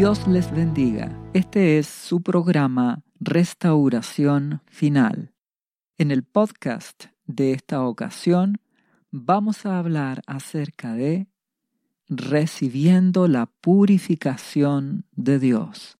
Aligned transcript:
Dios 0.00 0.26
les 0.26 0.50
bendiga. 0.50 1.14
Este 1.34 1.76
es 1.76 1.86
su 1.86 2.22
programa 2.22 3.02
Restauración 3.20 4.62
Final. 4.64 5.34
En 5.98 6.10
el 6.10 6.22
podcast 6.24 7.08
de 7.26 7.52
esta 7.52 7.82
ocasión 7.82 8.62
vamos 9.10 9.66
a 9.66 9.78
hablar 9.78 10.22
acerca 10.26 10.94
de 10.94 11.28
recibiendo 12.08 13.28
la 13.28 13.44
purificación 13.44 15.04
de 15.12 15.38
Dios. 15.38 15.98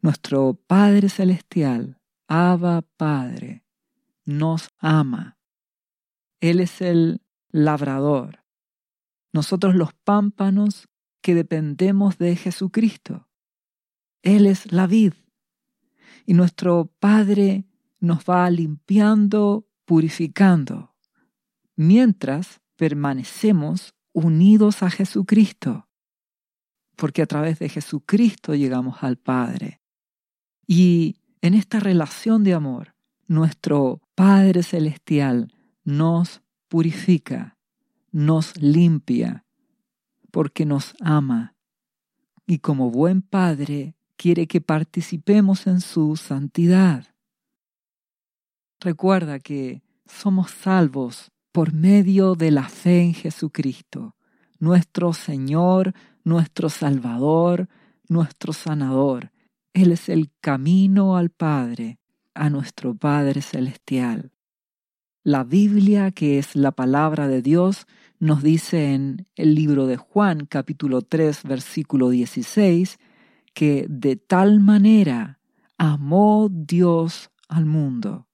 Nuestro 0.00 0.54
Padre 0.54 1.08
Celestial, 1.08 1.98
Abba 2.28 2.82
Padre, 2.96 3.64
nos 4.24 4.68
ama. 4.78 5.36
Él 6.38 6.60
es 6.60 6.80
el 6.80 7.22
labrador. 7.48 8.44
Nosotros 9.32 9.74
los 9.74 9.94
pámpanos 9.94 10.88
que 11.28 11.34
dependemos 11.34 12.16
de 12.16 12.34
Jesucristo. 12.36 13.28
Él 14.22 14.46
es 14.46 14.72
la 14.72 14.86
vid. 14.86 15.12
Y 16.24 16.32
nuestro 16.32 16.90
Padre 17.00 17.66
nos 18.00 18.24
va 18.24 18.48
limpiando, 18.48 19.68
purificando, 19.84 20.94
mientras 21.76 22.62
permanecemos 22.76 23.92
unidos 24.14 24.82
a 24.82 24.88
Jesucristo, 24.88 25.90
porque 26.96 27.20
a 27.20 27.26
través 27.26 27.58
de 27.58 27.68
Jesucristo 27.68 28.54
llegamos 28.54 29.02
al 29.02 29.18
Padre. 29.18 29.82
Y 30.66 31.20
en 31.42 31.52
esta 31.52 31.78
relación 31.78 32.42
de 32.42 32.54
amor, 32.54 32.94
nuestro 33.26 34.00
Padre 34.14 34.62
Celestial 34.62 35.52
nos 35.84 36.40
purifica, 36.68 37.58
nos 38.12 38.56
limpia, 38.56 39.44
porque 40.30 40.66
nos 40.66 40.94
ama 41.00 41.54
y 42.46 42.58
como 42.58 42.90
buen 42.90 43.22
Padre 43.22 43.94
quiere 44.16 44.46
que 44.46 44.60
participemos 44.60 45.66
en 45.66 45.80
su 45.80 46.16
santidad. 46.16 47.06
Recuerda 48.80 49.38
que 49.38 49.82
somos 50.06 50.50
salvos 50.50 51.30
por 51.52 51.72
medio 51.72 52.34
de 52.34 52.50
la 52.50 52.68
fe 52.68 53.02
en 53.02 53.14
Jesucristo, 53.14 54.16
nuestro 54.58 55.12
Señor, 55.12 55.92
nuestro 56.24 56.68
Salvador, 56.68 57.68
nuestro 58.08 58.52
sanador. 58.52 59.30
Él 59.74 59.92
es 59.92 60.08
el 60.08 60.30
camino 60.40 61.16
al 61.16 61.30
Padre, 61.30 61.98
a 62.34 62.50
nuestro 62.50 62.94
Padre 62.94 63.42
Celestial. 63.42 64.32
La 65.22 65.44
Biblia, 65.44 66.12
que 66.12 66.38
es 66.38 66.56
la 66.56 66.72
palabra 66.72 67.28
de 67.28 67.42
Dios, 67.42 67.86
nos 68.20 68.42
dice 68.42 68.94
en 68.94 69.26
el 69.36 69.54
libro 69.54 69.86
de 69.86 69.96
Juan 69.96 70.46
capítulo 70.46 71.02
3 71.02 71.44
versículo 71.44 72.10
16 72.10 72.98
que 73.54 73.86
de 73.88 74.16
tal 74.16 74.60
manera 74.60 75.40
amó 75.76 76.48
Dios 76.50 77.30
al 77.48 77.64
mundo, 77.64 78.28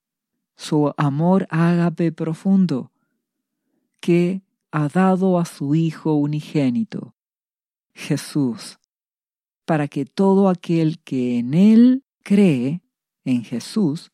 su 0.57 0.93
amor 0.97 1.47
ágape 1.51 2.13
profundo, 2.13 2.93
que 4.01 4.43
ha 4.71 4.89
dado 4.89 5.39
a 5.39 5.45
su 5.45 5.75
Hijo 5.75 6.15
unigénito, 6.15 7.15
Jesús, 7.95 8.79
para 9.65 9.89
que 9.89 10.05
todo 10.05 10.49
aquel 10.49 10.99
que 11.01 11.39
en 11.39 11.55
Él 11.55 12.05
cree, 12.23 12.83
en 13.25 13.45
Jesús, 13.45 14.13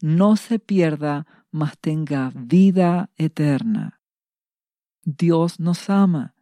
no 0.00 0.36
se 0.36 0.58
pierda, 0.58 1.26
mas 1.50 1.76
tenga 1.78 2.32
vida 2.34 3.10
eterna. 3.16 3.95
Dios 5.06 5.60
nos 5.60 5.88
ama, 5.88 6.34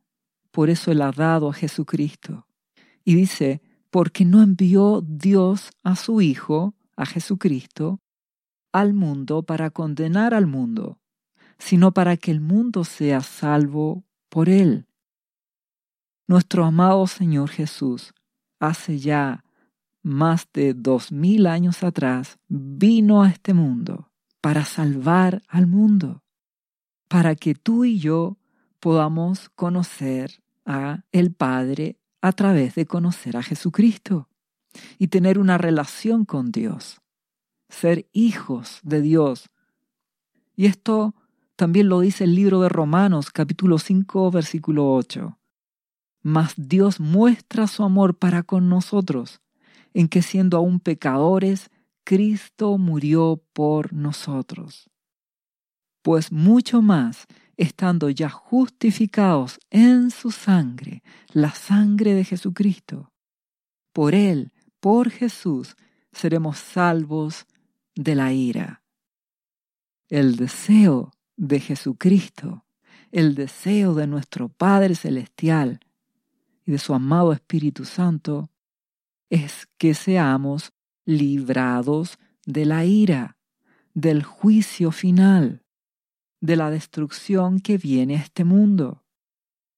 por 0.50 0.70
eso 0.70 0.90
Él 0.90 1.02
ha 1.02 1.12
dado 1.12 1.50
a 1.50 1.52
Jesucristo. 1.52 2.46
Y 3.04 3.14
dice, 3.14 3.60
porque 3.90 4.24
no 4.24 4.42
envió 4.42 5.02
Dios 5.06 5.70
a 5.82 5.96
su 5.96 6.22
Hijo, 6.22 6.74
a 6.96 7.04
Jesucristo, 7.04 8.00
al 8.72 8.94
mundo 8.94 9.42
para 9.42 9.70
condenar 9.70 10.32
al 10.32 10.46
mundo, 10.46 10.98
sino 11.58 11.92
para 11.92 12.16
que 12.16 12.30
el 12.30 12.40
mundo 12.40 12.84
sea 12.84 13.20
salvo 13.20 14.04
por 14.30 14.48
Él. 14.48 14.86
Nuestro 16.26 16.64
amado 16.64 17.06
Señor 17.06 17.50
Jesús, 17.50 18.14
hace 18.58 18.98
ya 18.98 19.44
más 20.02 20.48
de 20.54 20.72
dos 20.72 21.12
mil 21.12 21.46
años 21.46 21.82
atrás, 21.82 22.38
vino 22.48 23.22
a 23.22 23.28
este 23.28 23.52
mundo 23.52 24.10
para 24.40 24.64
salvar 24.64 25.42
al 25.48 25.66
mundo, 25.66 26.22
para 27.08 27.34
que 27.34 27.54
tú 27.54 27.84
y 27.84 27.98
yo 27.98 28.38
podamos 28.84 29.48
conocer 29.48 30.42
a 30.66 31.04
el 31.10 31.32
Padre 31.32 31.96
a 32.20 32.32
través 32.32 32.74
de 32.74 32.84
conocer 32.84 33.34
a 33.34 33.42
Jesucristo 33.42 34.28
y 34.98 35.08
tener 35.08 35.38
una 35.38 35.56
relación 35.56 36.26
con 36.26 36.52
Dios, 36.52 37.00
ser 37.70 38.06
hijos 38.12 38.80
de 38.82 39.00
Dios. 39.00 39.48
Y 40.54 40.66
esto 40.66 41.14
también 41.56 41.88
lo 41.88 42.00
dice 42.00 42.24
el 42.24 42.34
libro 42.34 42.60
de 42.60 42.68
Romanos 42.68 43.30
capítulo 43.30 43.78
5 43.78 44.30
versículo 44.30 44.92
8. 44.92 45.38
Mas 46.20 46.52
Dios 46.58 47.00
muestra 47.00 47.66
su 47.68 47.84
amor 47.84 48.18
para 48.18 48.42
con 48.42 48.68
nosotros, 48.68 49.40
en 49.94 50.08
que 50.08 50.20
siendo 50.20 50.58
aún 50.58 50.78
pecadores, 50.78 51.70
Cristo 52.04 52.76
murió 52.76 53.42
por 53.54 53.94
nosotros. 53.94 54.90
Pues 56.02 56.30
mucho 56.30 56.82
más 56.82 57.26
estando 57.56 58.10
ya 58.10 58.28
justificados 58.28 59.58
en 59.70 60.10
su 60.10 60.30
sangre, 60.30 61.02
la 61.32 61.50
sangre 61.50 62.14
de 62.14 62.24
Jesucristo. 62.24 63.12
Por 63.92 64.14
Él, 64.14 64.52
por 64.80 65.10
Jesús, 65.10 65.76
seremos 66.12 66.58
salvos 66.58 67.46
de 67.94 68.14
la 68.14 68.32
ira. 68.32 68.82
El 70.08 70.36
deseo 70.36 71.12
de 71.36 71.60
Jesucristo, 71.60 72.64
el 73.10 73.34
deseo 73.34 73.94
de 73.94 74.06
nuestro 74.06 74.48
Padre 74.48 74.94
Celestial 74.94 75.80
y 76.66 76.72
de 76.72 76.78
su 76.78 76.94
amado 76.94 77.32
Espíritu 77.32 77.84
Santo, 77.84 78.50
es 79.30 79.68
que 79.78 79.94
seamos 79.94 80.72
librados 81.04 82.18
de 82.46 82.64
la 82.64 82.84
ira, 82.84 83.38
del 83.94 84.22
juicio 84.22 84.90
final 84.90 85.63
de 86.44 86.56
la 86.56 86.68
destrucción 86.68 87.58
que 87.58 87.78
viene 87.78 88.16
a 88.16 88.20
este 88.20 88.44
mundo. 88.44 89.02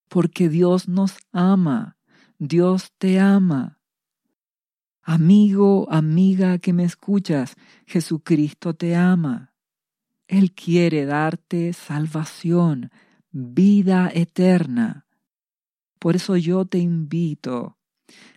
Porque 0.08 0.48
Dios 0.48 0.88
nos 0.88 1.16
ama, 1.30 1.96
Dios 2.40 2.92
te 2.98 3.20
ama. 3.20 3.78
Amigo, 5.00 5.86
amiga 5.92 6.58
que 6.58 6.72
me 6.72 6.82
escuchas, 6.82 7.54
Jesucristo 7.86 8.74
te 8.74 8.96
ama. 8.96 9.54
Él 10.26 10.54
quiere 10.54 11.06
darte 11.06 11.72
salvación, 11.72 12.90
vida 13.30 14.10
eterna. 14.12 15.06
Por 16.00 16.16
eso 16.16 16.36
yo 16.36 16.64
te 16.64 16.78
invito 16.78 17.78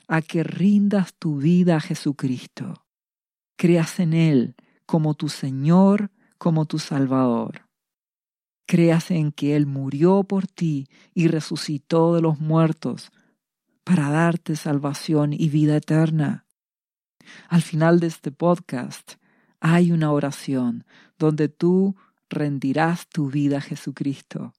a 0.08 0.22
que 0.22 0.44
rindas 0.44 1.16
tu 1.16 1.38
vida 1.38 1.78
a 1.78 1.82
Jesucristo. 1.82 2.86
Creas 3.58 4.00
en 4.00 4.14
Él 4.14 4.56
como 4.86 5.16
tu 5.16 5.30
Señor, 5.30 6.12
como 6.38 6.68
tu 6.68 6.78
Salvador 6.78 7.69
creas 8.70 9.10
en 9.10 9.32
que 9.32 9.56
Él 9.56 9.66
murió 9.66 10.22
por 10.22 10.46
ti 10.46 10.88
y 11.16 11.28
resucitó 11.28 12.14
de 12.14 12.22
los 12.22 12.40
muertos 12.40 13.12
para 13.84 14.12
darte 14.12 14.56
salvación 14.56 15.34
y 15.34 15.50
vida 15.50 15.78
eterna. 15.78 16.46
Al 17.48 17.64
final 17.64 18.00
de 18.00 18.06
este 18.06 18.32
podcast 18.32 19.14
hay 19.60 19.92
una 19.92 20.12
oración 20.12 20.86
donde 21.18 21.50
tú 21.50 21.96
rendirás 22.30 23.10
tu 23.10 23.32
vida 23.32 23.58
a 23.58 23.62
Jesucristo, 23.62 24.54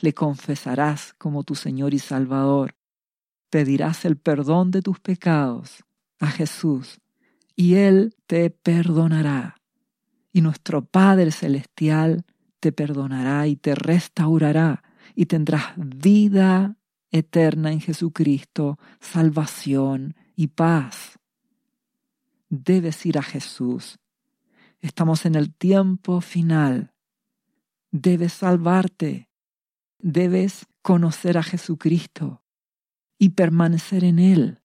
le 0.00 0.14
confesarás 0.14 1.12
como 1.18 1.42
tu 1.42 1.56
Señor 1.56 1.94
y 1.94 1.98
Salvador, 1.98 2.76
pedirás 3.50 4.04
el 4.04 4.16
perdón 4.16 4.70
de 4.70 4.82
tus 4.82 5.00
pecados 5.00 5.82
a 6.20 6.28
Jesús 6.28 7.00
y 7.56 7.74
Él 7.74 8.14
te 8.28 8.50
perdonará. 8.50 9.56
Y 10.32 10.42
nuestro 10.42 10.84
Padre 10.84 11.32
Celestial 11.32 12.24
te 12.60 12.72
perdonará 12.72 13.46
y 13.46 13.56
te 13.56 13.74
restaurará 13.74 14.82
y 15.14 15.26
tendrás 15.26 15.72
vida 15.76 16.76
eterna 17.10 17.72
en 17.72 17.80
Jesucristo, 17.80 18.78
salvación 19.00 20.14
y 20.36 20.48
paz. 20.48 21.18
Debes 22.48 23.04
ir 23.06 23.18
a 23.18 23.22
Jesús. 23.22 23.98
Estamos 24.80 25.26
en 25.26 25.34
el 25.34 25.54
tiempo 25.54 26.20
final. 26.20 26.94
Debes 27.90 28.34
salvarte. 28.34 29.28
Debes 29.98 30.66
conocer 30.82 31.36
a 31.38 31.42
Jesucristo 31.42 32.42
y 33.18 33.30
permanecer 33.30 34.04
en 34.04 34.18
Él, 34.20 34.62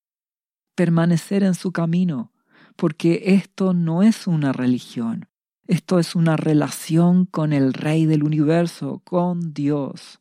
permanecer 0.76 1.44
en 1.44 1.56
su 1.56 1.72
camino, 1.72 2.32
porque 2.76 3.24
esto 3.26 3.74
no 3.74 4.04
es 4.04 4.28
una 4.28 4.54
religión, 4.54 5.28
esto 5.68 6.00
es 6.00 6.16
una 6.16 6.36
relación 6.36 7.26
con 7.26 7.54
el 7.54 7.74
Rey 7.74 8.06
del 8.06 8.24
universo, 8.24 9.02
con 9.06 9.54
Dios, 9.54 10.20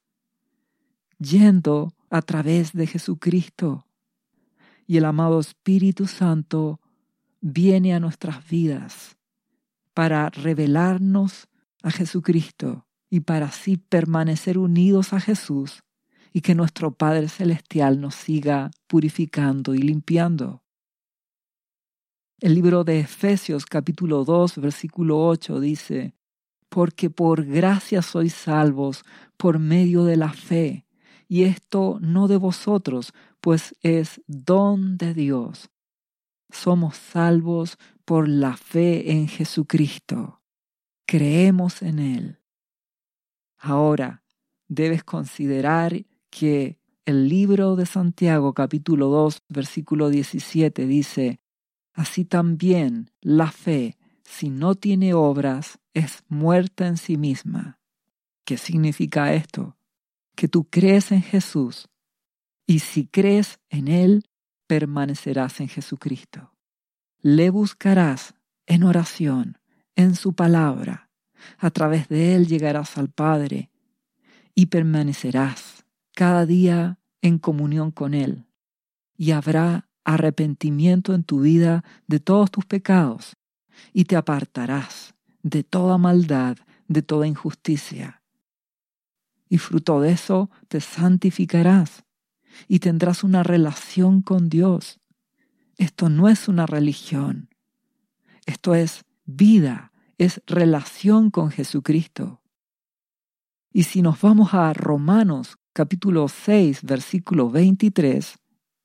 yendo 1.19 1.95
a 2.11 2.23
través 2.23 2.73
de 2.73 2.87
Jesucristo. 2.87 3.87
y 4.85 4.99
el 4.99 5.05
amado 5.07 5.41
Espíritu 5.41 6.07
Santo 6.07 6.81
viene 7.41 7.95
a 7.95 8.01
nuestras 8.01 8.47
vidas 8.47 9.17
para 9.95 10.29
revelarnos 10.29 11.49
a 11.83 11.91
Jesucristo 11.91 12.87
y 13.09 13.21
para 13.21 13.47
así 13.47 13.77
permanecer 13.77 14.59
unidos 14.59 15.13
a 15.13 15.21
Jesús 15.21 15.83
y 16.33 16.41
que 16.41 16.55
nuestro 16.55 16.95
Padre 16.95 17.29
Celestial 17.29 18.01
nos 18.01 18.15
siga 18.15 18.71
purificando 18.87 19.75
y 19.75 19.79
limpiando. 19.79 20.62
El 22.43 22.57
libro 22.57 22.83
de 22.83 22.99
Efesios 22.99 23.67
capítulo 23.67 24.25
2 24.25 24.57
versículo 24.57 25.25
8 25.29 25.61
dice, 25.61 26.17
porque 26.69 27.09
por 27.09 27.45
gracia 27.45 28.03
sois 28.03 28.35
salvos 28.35 29.05
por 29.37 29.61
medio 29.61 30.03
de 30.03 30.17
la 30.17 30.33
fe, 30.33 30.85
y 31.29 31.45
esto 31.45 31.99
no 32.01 32.27
de 32.27 32.39
vosotros, 32.39 33.15
pues 33.41 33.77
es 33.81 34.21
don 34.27 34.97
de 34.97 35.15
Dios. 35.15 35.71
Somos 36.51 36.97
salvos 36.97 37.79
por 38.05 38.29
la 38.29 38.57
fe 38.57 39.13
en 39.13 39.29
Jesucristo. 39.29 40.43
Creemos 41.07 41.81
en 41.81 42.01
Él. 42.01 42.41
Ahora, 43.57 44.25
debes 44.67 45.05
considerar 45.05 46.07
que 46.29 46.81
el 47.05 47.29
libro 47.29 47.77
de 47.77 47.87
Santiago 47.87 48.53
capítulo 48.53 49.11
2 49.11 49.45
versículo 49.49 50.11
17 50.11 50.87
dice, 50.87 51.42
Así 51.93 52.25
también 52.25 53.11
la 53.21 53.51
fe, 53.51 53.99
si 54.25 54.51
no 54.51 54.75
tiene 54.75 55.15
obras, 55.15 55.79
es 55.95 56.25
muerta 56.29 56.87
en 56.87 56.97
sí 56.97 57.17
misma. 57.17 57.79
¿Qué 58.45 58.57
significa 58.57 59.35
esto? 59.35 59.77
Que 60.35 60.49
tú 60.49 60.65
crees 60.65 61.13
en 61.13 61.23
Jesús 61.23 61.89
y 62.67 62.79
si 62.81 63.07
crees 63.07 63.61
en 63.69 63.89
Él, 63.89 64.25
permanecerás 64.67 65.61
en 65.61 65.69
Jesucristo. 65.69 66.55
Le 67.21 67.51
buscarás 67.51 68.35
en 68.67 68.85
oración, 68.85 69.59
en 69.97 70.15
su 70.15 70.35
palabra. 70.35 71.11
A 71.59 71.71
través 71.71 72.09
de 72.09 72.35
Él 72.35 72.47
llegarás 72.47 72.97
al 72.97 73.11
Padre 73.11 73.71
y 74.55 74.67
permanecerás 74.67 75.85
cada 76.15 76.47
día 76.47 76.99
en 77.21 77.39
comunión 77.39 77.91
con 77.91 78.15
Él. 78.15 78.47
Y 79.17 79.33
habrá 79.33 79.89
arrepentimiento 80.05 81.15
en 81.15 81.25
tu 81.25 81.41
vida 81.41 81.85
de 82.07 82.21
todos 82.21 82.51
tus 82.51 82.65
pecados 82.65 83.37
y 83.93 84.05
te 84.05 84.17
apartarás 84.17 85.15
de 85.43 85.65
toda 85.65 85.99
maldad, 85.99 86.57
de 86.89 87.03
toda 87.03 87.27
injusticia. 87.27 88.23
Y 89.49 89.59
fruto 89.59 90.01
de 90.01 90.13
eso 90.13 90.51
te 90.69 90.81
santificarás 90.81 92.05
y 92.69 92.79
tendrás 92.79 93.25
una 93.25 93.43
relación 93.43 94.23
con 94.23 94.49
Dios. 94.49 94.99
Esto 95.77 96.09
no 96.09 96.29
es 96.29 96.49
una 96.49 96.67
religión, 96.67 97.51
esto 98.47 98.75
es 98.75 99.05
vida, 99.25 99.93
es 100.19 100.43
relación 100.47 101.31
con 101.31 101.51
Jesucristo. 101.51 102.41
Y 103.73 103.85
si 103.85 104.03
nos 104.03 104.21
vamos 104.21 104.53
a 104.55 104.73
Romanos 104.73 105.59
capítulo 105.73 106.29
6, 106.29 106.83
versículo 106.83 107.51
23, 107.51 108.39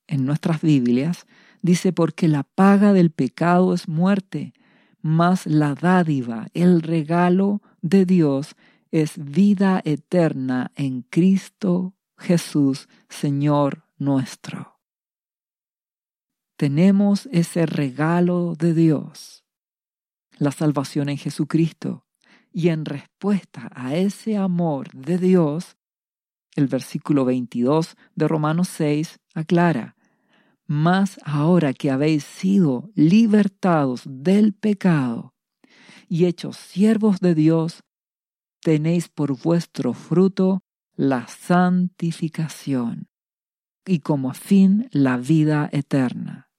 en 0.07 0.25
nuestras 0.25 0.61
Biblias, 0.61 1.27
dice, 1.61 1.93
porque 1.93 2.27
la 2.27 2.43
paga 2.43 2.93
del 2.93 3.11
pecado 3.11 3.73
es 3.73 3.87
muerte, 3.87 4.53
mas 5.01 5.45
la 5.45 5.75
dádiva, 5.75 6.47
el 6.53 6.81
regalo 6.81 7.61
de 7.81 8.05
Dios 8.05 8.55
es 8.91 9.13
vida 9.17 9.81
eterna 9.83 10.71
en 10.75 11.01
Cristo 11.03 11.93
Jesús, 12.17 12.87
Señor 13.09 13.83
nuestro. 13.97 14.79
Tenemos 16.57 17.27
ese 17.31 17.65
regalo 17.65 18.55
de 18.57 18.73
Dios, 18.73 19.45
la 20.39 20.51
salvación 20.51 21.09
en 21.09 21.17
Jesucristo, 21.17 22.07
y 22.51 22.69
en 22.69 22.85
respuesta 22.85 23.69
a 23.75 23.95
ese 23.95 24.35
amor 24.37 24.89
de 24.91 25.19
Dios, 25.19 25.77
el 26.55 26.67
versículo 26.67 27.23
22 27.25 27.95
de 28.15 28.27
Romanos 28.27 28.69
6 28.69 29.19
aclara, 29.35 29.95
mas 30.67 31.17
ahora 31.23 31.73
que 31.73 31.89
habéis 31.89 32.25
sido 32.25 32.91
libertados 32.93 34.03
del 34.05 34.53
pecado 34.53 35.33
y 36.09 36.25
hechos 36.25 36.57
siervos 36.57 37.19
de 37.21 37.35
Dios, 37.35 37.83
tenéis 38.61 39.07
por 39.07 39.41
vuestro 39.41 39.93
fruto 39.93 40.61
la 40.95 41.27
santificación 41.27 43.07
y 43.85 43.99
como 43.99 44.33
fin 44.33 44.89
la 44.91 45.17
vida 45.17 45.69
eterna. 45.71 46.49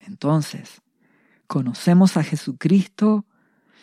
Entonces, 0.00 0.82
conocemos 1.46 2.16
a 2.16 2.24
Jesucristo 2.24 3.26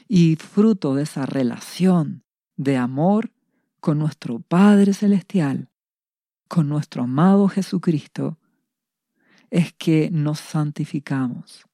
y 0.08 0.36
fruto 0.36 0.96
de 0.96 1.04
esa 1.04 1.26
relación 1.26 2.26
de 2.58 2.78
amor 2.78 3.32
con 3.80 4.00
nuestro 4.00 4.40
Padre 4.40 4.94
Celestial, 4.94 5.70
con 6.48 6.68
nuestro 6.68 7.04
amado 7.04 7.48
Jesucristo, 7.48 8.40
es 9.56 9.72
que 9.72 10.10
nos 10.12 10.42
santificamos, 10.42 11.66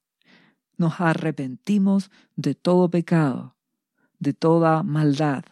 nos 0.78 1.02
arrepentimos 1.02 2.12
de 2.36 2.54
todo 2.54 2.92
pecado, 2.92 3.56
de 4.20 4.34
toda 4.34 4.84
maldad, 4.84 5.46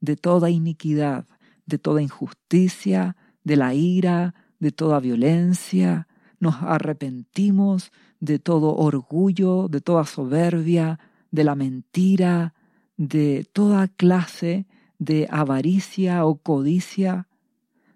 de 0.00 0.14
toda 0.14 0.48
iniquidad, 0.48 1.26
de 1.66 1.78
toda 1.78 2.00
injusticia, 2.00 3.16
de 3.42 3.56
la 3.56 3.74
ira, 3.74 4.32
de 4.60 4.70
toda 4.70 5.00
violencia, 5.00 6.06
nos 6.38 6.54
arrepentimos 6.62 7.90
de 8.20 8.38
todo 8.38 8.76
orgullo, 8.76 9.66
de 9.68 9.80
toda 9.80 10.04
soberbia, 10.04 11.00
de 11.32 11.42
la 11.42 11.56
mentira, 11.56 12.54
de 12.96 13.44
toda 13.52 13.88
clase 13.88 14.68
de 15.00 15.26
avaricia 15.32 16.24
o 16.26 16.36
codicia, 16.36 17.26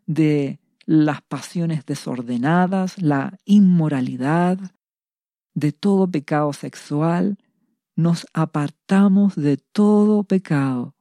de 0.06 0.58
las 0.86 1.20
pasiones 1.22 1.84
desordenadas, 1.84 3.00
la 3.02 3.38
inmoralidad, 3.44 4.58
de 5.56 5.72
todo 5.72 6.08
pecado 6.08 6.52
sexual, 6.52 7.38
nos 7.96 8.26
apartamos 8.34 9.34
de 9.36 9.56
todo 9.56 10.22
pecado 10.22 10.94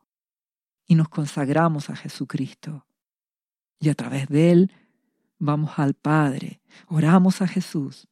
y 0.87 0.95
nos 0.95 1.09
consagramos 1.09 1.89
a 1.89 1.95
Jesucristo. 1.95 2.87
Y 3.79 3.89
a 3.89 3.95
través 3.95 4.29
de 4.29 4.51
Él 4.51 4.71
vamos 5.37 5.77
al 5.77 5.93
Padre, 5.93 6.61
oramos 6.87 7.41
a 7.41 7.47
Jesús, 7.47 8.07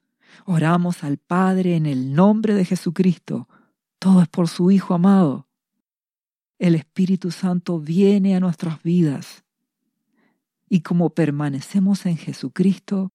oramos 0.45 1.03
al 1.05 1.17
Padre 1.17 1.77
en 1.77 1.85
el 1.85 2.13
nombre 2.13 2.53
de 2.53 2.65
Jesucristo. 2.65 3.47
Todo 3.97 4.21
es 4.21 4.27
por 4.27 4.49
su 4.49 4.69
Hijo 4.69 4.93
amado. 4.93 5.47
El 6.59 6.75
Espíritu 6.75 7.31
Santo 7.31 7.79
viene 7.79 8.35
a 8.35 8.41
nuestras 8.41 8.83
vidas. 8.83 9.42
Y 10.73 10.81
como 10.81 11.11
permanecemos 11.11 12.07
en 12.07 12.17
Jesucristo, 12.17 13.13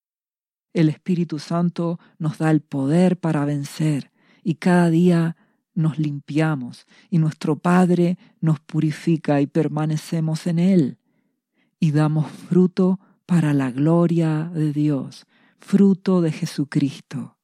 el 0.73 0.89
Espíritu 0.89 1.41
Santo 1.41 1.99
nos 2.17 2.39
da 2.39 2.53
el 2.53 2.61
poder 2.61 3.19
para 3.19 3.45
vencer 3.45 4.13
y 4.45 4.55
cada 4.55 4.91
día 4.91 5.37
nos 5.75 5.99
limpiamos 5.99 6.87
y 7.11 7.19
nuestro 7.19 7.59
Padre 7.59 8.17
nos 8.41 8.61
purifica 8.61 9.41
y 9.41 9.49
permanecemos 9.49 10.47
en 10.47 10.61
Él 10.61 10.99
y 11.81 11.91
damos 11.91 12.31
fruto 12.31 13.01
para 13.27 13.53
la 13.53 13.73
gloria 13.73 14.53
de 14.55 14.73
Dios, 14.73 15.27
fruto 15.59 16.21
de 16.21 16.31
Jesucristo. 16.31 17.39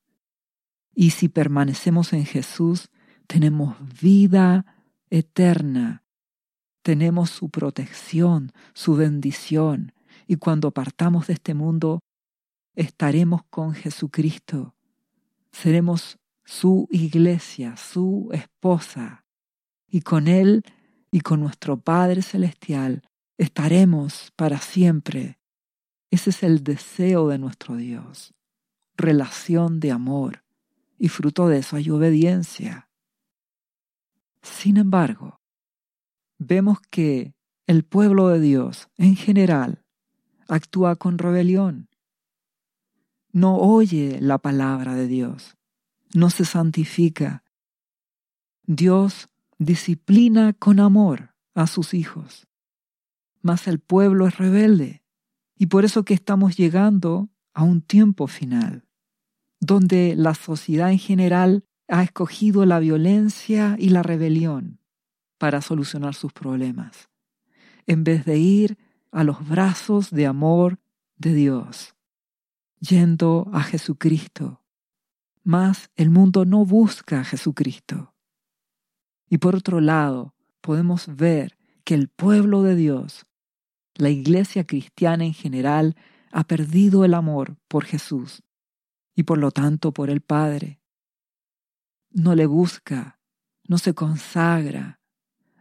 Y 0.95 1.11
si 1.11 1.29
permanecemos 1.29 2.13
en 2.13 2.25
Jesús, 2.25 2.89
tenemos 3.27 3.75
vida 4.01 4.65
eterna, 5.11 6.05
tenemos 6.83 7.31
su 7.31 7.49
protección, 7.49 8.53
su 8.75 8.95
bendición, 8.95 9.93
y 10.27 10.37
cuando 10.37 10.71
partamos 10.71 11.27
de 11.27 11.35
este 11.35 11.55
mundo, 11.55 12.01
estaremos 12.75 13.43
con 13.45 13.75
Jesucristo. 13.75 14.75
Seremos 15.53 16.19
su 16.45 16.89
iglesia, 16.91 17.77
su 17.77 18.29
esposa, 18.33 19.25
y 19.89 20.01
con 20.01 20.29
Él 20.29 20.65
y 21.11 21.21
con 21.21 21.41
nuestro 21.41 21.81
Padre 21.81 22.23
Celestial 22.23 23.03
estaremos 23.39 24.33
para 24.37 24.59
siempre. 24.59 25.39
Ese 26.11 26.31
es 26.31 26.43
el 26.43 26.65
deseo 26.65 27.29
de 27.29 27.39
nuestro 27.39 27.77
Dios, 27.77 28.35
relación 28.97 29.81
de 29.81 29.93
amor, 29.93 30.45
y 30.99 31.09
fruto 31.09 31.49
de 31.49 31.59
eso 31.59 31.77
hay 31.77 31.91
obediencia. 31.91 32.89
Sin 34.43 34.77
embargo, 34.77 35.41
vemos 36.39 36.79
que 36.91 37.35
el 37.67 37.85
pueblo 37.85 38.29
de 38.29 38.41
Dios 38.41 38.89
en 38.97 39.17
general 39.17 39.84
actúa 40.49 40.97
con 40.97 41.19
rebelión. 41.19 41.89
No 43.33 43.57
oye 43.57 44.19
la 44.21 44.39
palabra 44.39 44.95
de 44.95 45.07
Dios 45.07 45.57
no 46.15 46.31
se 46.31 46.45
santifica. 46.45 47.45
Dios 48.67 49.29
disciplina 49.59 50.55
con 50.55 50.81
amor 50.81 51.35
a 51.55 51.67
sus 51.67 51.93
hijos, 51.93 52.47
mas 53.43 53.67
el 53.69 53.81
pueblo 53.81 54.27
es 54.27 54.39
rebelde. 54.39 55.03
Y 55.57 55.67
por 55.67 55.85
eso 55.85 56.05
que 56.05 56.15
estamos 56.15 56.57
llegando 56.57 57.29
a 57.53 57.63
un 57.63 57.83
tiempo 57.83 58.27
final, 58.27 58.87
donde 59.61 60.15
la 60.17 60.35
sociedad 60.35 60.91
en 60.91 60.99
general 60.99 61.65
ha 61.89 62.03
escogido 62.03 62.65
la 62.65 62.81
violencia 62.81 63.77
y 63.79 63.91
la 63.91 64.03
rebelión 64.03 64.81
para 65.39 65.61
solucionar 65.61 66.15
sus 66.15 66.33
problemas, 66.33 67.11
en 67.87 68.03
vez 68.05 68.25
de 68.25 68.39
ir 68.39 68.79
a 69.15 69.23
los 69.23 69.49
brazos 69.49 70.11
de 70.11 70.27
amor 70.27 70.81
de 71.17 71.33
Dios, 71.35 71.95
yendo 72.81 73.49
a 73.53 73.63
Jesucristo. 73.63 74.61
Mas 75.45 75.89
el 75.95 76.11
mundo 76.11 76.45
no 76.45 76.67
busca 76.67 77.21
a 77.21 77.25
Jesucristo. 77.25 78.13
Y 79.31 79.39
por 79.39 79.55
otro 79.55 79.81
lado, 79.81 80.35
podemos 80.61 81.07
ver 81.15 81.57
que 81.85 81.95
el 81.95 82.09
pueblo 82.09 82.63
de 82.65 82.75
Dios, 82.75 83.25
la 83.95 84.11
iglesia 84.11 84.67
cristiana 84.67 85.25
en 85.25 85.33
general, 85.33 85.95
ha 86.33 86.43
perdido 86.45 87.05
el 87.05 87.15
amor 87.15 87.57
por 87.69 87.85
Jesús 87.85 88.43
y 89.15 89.23
por 89.23 89.39
lo 89.39 89.53
tanto 89.53 89.93
por 89.93 90.11
el 90.11 90.23
Padre. 90.23 90.81
No 92.11 92.35
le 92.35 92.47
busca, 92.47 93.21
no 93.69 93.79
se 93.79 93.95
consagra, 93.95 94.99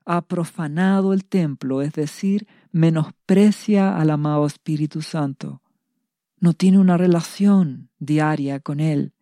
ha 0.05 0.21
profanado 0.21 1.13
el 1.13 1.25
templo, 1.25 1.81
es 1.81 1.93
decir, 1.93 2.47
menosprecia 2.71 3.97
al 3.97 4.09
amado 4.09 4.45
Espíritu 4.45 5.01
Santo. 5.01 5.61
No 6.39 6.53
tiene 6.53 6.79
una 6.79 6.97
relación 6.97 7.89
diaria 7.99 8.59
con 8.59 8.79
Él, 8.79 9.13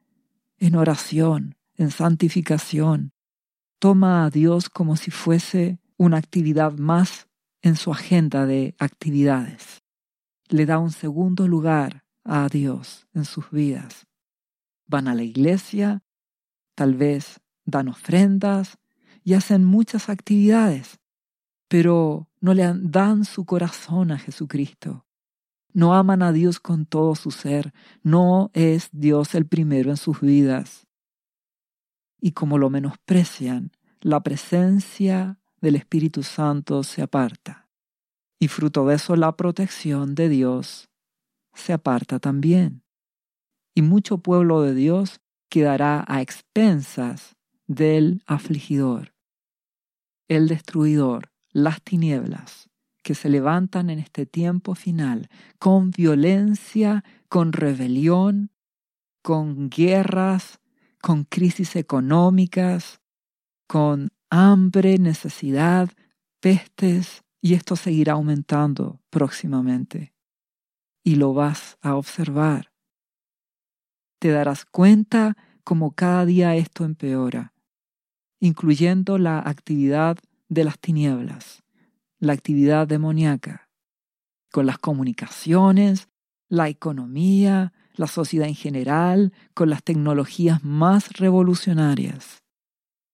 en 0.57 0.75
oración, 0.75 1.55
en 1.75 1.91
santificación. 1.91 3.13
Toma 3.79 4.25
a 4.25 4.29
Dios 4.29 4.69
como 4.69 4.95
si 4.95 5.11
fuese 5.11 5.79
una 5.97 6.17
actividad 6.17 6.73
más 6.73 7.27
en 7.61 7.75
su 7.75 7.91
agenda 7.91 8.45
de 8.45 8.75
actividades. 8.79 9.83
Le 10.49 10.65
da 10.65 10.79
un 10.79 10.91
segundo 10.91 11.47
lugar 11.47 12.03
a 12.23 12.47
Dios 12.49 13.07
en 13.13 13.25
sus 13.25 13.49
vidas. 13.51 14.07
Van 14.87 15.07
a 15.07 15.15
la 15.15 15.23
iglesia, 15.23 16.03
tal 16.75 16.95
vez 16.95 17.39
dan 17.65 17.87
ofrendas 17.87 18.77
y 19.23 19.33
hacen 19.33 19.65
muchas 19.65 20.09
actividades, 20.09 20.99
pero 21.67 22.29
no 22.39 22.53
le 22.53 22.71
dan 22.81 23.25
su 23.25 23.45
corazón 23.45 24.11
a 24.11 24.17
Jesucristo. 24.17 25.05
No 25.73 25.93
aman 25.93 26.21
a 26.21 26.33
Dios 26.33 26.59
con 26.59 26.85
todo 26.85 27.15
su 27.15 27.31
ser, 27.31 27.73
no 28.03 28.51
es 28.53 28.89
Dios 28.91 29.35
el 29.35 29.45
primero 29.45 29.89
en 29.89 29.97
sus 29.97 30.19
vidas. 30.19 30.87
Y 32.19 32.31
como 32.31 32.57
lo 32.57 32.69
menosprecian, 32.69 33.71
la 34.01 34.21
presencia 34.21 35.39
del 35.61 35.75
Espíritu 35.75 36.23
Santo 36.23 36.83
se 36.83 37.01
aparta. 37.01 37.69
Y 38.39 38.47
fruto 38.47 38.85
de 38.85 38.95
eso 38.95 39.15
la 39.15 39.37
protección 39.37 40.15
de 40.15 40.27
Dios 40.27 40.89
se 41.53 41.73
aparta 41.73 42.19
también. 42.19 42.83
Y 43.73 43.81
mucho 43.81 44.17
pueblo 44.17 44.61
de 44.61 44.73
Dios 44.73 45.21
quedará 45.49 46.03
a 46.07 46.21
expensas 46.21 47.35
del 47.67 48.23
afligidor, 48.25 49.10
el 50.31 50.47
destruidor, 50.47 51.29
las 51.51 51.81
tinieblas 51.81 52.69
que 53.03 53.15
se 53.15 53.27
levantan 53.27 53.89
en 53.89 53.99
este 53.99 54.25
tiempo 54.25 54.75
final 54.75 55.27
con 55.59 55.91
violencia, 55.91 57.03
con 57.27 57.51
rebelión, 57.51 58.49
con 59.21 59.69
guerras, 59.69 60.61
con 61.01 61.25
crisis 61.25 61.75
económicas, 61.75 63.01
con 63.67 64.13
hambre, 64.29 64.99
necesidad, 64.99 65.89
pestes, 66.39 67.23
y 67.41 67.55
esto 67.55 67.75
seguirá 67.75 68.13
aumentando 68.13 69.01
próximamente. 69.09 70.13
Y 71.03 71.15
lo 71.15 71.33
vas 71.33 71.77
a 71.81 71.95
observar. 71.95 72.71
Te 74.17 74.29
darás 74.29 74.63
cuenta 74.63 75.35
como 75.65 75.91
cada 75.93 76.25
día 76.25 76.55
esto 76.55 76.85
empeora, 76.85 77.51
incluyendo 78.41 79.17
la 79.17 79.39
actividad 79.39 80.17
de 80.49 80.65
las 80.65 80.79
tinieblas, 80.79 81.63
la 82.19 82.33
actividad 82.33 82.87
demoníaca, 82.87 83.69
con 84.51 84.65
las 84.65 84.79
comunicaciones, 84.79 86.09
la 86.49 86.67
economía, 86.67 87.71
la 87.93 88.07
sociedad 88.07 88.47
en 88.47 88.55
general, 88.55 89.31
con 89.53 89.69
las 89.69 89.83
tecnologías 89.83 90.63
más 90.63 91.13
revolucionarias, 91.13 92.43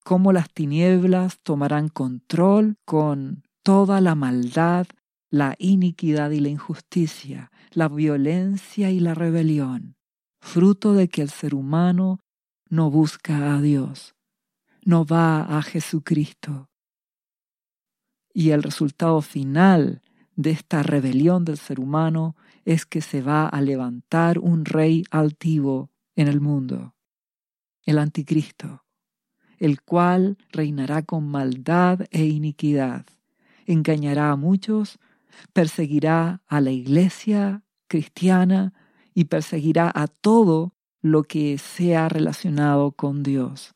cómo 0.02 0.32
las 0.32 0.50
tinieblas 0.50 1.38
tomarán 1.42 1.88
control 1.88 2.76
con 2.84 3.44
toda 3.62 4.00
la 4.00 4.14
maldad, 4.14 4.86
la 5.30 5.54
iniquidad 5.58 6.30
y 6.30 6.40
la 6.40 6.48
injusticia, 6.48 7.52
la 7.70 7.88
violencia 7.88 8.90
y 8.90 8.98
la 8.98 9.12
rebelión, 9.12 9.96
fruto 10.40 10.94
de 10.94 11.08
que 11.08 11.20
el 11.20 11.28
ser 11.28 11.54
humano 11.54 12.20
no 12.70 12.90
busca 12.90 13.54
a 13.54 13.60
Dios, 13.60 14.14
no 14.88 15.04
va 15.04 15.42
a 15.42 15.60
Jesucristo. 15.60 16.70
Y 18.32 18.52
el 18.52 18.62
resultado 18.62 19.20
final 19.20 20.00
de 20.34 20.50
esta 20.50 20.82
rebelión 20.82 21.44
del 21.44 21.58
ser 21.58 21.78
humano 21.78 22.36
es 22.64 22.86
que 22.86 23.02
se 23.02 23.20
va 23.20 23.46
a 23.46 23.60
levantar 23.60 24.38
un 24.38 24.64
rey 24.64 25.04
altivo 25.10 25.90
en 26.16 26.28
el 26.28 26.40
mundo, 26.40 26.94
el 27.84 27.98
anticristo, 27.98 28.86
el 29.58 29.82
cual 29.82 30.38
reinará 30.52 31.02
con 31.02 31.28
maldad 31.28 32.06
e 32.10 32.24
iniquidad, 32.24 33.04
engañará 33.66 34.30
a 34.30 34.36
muchos, 34.36 34.98
perseguirá 35.52 36.40
a 36.46 36.62
la 36.62 36.70
iglesia 36.70 37.62
cristiana 37.88 38.72
y 39.12 39.26
perseguirá 39.26 39.92
a 39.94 40.06
todo 40.06 40.74
lo 41.02 41.24
que 41.24 41.58
sea 41.58 42.08
relacionado 42.08 42.92
con 42.92 43.22
Dios, 43.22 43.74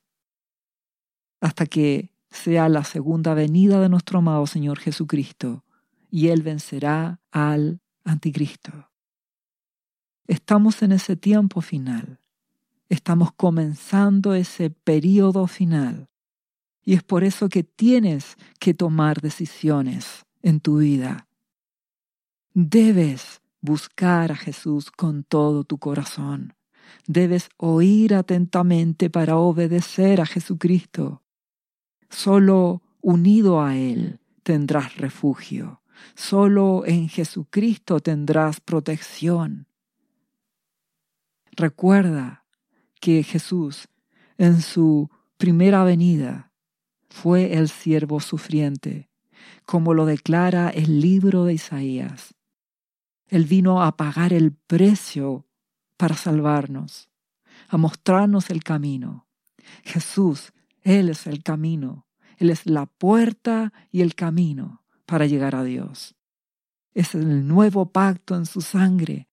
hasta 1.42 1.66
que 1.66 2.12
sea 2.30 2.68
la 2.68 2.84
segunda 2.84 3.34
venida 3.34 3.80
de 3.80 3.88
nuestro 3.88 4.20
amado 4.20 4.46
Señor 4.46 4.78
Jesucristo, 4.78 5.64
y 6.08 6.28
Él 6.28 6.42
vencerá 6.42 7.20
al 7.32 7.80
anticristo. 8.04 8.88
Estamos 10.28 10.82
en 10.82 10.92
ese 10.92 11.16
tiempo 11.16 11.60
final, 11.60 12.20
estamos 12.88 13.32
comenzando 13.32 14.34
ese 14.34 14.70
periodo 14.70 15.48
final, 15.48 16.08
y 16.84 16.94
es 16.94 17.02
por 17.02 17.24
eso 17.24 17.48
que 17.48 17.64
tienes 17.64 18.36
que 18.60 18.72
tomar 18.72 19.20
decisiones 19.20 20.24
en 20.42 20.60
tu 20.60 20.78
vida. 20.78 21.26
Debes 22.54 23.42
buscar 23.60 24.30
a 24.30 24.36
Jesús 24.36 24.92
con 24.92 25.24
todo 25.24 25.64
tu 25.64 25.78
corazón. 25.78 26.54
Debes 27.08 27.48
oír 27.56 28.14
atentamente 28.14 29.10
para 29.10 29.36
obedecer 29.36 30.20
a 30.20 30.26
Jesucristo. 30.26 31.22
Solo 32.12 32.82
unido 33.00 33.62
a 33.62 33.74
Él 33.74 34.20
tendrás 34.42 34.98
refugio. 34.98 35.80
Solo 36.14 36.84
en 36.84 37.08
Jesucristo 37.08 38.00
tendrás 38.00 38.60
protección. 38.60 39.66
Recuerda 41.52 42.44
que 43.00 43.22
Jesús 43.22 43.88
en 44.36 44.60
su 44.60 45.10
primera 45.38 45.84
venida 45.84 46.52
fue 47.08 47.54
el 47.54 47.70
siervo 47.70 48.20
sufriente, 48.20 49.08
como 49.64 49.94
lo 49.94 50.04
declara 50.04 50.68
el 50.68 51.00
libro 51.00 51.46
de 51.46 51.54
Isaías. 51.54 52.34
Él 53.28 53.46
vino 53.46 53.82
a 53.82 53.96
pagar 53.96 54.34
el 54.34 54.52
precio 54.52 55.46
para 55.96 56.14
salvarnos, 56.14 57.08
a 57.68 57.78
mostrarnos 57.78 58.50
el 58.50 58.62
camino. 58.62 59.26
Jesús, 59.82 60.52
Él 60.82 61.08
es 61.08 61.26
el 61.26 61.42
camino, 61.42 62.06
Él 62.38 62.50
es 62.50 62.66
la 62.66 62.86
puerta 62.86 63.72
y 63.90 64.00
el 64.02 64.14
camino 64.14 64.84
para 65.06 65.26
llegar 65.26 65.54
a 65.54 65.64
Dios. 65.64 66.14
Es 66.94 67.14
el 67.14 67.46
nuevo 67.46 67.90
pacto 67.90 68.36
en 68.36 68.46
su 68.46 68.60
sangre, 68.60 69.28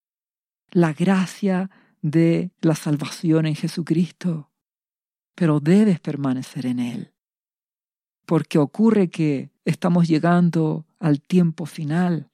la 0.72 0.94
gracia 0.94 1.70
de 2.02 2.52
la 2.62 2.76
salvación 2.76 3.46
en 3.46 3.56
Jesucristo. 3.56 4.52
Pero 5.36 5.60
debes 5.60 6.00
permanecer 6.00 6.66
en 6.66 6.80
Él 6.80 7.14
porque 8.30 8.60
ocurre 8.60 9.10
que 9.10 9.50
estamos 9.66 10.08
llegando 10.08 10.86
al 11.00 11.20
tiempo 11.20 11.66
final, 11.66 12.30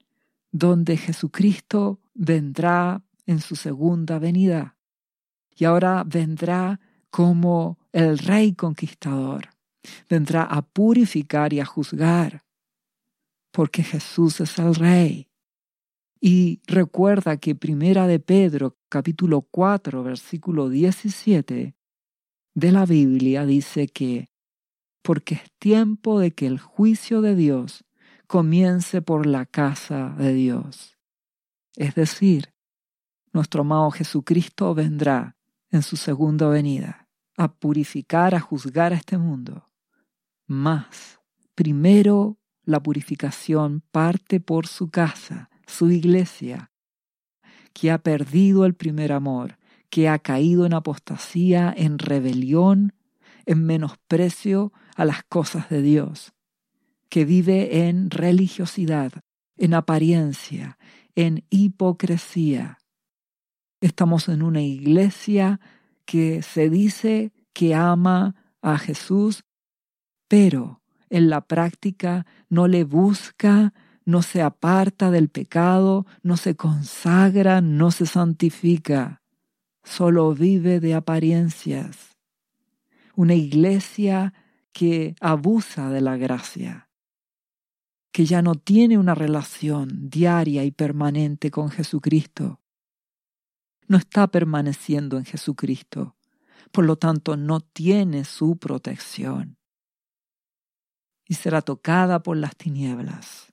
donde 0.52 0.98
Jesucristo 0.98 2.00
vendrá 2.12 3.02
en 3.24 3.40
su 3.40 3.56
segunda 3.56 4.18
venida. 4.18 4.76
Y 5.56 5.64
ahora 5.64 6.04
vendrá 6.04 6.80
como 7.08 7.78
el 7.96 8.18
rey 8.18 8.52
conquistador. 8.52 9.48
Vendrá 10.10 10.42
a 10.42 10.60
purificar 10.60 11.54
y 11.54 11.60
a 11.60 11.64
juzgar, 11.64 12.44
porque 13.50 13.82
Jesús 13.82 14.38
es 14.42 14.58
el 14.58 14.74
rey. 14.74 15.30
Y 16.20 16.60
recuerda 16.66 17.38
que 17.38 17.54
Primera 17.54 18.06
de 18.06 18.20
Pedro, 18.20 18.76
capítulo 18.90 19.40
4, 19.40 20.02
versículo 20.02 20.68
17 20.68 21.74
de 22.54 22.72
la 22.72 22.84
Biblia 22.84 23.46
dice 23.46 23.88
que 23.88 24.28
porque 25.00 25.36
es 25.36 25.52
tiempo 25.58 26.20
de 26.20 26.32
que 26.32 26.46
el 26.46 26.58
juicio 26.58 27.22
de 27.22 27.34
Dios 27.34 27.84
comience 28.26 29.00
por 29.00 29.24
la 29.24 29.46
casa 29.46 30.14
de 30.18 30.34
Dios. 30.34 30.98
Es 31.76 31.94
decir, 31.94 32.52
nuestro 33.32 33.62
amado 33.62 33.90
Jesucristo 33.90 34.74
vendrá 34.74 35.36
en 35.70 35.82
su 35.82 35.96
segunda 35.96 36.48
venida 36.48 37.05
a 37.36 37.52
purificar, 37.52 38.34
a 38.34 38.40
juzgar 38.40 38.92
a 38.92 38.96
este 38.96 39.18
mundo. 39.18 39.68
Más, 40.46 41.20
primero 41.54 42.38
la 42.64 42.82
purificación 42.82 43.82
parte 43.90 44.40
por 44.40 44.66
su 44.66 44.90
casa, 44.90 45.50
su 45.66 45.90
iglesia, 45.90 46.72
que 47.72 47.90
ha 47.90 47.98
perdido 47.98 48.64
el 48.64 48.74
primer 48.74 49.12
amor, 49.12 49.58
que 49.90 50.08
ha 50.08 50.18
caído 50.18 50.66
en 50.66 50.74
apostasía, 50.74 51.72
en 51.76 51.98
rebelión, 51.98 52.94
en 53.44 53.64
menosprecio 53.64 54.72
a 54.96 55.04
las 55.04 55.22
cosas 55.24 55.68
de 55.68 55.82
Dios, 55.82 56.32
que 57.08 57.24
vive 57.24 57.86
en 57.86 58.10
religiosidad, 58.10 59.12
en 59.56 59.74
apariencia, 59.74 60.78
en 61.14 61.44
hipocresía. 61.50 62.78
Estamos 63.80 64.28
en 64.28 64.42
una 64.42 64.62
iglesia 64.62 65.60
que 66.06 66.42
se 66.42 66.70
dice 66.70 67.32
que 67.52 67.74
ama 67.74 68.34
a 68.62 68.78
Jesús, 68.78 69.44
pero 70.28 70.80
en 71.10 71.28
la 71.28 71.42
práctica 71.42 72.26
no 72.48 72.66
le 72.68 72.84
busca, 72.84 73.74
no 74.04 74.22
se 74.22 74.40
aparta 74.40 75.10
del 75.10 75.28
pecado, 75.28 76.06
no 76.22 76.36
se 76.36 76.56
consagra, 76.56 77.60
no 77.60 77.90
se 77.90 78.06
santifica, 78.06 79.22
solo 79.82 80.32
vive 80.34 80.80
de 80.80 80.94
apariencias. 80.94 82.16
Una 83.14 83.34
iglesia 83.34 84.32
que 84.72 85.16
abusa 85.20 85.90
de 85.90 86.00
la 86.00 86.16
gracia, 86.16 86.88
que 88.12 88.26
ya 88.26 88.42
no 88.42 88.54
tiene 88.54 88.98
una 88.98 89.14
relación 89.14 90.10
diaria 90.10 90.64
y 90.64 90.70
permanente 90.70 91.50
con 91.50 91.70
Jesucristo. 91.70 92.60
No 93.88 93.96
está 93.96 94.26
permaneciendo 94.26 95.18
en 95.18 95.24
Jesucristo, 95.24 96.16
por 96.72 96.84
lo 96.84 96.96
tanto 96.96 97.36
no 97.36 97.60
tiene 97.60 98.24
su 98.24 98.56
protección. 98.56 99.58
Y 101.28 101.34
será 101.34 101.62
tocada 101.62 102.22
por 102.22 102.36
las 102.36 102.56
tinieblas 102.56 103.52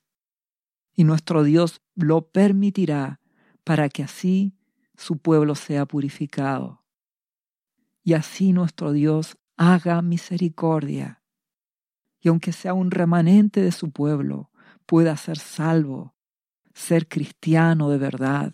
y 0.96 1.04
nuestro 1.04 1.44
Dios 1.44 1.82
lo 1.96 2.28
permitirá 2.30 3.20
para 3.64 3.90
que 3.90 4.04
así 4.04 4.56
su 4.96 5.18
pueblo 5.18 5.56
sea 5.56 5.86
purificado. 5.86 6.84
Y 8.04 8.14
así 8.14 8.54
nuestro 8.54 8.92
Dios 8.92 9.38
haga 9.58 10.02
misericordia. 10.02 11.24
Y 12.20 12.30
aunque 12.30 12.52
sea 12.52 12.74
un 12.74 12.92
remanente 12.92 13.62
de 13.62 13.72
su 13.72 13.92
pueblo, 13.92 14.52
pueda 14.86 15.16
ser 15.18 15.40
salvo, 15.40 16.16
ser 16.74 17.08
cristiano 17.08 17.90
de 17.90 17.98
verdad, 17.98 18.54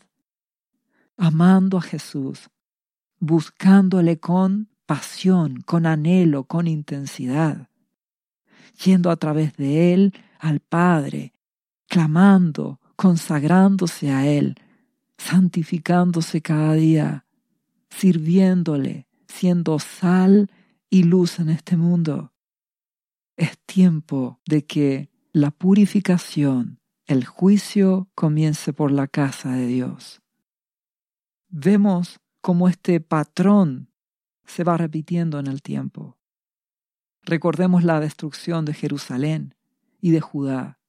amando 1.20 1.78
a 1.78 1.82
Jesús, 1.82 2.50
buscándole 3.20 4.20
con 4.20 4.70
pasión, 4.88 5.62
con 5.62 5.86
anhelo, 5.86 6.46
con 6.46 6.68
intensidad, 6.68 7.70
yendo 8.84 9.12
a 9.12 9.18
través 9.18 9.56
de 9.58 9.94
él 9.94 10.14
al 10.40 10.60
Padre 10.62 11.34
clamando, 11.90 12.80
consagrándose 12.96 14.12
a 14.12 14.26
Él, 14.26 14.56
santificándose 15.18 16.42
cada 16.42 16.74
día, 16.76 17.26
sirviéndole, 17.90 19.08
siendo 19.28 19.80
sal 19.80 20.50
y 20.90 21.04
luz 21.04 21.40
en 21.40 21.50
este 21.50 21.76
mundo. 21.76 22.32
Es 23.36 23.58
tiempo 23.66 24.40
de 24.46 24.66
que 24.66 25.10
la 25.34 25.52
purificación, 25.52 26.80
el 27.06 27.26
juicio 27.26 28.10
comience 28.16 28.72
por 28.72 28.92
la 28.92 29.08
casa 29.08 29.52
de 29.52 29.66
Dios. 29.66 30.22
Vemos 31.50 32.20
cómo 32.42 32.70
este 32.70 33.00
patrón 33.00 33.90
se 34.46 34.64
va 34.64 34.78
repitiendo 34.78 35.40
en 35.40 35.48
el 35.48 35.64
tiempo. 35.64 36.18
Recordemos 37.24 37.84
la 37.84 38.00
destrucción 38.00 38.66
de 38.66 38.74
Jerusalén 38.74 39.56
y 40.00 40.12
de 40.12 40.22
Judá 40.22 40.80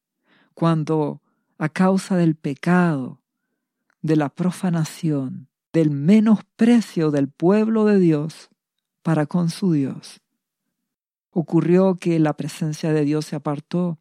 cuando 0.53 1.23
a 1.57 1.71
causa 1.71 2.17
del 2.17 2.35
pecado, 2.35 3.23
de 4.03 4.17
la 4.17 4.29
profanación, 4.29 5.49
del 5.73 5.91
menosprecio 5.91 7.11
del 7.11 7.29
pueblo 7.29 7.87
de 7.87 7.99
Dios 7.99 8.51
para 9.03 9.25
con 9.25 9.49
su 9.49 9.73
Dios, 9.73 10.21
ocurrió 11.31 11.95
que 11.95 12.19
la 12.19 12.37
presencia 12.37 12.93
de 12.93 13.05
Dios 13.07 13.25
se 13.25 13.37
apartó 13.37 13.99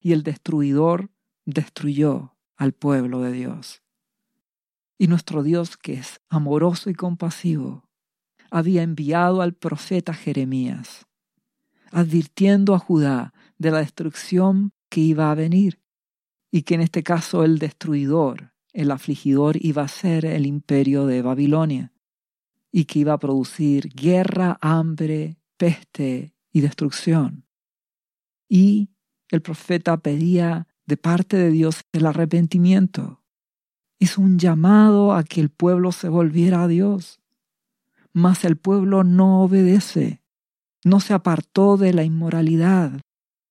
y 0.00 0.12
el 0.12 0.24
destruidor 0.24 1.10
destruyó 1.44 2.34
al 2.56 2.72
pueblo 2.72 3.20
de 3.20 3.30
Dios. 3.30 3.81
Y 5.02 5.08
nuestro 5.08 5.42
Dios, 5.42 5.76
que 5.76 5.94
es 5.94 6.20
amoroso 6.28 6.88
y 6.88 6.94
compasivo, 6.94 7.88
había 8.52 8.84
enviado 8.84 9.42
al 9.42 9.52
profeta 9.52 10.14
Jeremías, 10.14 11.08
advirtiendo 11.90 12.72
a 12.72 12.78
Judá 12.78 13.34
de 13.58 13.72
la 13.72 13.78
destrucción 13.78 14.70
que 14.88 15.00
iba 15.00 15.32
a 15.32 15.34
venir 15.34 15.80
y 16.52 16.62
que 16.62 16.76
en 16.76 16.82
este 16.82 17.02
caso 17.02 17.42
el 17.42 17.58
destruidor, 17.58 18.52
el 18.72 18.92
afligidor, 18.92 19.56
iba 19.60 19.82
a 19.82 19.88
ser 19.88 20.24
el 20.24 20.46
imperio 20.46 21.04
de 21.06 21.20
Babilonia 21.20 21.92
y 22.70 22.84
que 22.84 23.00
iba 23.00 23.14
a 23.14 23.18
producir 23.18 23.88
guerra, 23.92 24.56
hambre, 24.60 25.36
peste 25.56 26.36
y 26.52 26.60
destrucción. 26.60 27.44
Y 28.48 28.90
el 29.32 29.42
profeta 29.42 29.96
pedía 29.96 30.68
de 30.86 30.96
parte 30.96 31.36
de 31.36 31.50
Dios 31.50 31.80
el 31.90 32.06
arrepentimiento. 32.06 33.21
Hizo 34.02 34.20
un 34.20 34.36
llamado 34.36 35.12
a 35.12 35.22
que 35.22 35.40
el 35.40 35.48
pueblo 35.48 35.92
se 35.92 36.08
volviera 36.08 36.64
a 36.64 36.66
Dios. 36.66 37.20
Mas 38.12 38.44
el 38.44 38.56
pueblo 38.56 39.04
no 39.04 39.44
obedece, 39.44 40.24
no 40.84 40.98
se 40.98 41.14
apartó 41.14 41.76
de 41.76 41.92
la 41.92 42.02
inmoralidad, 42.02 43.00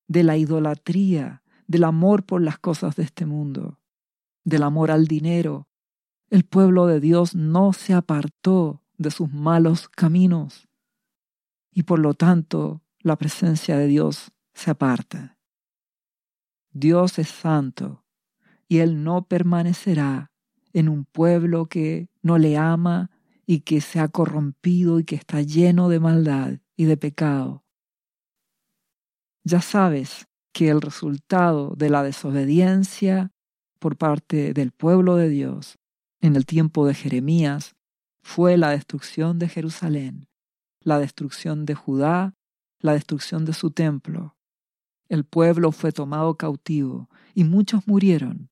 de 0.10 0.24
la 0.24 0.36
idolatría, 0.36 1.42
del 1.68 1.86
amor 1.86 2.26
por 2.26 2.42
las 2.42 2.60
cosas 2.60 2.98
de 2.98 3.04
este 3.04 3.26
mundo, 3.26 3.80
del 4.44 4.64
amor 4.64 4.92
al 4.92 5.08
dinero. 5.08 5.70
El 6.30 6.44
pueblo 6.44 6.86
de 6.86 7.00
Dios 7.00 7.34
no 7.34 7.72
se 7.72 7.94
apartó 7.94 8.84
de 8.98 9.10
sus 9.10 9.32
malos 9.32 9.88
caminos 9.88 10.68
y 11.72 11.84
por 11.84 12.00
lo 12.00 12.14
tanto 12.14 12.82
la 13.00 13.16
presencia 13.16 13.78
de 13.78 13.88
Dios 13.88 14.34
se 14.54 14.70
aparta. 14.70 15.38
Dios 16.74 17.20
es 17.20 17.30
santo 17.30 18.04
y 18.68 18.80
Él 18.80 19.06
no 19.06 19.30
permanecerá 19.30 20.31
en 20.74 20.90
un 20.90 21.06
pueblo 21.06 21.66
que 21.66 22.10
no 22.22 22.38
le 22.38 22.58
ama 22.58 23.12
y 23.46 23.62
que 23.62 23.82
se 23.82 24.00
ha 24.00 24.08
corrompido 24.08 25.00
y 25.00 25.04
que 25.04 25.16
está 25.16 25.42
lleno 25.42 25.90
de 25.90 26.00
maldad 26.00 26.60
y 26.76 26.86
de 26.86 26.98
pecado. 26.98 27.64
Ya 29.44 29.62
sabes 29.62 30.28
que 30.54 30.70
el 30.70 30.82
resultado 30.82 31.74
de 31.76 31.90
la 31.90 32.04
desobediencia 32.04 33.32
por 33.80 33.98
parte 33.98 34.54
del 34.54 34.72
pueblo 34.72 35.16
de 35.16 35.30
Dios 35.30 35.80
en 36.20 36.36
el 36.36 36.46
tiempo 36.46 36.86
de 36.86 36.94
Jeremías 36.94 37.76
fue 38.22 38.58
la 38.58 38.70
destrucción 38.70 39.40
de 39.40 39.50
Jerusalén, 39.50 40.28
la 40.82 41.00
destrucción 41.00 41.66
de 41.66 41.74
Judá, 41.74 42.36
la 42.80 42.94
destrucción 42.94 43.46
de 43.46 43.54
su 43.54 43.72
templo. 43.72 44.38
El 45.10 45.26
pueblo 45.26 45.72
fue 45.72 45.92
tomado 45.92 46.36
cautivo 46.36 47.10
y 47.34 47.44
muchos 47.44 47.88
murieron 47.88 48.50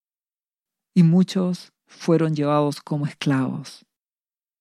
y 0.94 1.04
muchos 1.04 1.72
fueron 1.90 2.36
llevados 2.36 2.82
como 2.82 3.06
esclavos. 3.08 3.86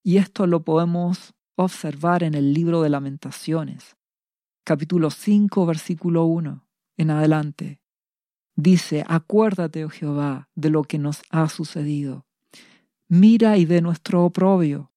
Y 0.02 0.16
esto 0.16 0.46
lo 0.46 0.64
podemos 0.64 1.34
observar 1.54 2.22
en 2.22 2.34
el 2.34 2.54
libro 2.54 2.82
de 2.82 2.88
lamentaciones, 2.88 3.96
capítulo 4.64 5.10
5, 5.10 5.66
versículo 5.66 6.24
1 6.24 6.64
en 6.96 7.10
adelante. 7.10 7.80
Dice, 8.56 9.04
acuérdate, 9.06 9.84
oh 9.84 9.88
Jehová, 9.88 10.48
de 10.54 10.70
lo 10.70 10.82
que 10.82 10.98
nos 10.98 11.22
ha 11.30 11.48
sucedido. 11.48 12.26
Mira 13.06 13.56
y 13.56 13.64
ve 13.64 13.80
nuestro 13.80 14.24
oprobio. 14.24 14.90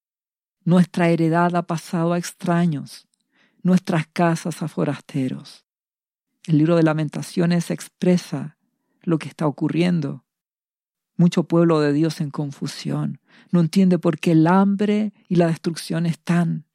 Nuestra 0.63 1.09
heredad 1.09 1.55
ha 1.55 1.63
pasado 1.63 2.13
a 2.13 2.17
extraños, 2.17 3.07
nuestras 3.61 4.07
casas 4.07 4.63
a 4.63 4.67
forasteros. 4.67 5.65
El 6.47 6.57
libro 6.57 6.75
de 6.75 6.83
lamentaciones 6.83 7.69
expresa 7.69 8.57
lo 9.03 9.19
que 9.19 9.27
está 9.27 9.45
ocurriendo. 9.45 10.25
Mucho 11.17 11.43
pueblo 11.43 11.80
de 11.80 11.93
Dios 11.93 12.21
en 12.21 12.32
confusión. 12.32 13.19
No 13.52 13.60
entiende 13.60 14.00
por 14.00 14.19
qué 14.19 14.32
el 14.32 14.47
hambre 14.47 15.13
y 15.28 15.36
la 15.36 15.47
destrucción 15.47 16.06
están. 16.06 16.65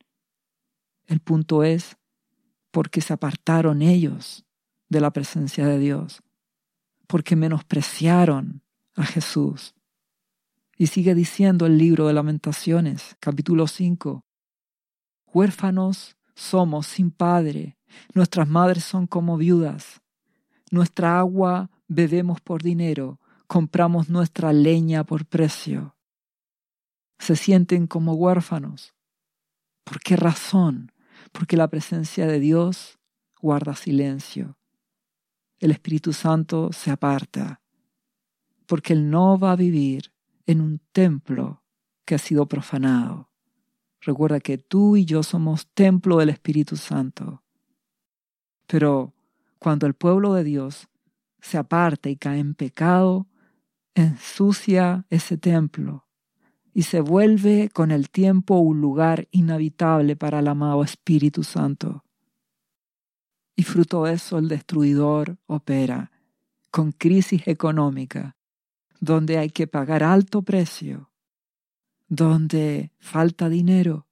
El 1.07 1.21
punto 1.21 1.65
es 1.65 1.97
porque 2.71 3.01
se 3.01 3.13
apartaron 3.13 3.83
ellos 3.83 4.45
de 4.89 5.01
la 5.01 5.11
presencia 5.11 5.67
de 5.67 5.79
Dios, 5.79 6.23
porque 7.07 7.37
menospreciaron 7.37 8.63
a 8.95 9.05
Jesús. 9.05 9.75
Y 10.77 10.89
sigue 10.89 11.15
diciendo 11.15 11.67
el 11.67 11.79
libro 11.79 12.07
de 12.07 12.13
lamentaciones, 12.13 13.17
capítulo 13.21 13.67
5, 13.67 14.25
huérfanos 15.33 16.17
somos 16.35 16.87
sin 16.87 17.11
padre, 17.11 17.79
nuestras 18.13 18.47
madres 18.47 18.85
son 18.85 19.07
como 19.07 19.39
viudas, 19.39 20.03
nuestra 20.71 21.19
agua 21.19 21.71
bebemos 21.89 22.41
por 22.41 22.63
dinero, 22.63 23.21
compramos 23.47 24.09
nuestra 24.09 24.53
leña 24.53 25.05
por 25.05 25.27
precio. 25.27 25.95
se 27.19 27.35
sienten 27.35 27.87
como 27.87 28.13
huérfanos. 28.13 28.95
¿Por 29.85 30.01
qué 30.01 30.17
razón? 30.17 30.93
Porque 31.33 31.57
la 31.57 31.69
presencia 31.69 32.27
de 32.27 32.39
Dios 32.41 32.99
guarda 33.41 33.75
silencio. 33.75 34.59
El 35.59 35.71
Espíritu 35.71 36.13
Santo 36.13 36.73
se 36.73 36.91
aparta, 36.91 37.63
porque 38.67 38.93
Él 38.93 39.09
no 39.09 39.39
va 39.39 39.53
a 39.53 39.57
vivir 39.57 40.13
en 40.45 40.61
un 40.61 40.81
templo 40.93 41.63
que 42.05 42.17
ha 42.17 42.19
sido 42.19 42.47
profanado. 42.47 43.31
Recuerda 44.01 44.41
que 44.41 44.59
tú 44.59 44.97
y 44.97 45.07
yo 45.07 45.23
somos 45.23 45.69
templo 45.69 46.19
del 46.19 46.29
Espíritu 46.29 46.77
Santo. 46.77 47.43
Pero 48.67 49.15
cuando 49.59 49.87
el 49.87 49.95
pueblo 49.95 50.35
de 50.35 50.45
Dios 50.45 50.89
se 51.41 51.59
aparta 51.59 52.11
y 52.11 52.17
cae 52.17 52.39
en 52.39 52.55
pecado, 52.55 53.27
ensucia 53.97 55.07
ese 55.09 55.39
templo 55.39 56.07
y 56.75 56.83
se 56.83 57.01
vuelve 57.01 57.71
con 57.71 57.91
el 57.91 58.11
tiempo 58.11 58.59
un 58.59 58.83
lugar 58.83 59.27
inhabitable 59.31 60.17
para 60.17 60.41
el 60.41 60.49
amado 60.49 60.85
Espíritu 60.85 61.43
Santo. 61.43 62.05
Y 63.57 63.63
fruto 63.63 64.05
de 64.05 64.13
eso 64.13 64.37
el 64.37 64.49
destruidor 64.49 65.39
opera 65.47 66.13
con 66.71 66.93
crisis 66.93 67.49
económica, 67.49 68.37
donde 69.01 69.39
hay 69.39 69.49
que 69.49 69.67
pagar 69.67 70.03
alto 70.03 70.43
precio, 70.43 71.11
donde 72.07 72.93
falta 72.99 73.49
dinero, 73.49 74.07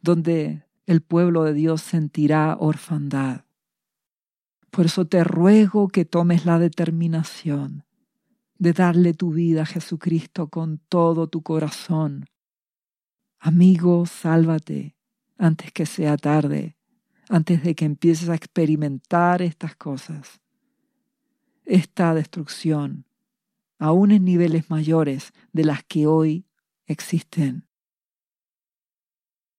donde 0.00 0.64
el 0.86 1.02
pueblo 1.02 1.44
de 1.44 1.52
Dios 1.52 1.82
sentirá 1.82 2.56
orfandad. 2.58 3.44
Por 4.70 4.86
eso 4.86 5.04
te 5.06 5.24
ruego 5.24 5.88
que 5.88 6.06
tomes 6.06 6.46
la 6.46 6.58
determinación 6.58 7.84
de 8.58 8.72
darle 8.72 9.14
tu 9.14 9.32
vida 9.32 9.62
a 9.62 9.66
Jesucristo 9.66 10.48
con 10.48 10.78
todo 10.88 11.28
tu 11.28 11.42
corazón. 11.42 12.26
Amigo, 13.38 14.04
sálvate 14.06 14.96
antes 15.38 15.72
que 15.72 15.86
sea 15.86 16.16
tarde, 16.16 16.76
antes 17.28 17.62
de 17.62 17.74
que 17.74 17.84
empieces 17.84 18.28
a 18.28 18.34
experimentar 18.34 19.42
estas 19.42 19.76
cosas. 19.76 20.40
Esta 21.64 22.14
destrucción, 22.14 23.06
aún 23.78 24.10
en 24.10 24.24
niveles 24.24 24.70
mayores 24.70 25.32
de 25.52 25.64
las 25.64 25.84
que 25.84 26.06
hoy 26.06 26.46
existen. 26.86 27.68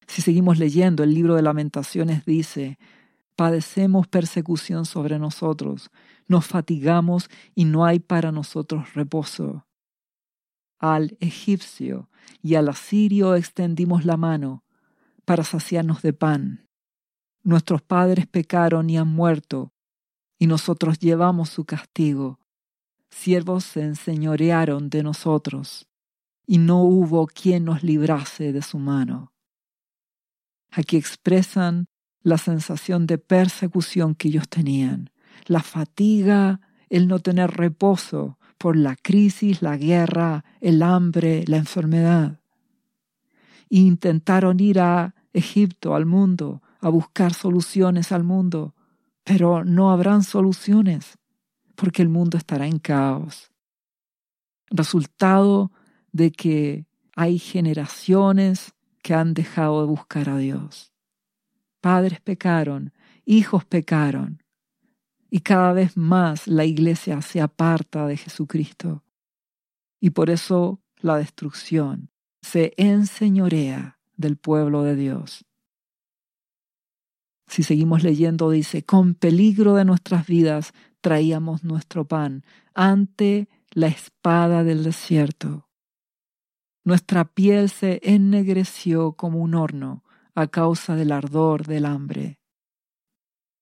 Si 0.07 0.21
seguimos 0.21 0.57
leyendo, 0.57 1.03
el 1.03 1.13
libro 1.13 1.35
de 1.35 1.43
lamentaciones 1.43 2.25
dice, 2.25 2.79
padecemos 3.39 4.05
persecución 4.05 4.83
sobre 4.83 5.17
nosotros, 5.17 5.91
nos 6.27 6.45
fatigamos 6.45 7.29
y 7.55 7.63
no 7.63 7.85
hay 7.85 7.99
para 7.99 8.33
nosotros 8.33 8.93
reposo. 8.95 9.65
Al 10.77 11.15
egipcio 11.21 12.09
y 12.41 12.55
al 12.55 12.67
asirio 12.67 13.35
extendimos 13.35 14.03
la 14.03 14.17
mano 14.17 14.65
para 15.23 15.45
saciarnos 15.45 16.01
de 16.01 16.11
pan. 16.11 16.67
Nuestros 17.41 17.81
padres 17.81 18.27
pecaron 18.27 18.89
y 18.89 18.97
han 18.97 19.07
muerto, 19.07 19.71
y 20.37 20.45
nosotros 20.45 20.99
llevamos 20.99 21.47
su 21.47 21.63
castigo. 21.63 22.41
Siervos 23.09 23.63
se 23.63 23.83
enseñorearon 23.83 24.89
de 24.89 25.01
nosotros, 25.01 25.87
y 26.45 26.57
no 26.57 26.83
hubo 26.83 27.25
quien 27.25 27.63
nos 27.63 27.83
librase 27.83 28.51
de 28.51 28.61
su 28.61 28.79
mano. 28.79 29.31
Aquí 30.71 30.97
expresan 30.97 31.87
la 32.21 32.37
sensación 32.37 33.07
de 33.07 33.17
persecución 33.17 34.15
que 34.15 34.29
ellos 34.29 34.49
tenían, 34.49 35.11
la 35.45 35.61
fatiga, 35.61 36.61
el 36.89 37.07
no 37.07 37.19
tener 37.19 37.51
reposo 37.51 38.37
por 38.57 38.75
la 38.75 38.95
crisis, 38.95 39.61
la 39.61 39.77
guerra, 39.77 40.43
el 40.59 40.83
hambre, 40.83 41.43
la 41.47 41.57
enfermedad. 41.57 42.39
intentaron 43.69 44.59
ir 44.59 44.79
a 44.79 45.13
Egipto, 45.31 45.93
al 45.93 46.05
mundo, 46.07 46.63
a 46.81 46.89
buscar 46.89 47.33
soluciones 47.33 48.11
al 48.11 48.23
mundo, 48.23 48.73
pero 49.23 49.63
no 49.63 49.91
habrán 49.91 50.23
soluciones 50.23 51.19
porque 51.75 52.01
el 52.01 52.09
mundo 52.09 52.37
estará 52.37 52.65
en 52.65 52.79
caos. 52.79 53.51
Resultado 54.71 55.71
de 56.11 56.31
que 56.31 56.87
hay 57.15 57.37
generaciones 57.37 58.73
que 59.03 59.13
han 59.13 59.33
dejado 59.33 59.81
de 59.81 59.87
buscar 59.87 60.29
a 60.29 60.37
Dios 60.37 60.88
padres 61.81 62.21
pecaron, 62.21 62.93
hijos 63.25 63.65
pecaron, 63.65 64.43
y 65.29 65.41
cada 65.41 65.73
vez 65.73 65.95
más 65.95 66.47
la 66.47 66.65
iglesia 66.65 67.21
se 67.21 67.41
aparta 67.41 68.07
de 68.07 68.17
Jesucristo. 68.17 69.03
Y 69.99 70.11
por 70.11 70.29
eso 70.29 70.81
la 70.97 71.17
destrucción 71.17 72.09
se 72.41 72.73
enseñorea 72.77 73.99
del 74.17 74.37
pueblo 74.37 74.83
de 74.83 74.95
Dios. 74.95 75.45
Si 77.47 77.63
seguimos 77.63 78.03
leyendo, 78.03 78.49
dice, 78.49 78.83
con 78.83 79.15
peligro 79.15 79.75
de 79.75 79.85
nuestras 79.85 80.27
vidas 80.27 80.73
traíamos 81.01 81.63
nuestro 81.63 82.07
pan 82.07 82.43
ante 82.73 83.49
la 83.71 83.87
espada 83.87 84.63
del 84.63 84.83
desierto. 84.83 85.67
Nuestra 86.83 87.25
piel 87.25 87.69
se 87.69 87.99
ennegreció 88.03 89.13
como 89.13 89.39
un 89.39 89.55
horno 89.55 90.03
a 90.39 90.47
causa 90.47 90.95
del 90.95 91.11
ardor 91.11 91.65
del 91.67 91.85
hambre. 91.85 92.39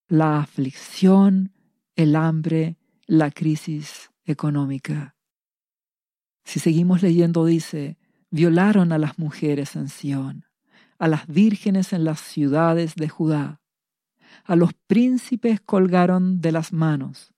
La 0.08 0.40
aflicción, 0.40 1.52
el 1.96 2.16
hambre, 2.16 2.78
la 3.08 3.32
crisis 3.32 4.12
económica. 4.26 5.16
Si 6.44 6.60
seguimos 6.60 7.02
leyendo 7.02 7.46
dice, 7.46 7.98
violaron 8.30 8.92
a 8.92 9.00
las 9.00 9.18
mujeres 9.18 9.76
en 9.76 9.90
Sión, 9.90 10.46
a 11.00 11.08
las 11.08 11.26
vírgenes 11.26 11.94
en 11.94 12.04
las 12.04 12.20
ciudades 12.20 12.94
de 12.94 13.10
Judá, 13.10 13.60
a 14.44 14.56
los 14.56 14.74
príncipes 14.86 15.60
colgaron 15.60 16.42
de 16.42 16.52
las 16.52 16.74
manos, 16.74 17.34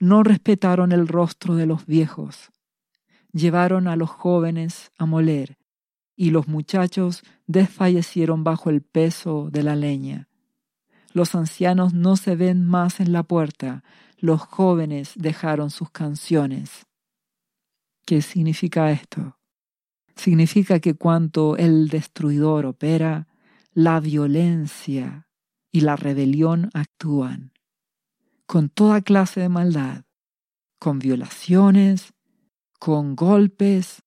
no 0.00 0.22
respetaron 0.22 0.92
el 0.92 1.08
rostro 1.08 1.56
de 1.56 1.66
los 1.66 1.84
viejos, 1.84 2.50
llevaron 3.32 3.86
a 3.86 3.96
los 3.96 4.08
jóvenes 4.08 4.92
a 4.96 5.04
moler 5.04 5.57
y 6.20 6.32
los 6.32 6.48
muchachos 6.48 7.22
desfallecieron 7.46 8.42
bajo 8.42 8.70
el 8.70 8.82
peso 8.82 9.50
de 9.52 9.62
la 9.62 9.76
leña. 9.76 10.28
Los 11.12 11.36
ancianos 11.36 11.94
no 11.94 12.16
se 12.16 12.34
ven 12.34 12.66
más 12.66 12.98
en 12.98 13.12
la 13.12 13.22
puerta, 13.22 13.84
los 14.18 14.40
jóvenes 14.40 15.12
dejaron 15.14 15.70
sus 15.70 15.92
canciones. 15.92 16.86
¿Qué 18.04 18.20
significa 18.20 18.90
esto? 18.90 19.38
Significa 20.16 20.80
que 20.80 20.94
cuando 20.94 21.56
el 21.56 21.88
destruidor 21.88 22.66
opera, 22.66 23.28
la 23.72 24.00
violencia 24.00 25.28
y 25.70 25.82
la 25.82 25.94
rebelión 25.94 26.68
actúan, 26.74 27.52
con 28.44 28.70
toda 28.70 29.02
clase 29.02 29.38
de 29.38 29.48
maldad, 29.48 30.02
con 30.80 30.98
violaciones, 30.98 32.12
con 32.80 33.14
golpes, 33.14 34.02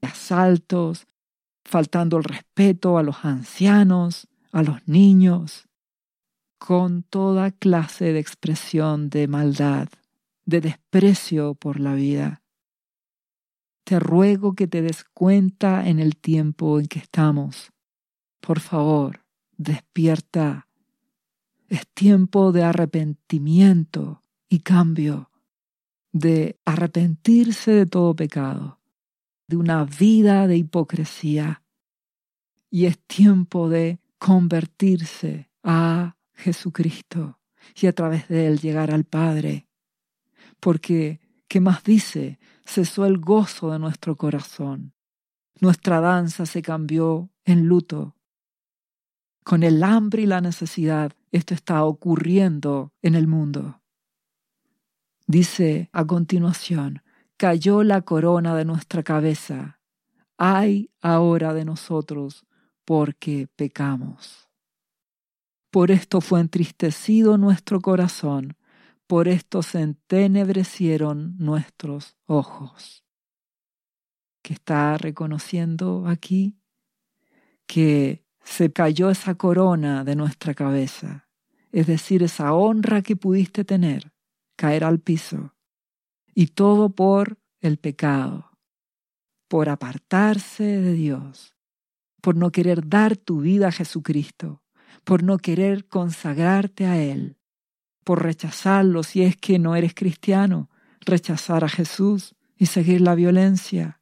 asaltos, 0.00 1.06
faltando 1.72 2.18
el 2.18 2.24
respeto 2.24 2.98
a 2.98 3.02
los 3.02 3.24
ancianos, 3.24 4.28
a 4.52 4.62
los 4.62 4.86
niños, 4.86 5.70
con 6.58 7.02
toda 7.02 7.50
clase 7.50 8.12
de 8.12 8.18
expresión 8.18 9.08
de 9.08 9.26
maldad, 9.26 9.88
de 10.44 10.60
desprecio 10.60 11.54
por 11.54 11.80
la 11.80 11.94
vida. 11.94 12.42
Te 13.84 13.98
ruego 13.98 14.54
que 14.54 14.66
te 14.66 14.82
des 14.82 15.02
cuenta 15.14 15.88
en 15.88 15.98
el 15.98 16.18
tiempo 16.18 16.78
en 16.78 16.88
que 16.88 16.98
estamos. 16.98 17.72
Por 18.40 18.60
favor, 18.60 19.24
despierta. 19.56 20.68
Es 21.68 21.88
tiempo 21.94 22.52
de 22.52 22.64
arrepentimiento 22.64 24.22
y 24.46 24.58
cambio, 24.60 25.30
de 26.12 26.60
arrepentirse 26.66 27.70
de 27.70 27.86
todo 27.86 28.14
pecado, 28.14 28.78
de 29.48 29.56
una 29.56 29.84
vida 29.84 30.46
de 30.46 30.58
hipocresía, 30.58 31.61
y 32.72 32.86
es 32.86 32.98
tiempo 33.00 33.68
de 33.68 34.00
convertirse 34.18 35.50
a 35.62 36.16
Jesucristo 36.32 37.38
y 37.76 37.86
a 37.86 37.92
través 37.92 38.28
de 38.28 38.46
él 38.46 38.60
llegar 38.60 38.90
al 38.90 39.04
Padre. 39.04 39.68
Porque, 40.58 41.20
¿qué 41.48 41.60
más 41.60 41.84
dice? 41.84 42.38
Cesó 42.64 43.04
el 43.04 43.18
gozo 43.18 43.70
de 43.70 43.78
nuestro 43.78 44.16
corazón. 44.16 44.94
Nuestra 45.60 46.00
danza 46.00 46.46
se 46.46 46.62
cambió 46.62 47.30
en 47.44 47.66
luto. 47.66 48.16
Con 49.44 49.64
el 49.64 49.82
hambre 49.82 50.22
y 50.22 50.26
la 50.26 50.40
necesidad, 50.40 51.12
esto 51.30 51.52
está 51.52 51.84
ocurriendo 51.84 52.94
en 53.02 53.14
el 53.16 53.26
mundo. 53.26 53.82
Dice 55.26 55.90
a 55.92 56.06
continuación, 56.06 57.02
cayó 57.36 57.82
la 57.82 58.00
corona 58.00 58.56
de 58.56 58.64
nuestra 58.64 59.02
cabeza. 59.02 59.78
Ay 60.38 60.90
ahora 61.02 61.52
de 61.52 61.66
nosotros 61.66 62.46
porque 62.84 63.48
pecamos. 63.56 64.48
Por 65.70 65.90
esto 65.90 66.20
fue 66.20 66.40
entristecido 66.40 67.38
nuestro 67.38 67.80
corazón, 67.80 68.56
por 69.06 69.28
esto 69.28 69.62
se 69.62 69.80
entenebrecieron 69.80 71.36
nuestros 71.38 72.16
ojos. 72.26 73.04
Que 74.42 74.54
está 74.54 74.98
reconociendo 74.98 76.06
aquí 76.06 76.58
que 77.66 78.26
se 78.44 78.72
cayó 78.72 79.10
esa 79.10 79.34
corona 79.34 80.04
de 80.04 80.16
nuestra 80.16 80.54
cabeza, 80.54 81.28
es 81.70 81.86
decir, 81.86 82.22
esa 82.22 82.52
honra 82.52 83.02
que 83.02 83.16
pudiste 83.16 83.64
tener, 83.64 84.12
caer 84.56 84.84
al 84.84 84.98
piso, 84.98 85.54
y 86.34 86.48
todo 86.48 86.90
por 86.90 87.38
el 87.60 87.78
pecado, 87.78 88.58
por 89.48 89.68
apartarse 89.68 90.64
de 90.64 90.92
Dios, 90.92 91.51
por 92.22 92.36
no 92.36 92.50
querer 92.50 92.88
dar 92.88 93.18
tu 93.18 93.40
vida 93.40 93.68
a 93.68 93.72
Jesucristo, 93.72 94.62
por 95.04 95.22
no 95.22 95.36
querer 95.36 95.86
consagrarte 95.86 96.86
a 96.86 96.96
Él, 96.96 97.36
por 98.04 98.22
rechazarlo 98.22 99.02
si 99.02 99.22
es 99.22 99.36
que 99.36 99.58
no 99.58 99.76
eres 99.76 99.92
cristiano, 99.94 100.70
rechazar 101.00 101.64
a 101.64 101.68
Jesús 101.68 102.34
y 102.56 102.66
seguir 102.66 103.00
la 103.02 103.14
violencia. 103.14 104.00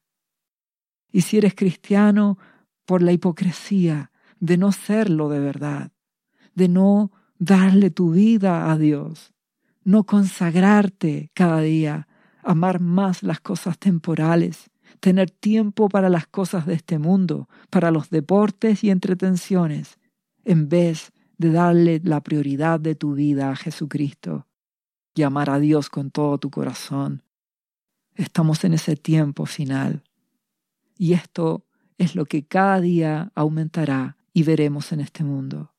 Y 1.11 1.23
si 1.23 1.39
eres 1.39 1.55
cristiano, 1.55 2.39
por 2.85 3.03
la 3.03 3.13
hipocresía 3.13 4.11
de 4.39 4.57
no 4.57 4.73
serlo 4.73 5.29
de 5.29 5.41
verdad, 5.41 5.93
de 6.55 6.69
no 6.69 7.13
darle 7.39 7.91
tu 7.91 8.11
vida 8.11 8.71
a 8.71 8.77
Dios, 8.77 9.33
no 9.83 10.05
consagrarte 10.05 11.31
cada 11.35 11.61
día, 11.61 12.09
amar 12.43 12.81
más 12.81 13.23
las 13.23 13.41
cosas 13.41 13.79
temporales, 13.79 14.70
tener 14.99 15.31
tiempo 15.31 15.89
para 15.89 16.09
las 16.09 16.27
cosas 16.27 16.67
de 16.67 16.75
este 16.75 16.99
mundo, 16.99 17.49
para 17.71 17.91
los 17.91 18.11
deportes 18.11 18.83
y 18.83 18.91
entretenciones, 18.91 19.99
en 20.45 20.69
vez 20.69 21.13
de 21.39 21.53
darle 21.53 22.01
la 22.05 22.21
prioridad 22.21 22.81
de 22.81 22.95
tu 22.95 23.15
vida 23.15 23.51
a 23.51 23.57
Jesucristo 23.57 24.47
y 25.15 25.23
amar 25.23 25.51
a 25.51 25.59
Dios 25.59 25.89
con 25.89 26.11
todo 26.11 26.39
tu 26.39 26.51
corazón. 26.51 27.23
Estamos 28.15 28.65
en 28.65 28.75
ese 28.75 28.97
tiempo 28.97 29.47
final. 29.47 30.03
Y 30.99 31.15
esto 31.15 31.65
es 31.97 32.15
lo 32.15 32.27
que 32.27 32.45
cada 32.45 32.81
día 32.81 33.33
aumentará 33.35 34.17
y 34.33 34.43
veremos 34.43 34.93
en 34.93 35.01
este 35.01 35.25
mundo. 35.25 35.73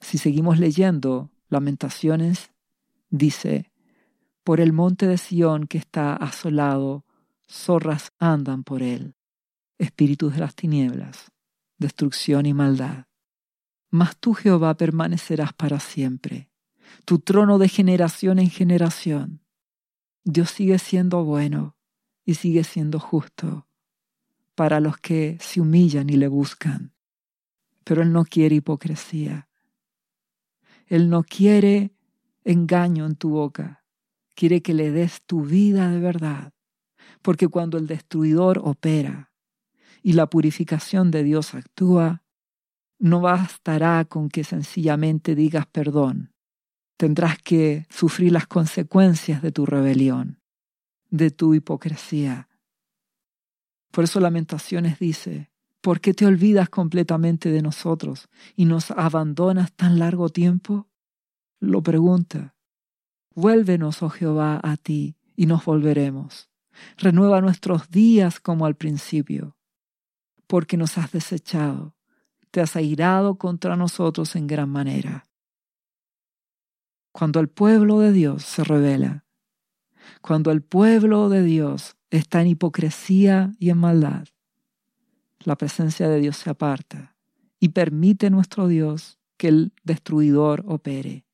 Si 0.00 0.18
seguimos 0.18 0.58
leyendo 0.58 1.30
Lamentaciones, 1.48 2.50
dice, 3.10 3.70
por 4.42 4.60
el 4.60 4.72
monte 4.72 5.06
de 5.06 5.18
Sión 5.18 5.66
que 5.66 5.78
está 5.78 6.14
asolado, 6.14 7.04
zorras 7.48 8.12
andan 8.18 8.64
por 8.64 8.82
él, 8.82 9.14
espíritus 9.78 10.34
de 10.34 10.40
las 10.40 10.54
tinieblas, 10.54 11.32
destrucción 11.78 12.46
y 12.46 12.54
maldad. 12.54 13.06
Mas 13.90 14.16
tú, 14.16 14.34
Jehová, 14.34 14.74
permanecerás 14.76 15.52
para 15.52 15.80
siempre, 15.80 16.50
tu 17.04 17.18
trono 17.18 17.58
de 17.58 17.68
generación 17.68 18.38
en 18.38 18.50
generación. 18.50 19.40
Dios 20.24 20.50
sigue 20.50 20.78
siendo 20.78 21.24
bueno 21.24 21.76
y 22.24 22.34
sigue 22.34 22.64
siendo 22.64 22.98
justo 23.00 23.66
para 24.54 24.80
los 24.80 24.98
que 24.98 25.38
se 25.40 25.60
humillan 25.60 26.10
y 26.10 26.16
le 26.16 26.28
buscan. 26.28 26.92
Pero 27.84 28.02
Él 28.02 28.12
no 28.12 28.24
quiere 28.24 28.56
hipocresía. 28.56 29.48
Él 30.86 31.08
no 31.08 31.24
quiere 31.24 31.92
engaño 32.44 33.06
en 33.06 33.16
tu 33.16 33.30
boca. 33.30 33.84
Quiere 34.34 34.62
que 34.62 34.74
le 34.74 34.90
des 34.90 35.22
tu 35.22 35.42
vida 35.44 35.90
de 35.90 36.00
verdad. 36.00 36.52
Porque 37.22 37.48
cuando 37.48 37.78
el 37.78 37.86
destruidor 37.86 38.60
opera 38.62 39.32
y 40.02 40.12
la 40.12 40.26
purificación 40.26 41.10
de 41.10 41.22
Dios 41.22 41.54
actúa, 41.54 42.22
no 42.98 43.20
bastará 43.20 44.04
con 44.04 44.28
que 44.28 44.44
sencillamente 44.44 45.34
digas 45.34 45.66
perdón. 45.66 46.32
Tendrás 46.96 47.38
que 47.38 47.86
sufrir 47.88 48.32
las 48.32 48.46
consecuencias 48.46 49.42
de 49.42 49.50
tu 49.50 49.66
rebelión, 49.66 50.40
de 51.10 51.30
tu 51.30 51.54
hipocresía, 51.54 52.48
por 53.92 54.04
eso 54.04 54.20
Lamentaciones 54.20 54.98
dice, 54.98 55.50
¿por 55.82 56.00
qué 56.00 56.14
te 56.14 56.24
olvidas 56.24 56.70
completamente 56.70 57.50
de 57.50 57.60
nosotros 57.60 58.30
y 58.56 58.64
nos 58.64 58.90
abandonas 58.90 59.70
tan 59.74 59.98
largo 59.98 60.30
tiempo? 60.30 60.88
Lo 61.60 61.82
pregunta. 61.82 62.56
Vuélvenos, 63.34 64.02
oh 64.02 64.08
Jehová, 64.08 64.60
a 64.62 64.78
ti 64.78 65.16
y 65.36 65.44
nos 65.44 65.66
volveremos. 65.66 66.51
Renueva 66.96 67.40
nuestros 67.40 67.90
días 67.90 68.40
como 68.40 68.66
al 68.66 68.76
principio, 68.76 69.56
porque 70.46 70.76
nos 70.76 70.98
has 70.98 71.12
desechado, 71.12 71.94
te 72.50 72.60
has 72.60 72.76
airado 72.76 73.36
contra 73.36 73.76
nosotros 73.76 74.36
en 74.36 74.46
gran 74.46 74.68
manera. 74.68 75.24
Cuando 77.12 77.40
el 77.40 77.48
pueblo 77.48 78.00
de 78.00 78.12
Dios 78.12 78.44
se 78.44 78.64
revela, 78.64 79.24
cuando 80.20 80.50
el 80.50 80.62
pueblo 80.62 81.28
de 81.28 81.42
Dios 81.42 81.96
está 82.10 82.40
en 82.40 82.48
hipocresía 82.48 83.52
y 83.58 83.70
en 83.70 83.78
maldad, 83.78 84.28
la 85.40 85.56
presencia 85.56 86.08
de 86.08 86.20
Dios 86.20 86.36
se 86.36 86.50
aparta 86.50 87.16
y 87.58 87.70
permite 87.70 88.30
nuestro 88.30 88.68
Dios 88.68 89.18
que 89.36 89.48
el 89.48 89.72
destruidor 89.82 90.64
opere. 90.66 91.26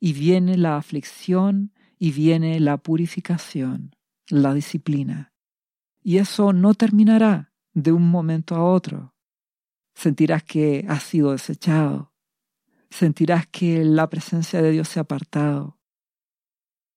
Y 0.00 0.12
viene 0.12 0.56
la 0.56 0.76
aflicción 0.76 1.72
y 1.98 2.12
viene 2.12 2.60
la 2.60 2.76
purificación, 2.76 3.95
la 4.28 4.54
disciplina. 4.54 5.32
Y 6.02 6.18
eso 6.18 6.52
no 6.52 6.74
terminará 6.74 7.52
de 7.72 7.92
un 7.92 8.08
momento 8.10 8.54
a 8.54 8.64
otro. 8.64 9.14
Sentirás 9.94 10.44
que 10.44 10.84
has 10.88 11.02
sido 11.02 11.32
desechado. 11.32 12.12
Sentirás 12.90 13.46
que 13.46 13.84
la 13.84 14.08
presencia 14.08 14.62
de 14.62 14.70
Dios 14.70 14.88
se 14.88 15.00
ha 15.00 15.02
apartado. 15.02 15.78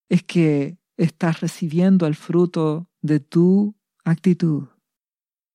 Es 0.10 0.24
que 0.24 0.78
estás 0.98 1.42
recibiendo 1.42 2.08
el 2.08 2.16
fruto 2.16 2.90
de 3.02 3.20
tu 3.20 3.76
actitud 4.04 4.68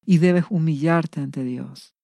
y 0.07 0.19
debes 0.19 0.45
humillarte 0.51 1.21
ante 1.21 1.45
Dios. 1.45 1.95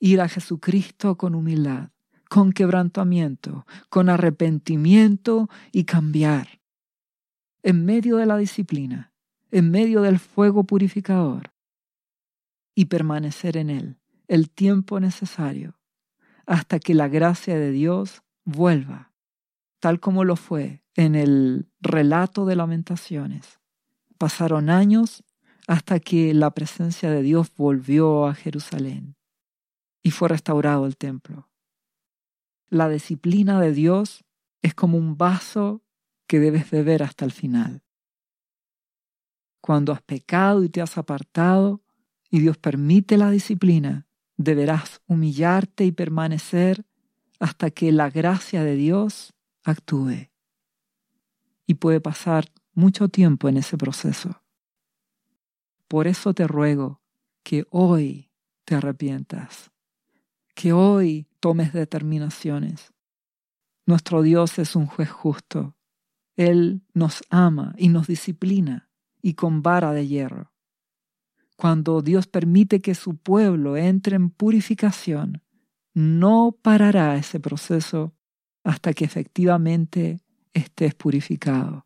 Ir 0.00 0.20
a 0.20 0.28
Jesucristo 0.28 1.16
con 1.16 1.34
humildad, 1.34 1.90
con 2.28 2.52
quebrantamiento, 2.52 3.66
con 3.88 4.08
arrepentimiento 4.08 5.48
y 5.72 5.84
cambiar. 5.84 6.57
En 7.62 7.84
medio 7.84 8.16
de 8.16 8.26
la 8.26 8.36
disciplina, 8.36 9.12
en 9.50 9.70
medio 9.70 10.02
del 10.02 10.18
fuego 10.18 10.64
purificador 10.64 11.52
y 12.74 12.86
permanecer 12.86 13.56
en 13.56 13.70
él 13.70 13.98
el 14.28 14.50
tiempo 14.50 15.00
necesario 15.00 15.78
hasta 16.46 16.78
que 16.78 16.94
la 16.94 17.08
gracia 17.08 17.58
de 17.58 17.70
Dios 17.72 18.22
vuelva, 18.44 19.12
tal 19.80 20.00
como 20.00 20.24
lo 20.24 20.36
fue 20.36 20.82
en 20.94 21.14
el 21.14 21.68
relato 21.80 22.46
de 22.46 22.56
lamentaciones 22.56 23.58
Pasaron 24.18 24.68
años 24.68 25.22
hasta 25.68 26.00
que 26.00 26.34
la 26.34 26.50
presencia 26.50 27.10
de 27.10 27.22
Dios 27.22 27.52
volvió 27.56 28.26
a 28.26 28.34
Jerusalén 28.34 29.16
y 30.02 30.10
fue 30.10 30.28
restaurado 30.28 30.86
el 30.86 30.96
templo. 30.96 31.48
La 32.68 32.88
disciplina 32.88 33.60
de 33.60 33.72
Dios 33.72 34.24
es 34.60 34.74
como 34.74 34.98
un 34.98 35.16
vaso 35.16 35.82
que 36.28 36.38
debes 36.38 36.70
beber 36.70 37.02
hasta 37.02 37.24
el 37.24 37.32
final. 37.32 37.82
Cuando 39.60 39.92
has 39.92 40.02
pecado 40.02 40.62
y 40.62 40.68
te 40.68 40.80
has 40.80 40.96
apartado 40.96 41.82
y 42.30 42.38
Dios 42.38 42.58
permite 42.58 43.16
la 43.16 43.30
disciplina, 43.30 44.06
deberás 44.36 45.00
humillarte 45.06 45.84
y 45.84 45.90
permanecer 45.90 46.86
hasta 47.40 47.70
que 47.70 47.90
la 47.90 48.10
gracia 48.10 48.62
de 48.62 48.76
Dios 48.76 49.34
actúe. 49.64 50.30
Y 51.66 51.74
puede 51.74 52.00
pasar 52.00 52.52
mucho 52.72 53.08
tiempo 53.08 53.48
en 53.48 53.56
ese 53.56 53.76
proceso. 53.76 54.42
Por 55.88 56.06
eso 56.06 56.34
te 56.34 56.46
ruego 56.46 57.00
que 57.42 57.64
hoy 57.70 58.30
te 58.64 58.74
arrepientas, 58.74 59.70
que 60.54 60.72
hoy 60.72 61.26
tomes 61.40 61.72
determinaciones. 61.72 62.92
Nuestro 63.86 64.20
Dios 64.20 64.58
es 64.58 64.76
un 64.76 64.86
juez 64.86 65.10
justo. 65.10 65.77
Él 66.38 66.82
nos 66.94 67.24
ama 67.30 67.74
y 67.76 67.88
nos 67.88 68.06
disciplina 68.06 68.88
y 69.20 69.34
con 69.34 69.60
vara 69.60 69.92
de 69.92 70.06
hierro. 70.06 70.52
Cuando 71.56 72.00
Dios 72.00 72.28
permite 72.28 72.80
que 72.80 72.94
su 72.94 73.16
pueblo 73.16 73.76
entre 73.76 74.14
en 74.14 74.30
purificación, 74.30 75.42
no 75.94 76.56
parará 76.62 77.16
ese 77.16 77.40
proceso 77.40 78.14
hasta 78.62 78.92
que 78.92 79.04
efectivamente 79.04 80.20
estés 80.52 80.94
purificado. 80.94 81.84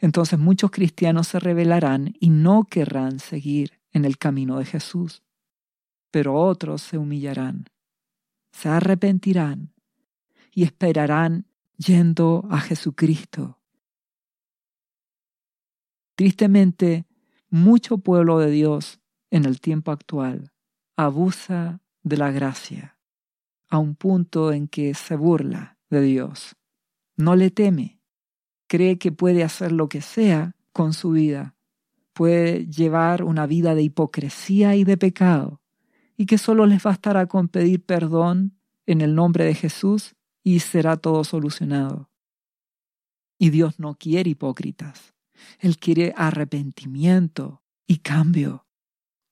Entonces 0.00 0.38
muchos 0.38 0.70
cristianos 0.70 1.26
se 1.26 1.40
rebelarán 1.40 2.14
y 2.20 2.30
no 2.30 2.62
querrán 2.62 3.18
seguir 3.18 3.80
en 3.90 4.04
el 4.04 4.18
camino 4.18 4.56
de 4.60 4.66
Jesús, 4.66 5.24
pero 6.12 6.36
otros 6.36 6.80
se 6.82 6.96
humillarán, 6.96 7.64
se 8.52 8.68
arrepentirán 8.68 9.72
y 10.52 10.62
esperarán 10.62 11.49
yendo 11.80 12.46
a 12.50 12.60
Jesucristo. 12.60 13.58
Tristemente, 16.14 17.06
mucho 17.48 17.98
pueblo 17.98 18.38
de 18.38 18.50
Dios 18.50 19.00
en 19.30 19.46
el 19.46 19.60
tiempo 19.60 19.90
actual 19.90 20.52
abusa 20.96 21.80
de 22.02 22.18
la 22.18 22.30
gracia 22.30 22.98
a 23.70 23.78
un 23.78 23.94
punto 23.94 24.52
en 24.52 24.68
que 24.68 24.92
se 24.94 25.16
burla 25.16 25.78
de 25.88 26.02
Dios, 26.02 26.56
no 27.16 27.36
le 27.36 27.50
teme. 27.50 28.00
Cree 28.66 28.98
que 28.98 29.12
puede 29.12 29.42
hacer 29.42 29.72
lo 29.72 29.88
que 29.88 30.02
sea 30.02 30.56
con 30.72 30.92
su 30.92 31.12
vida, 31.12 31.56
puede 32.12 32.66
llevar 32.66 33.24
una 33.24 33.46
vida 33.46 33.74
de 33.74 33.82
hipocresía 33.82 34.76
y 34.76 34.84
de 34.84 34.98
pecado, 34.98 35.62
y 36.16 36.26
que 36.26 36.36
solo 36.36 36.66
les 36.66 36.82
bastará 36.82 37.26
con 37.26 37.48
pedir 37.48 37.84
perdón 37.84 38.58
en 38.86 39.00
el 39.00 39.14
nombre 39.14 39.44
de 39.44 39.54
Jesús 39.54 40.14
y 40.42 40.60
será 40.60 40.96
todo 40.96 41.24
solucionado. 41.24 42.10
Y 43.38 43.50
Dios 43.50 43.78
no 43.78 43.94
quiere 43.94 44.30
hipócritas. 44.30 45.14
Él 45.58 45.78
quiere 45.78 46.12
arrepentimiento 46.16 47.62
y 47.86 47.98
cambio, 47.98 48.66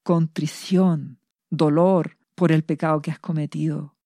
contrición, 0.03 1.21
dolor 1.51 2.17
por 2.35 2.53
el 2.53 2.65
pecado 2.65 3.03
que 3.03 3.11
has 3.11 3.19
cometido, 3.19 3.97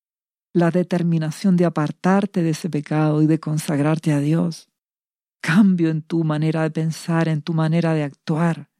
la 0.52 0.70
determinación 0.70 1.56
de 1.56 1.64
apartarte 1.64 2.42
de 2.42 2.50
ese 2.50 2.68
pecado 2.68 3.22
y 3.22 3.26
de 3.26 3.38
consagrarte 3.38 4.12
a 4.12 4.20
Dios, 4.20 4.68
cambio 5.40 5.90
en 5.90 6.02
tu 6.02 6.24
manera 6.24 6.62
de 6.62 6.70
pensar, 6.70 7.28
en 7.28 7.42
tu 7.42 7.54
manera 7.54 7.94
de 7.94 8.02
actuar, 8.02 8.70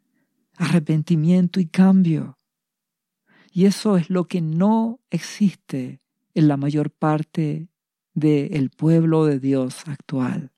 arrepentimiento 0.56 1.60
y 1.60 1.66
cambio. 1.66 2.38
Y 3.52 3.66
eso 3.66 3.96
es 3.96 4.10
lo 4.10 4.26
que 4.26 4.40
no 4.40 5.00
existe 5.10 6.00
en 6.34 6.48
la 6.48 6.56
mayor 6.56 6.90
parte 6.90 7.68
del 8.14 8.70
pueblo 8.70 9.24
de 9.24 9.38
Dios 9.38 9.82
actual. 9.86 10.52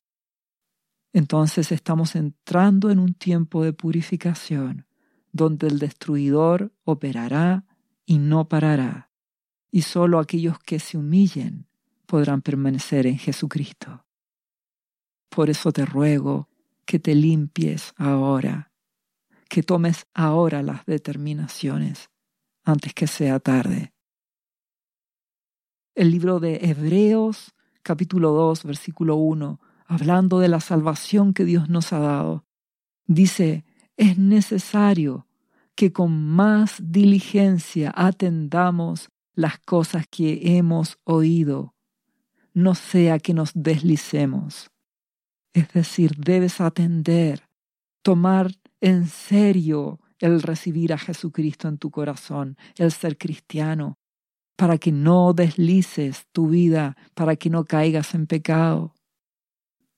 Entonces 1.12 1.70
estamos 1.70 2.16
entrando 2.16 2.90
en 2.90 2.98
un 2.98 3.14
tiempo 3.14 3.62
de 3.62 3.72
purificación, 3.72 4.86
donde 5.32 5.68
el 5.68 5.78
destruidor 5.78 6.72
operará 6.84 7.64
y 8.04 8.18
no 8.18 8.48
parará, 8.48 9.10
y 9.70 9.82
sólo 9.82 10.18
aquellos 10.18 10.58
que 10.58 10.80
se 10.80 10.98
humillen 10.98 11.66
podrán 12.06 12.42
permanecer 12.42 13.06
en 13.06 13.18
Jesucristo. 13.18 14.04
Por 15.28 15.50
eso 15.50 15.72
te 15.72 15.86
ruego 15.86 16.48
que 16.84 16.98
te 16.98 17.14
limpies 17.14 17.92
ahora, 17.96 18.72
que 19.48 19.62
tomes 19.62 20.06
ahora 20.14 20.62
las 20.62 20.84
determinaciones 20.84 22.10
antes 22.64 22.92
que 22.92 23.06
sea 23.06 23.38
tarde. 23.40 23.93
El 25.94 26.11
libro 26.11 26.40
de 26.40 26.57
Hebreos, 26.57 27.54
capítulo 27.85 28.33
2, 28.33 28.64
versículo 28.64 29.14
1, 29.14 29.61
hablando 29.87 30.40
de 30.40 30.48
la 30.48 30.59
salvación 30.59 31.33
que 31.33 31.44
Dios 31.44 31.68
nos 31.68 31.92
ha 31.92 32.00
dado, 32.00 32.44
dice, 33.07 33.64
es 33.96 34.18
necesario 34.18 35.28
que 35.76 35.92
con 35.92 36.11
más 36.26 36.78
diligencia 36.83 37.92
atendamos 37.94 39.09
las 39.35 39.61
cosas 39.61 40.07
que 40.11 40.57
hemos 40.57 40.98
oído, 41.04 41.76
no 42.54 42.74
sea 42.74 43.20
que 43.20 43.33
nos 43.33 43.52
deslicemos. 43.54 44.72
Es 45.52 45.72
decir, 45.72 46.16
debes 46.16 46.61
atender, 46.61 47.48
tomar 48.02 48.50
en 48.80 49.07
serio 49.07 50.00
el 50.18 50.42
recibir 50.42 50.92
a 50.92 50.98
Jesucristo 50.98 51.68
en 51.68 51.78
tu 51.78 51.92
corazón, 51.92 52.57
el 52.76 52.90
ser 52.90 53.16
cristiano, 53.16 53.96
para 54.56 54.78
que 54.78 54.92
no 54.92 55.32
deslices 55.32 56.26
tu 56.32 56.48
vida, 56.48 56.96
para 57.14 57.36
que 57.36 57.50
no 57.50 57.64
caigas 57.64 58.14
en 58.14 58.26
pecado. 58.26 58.94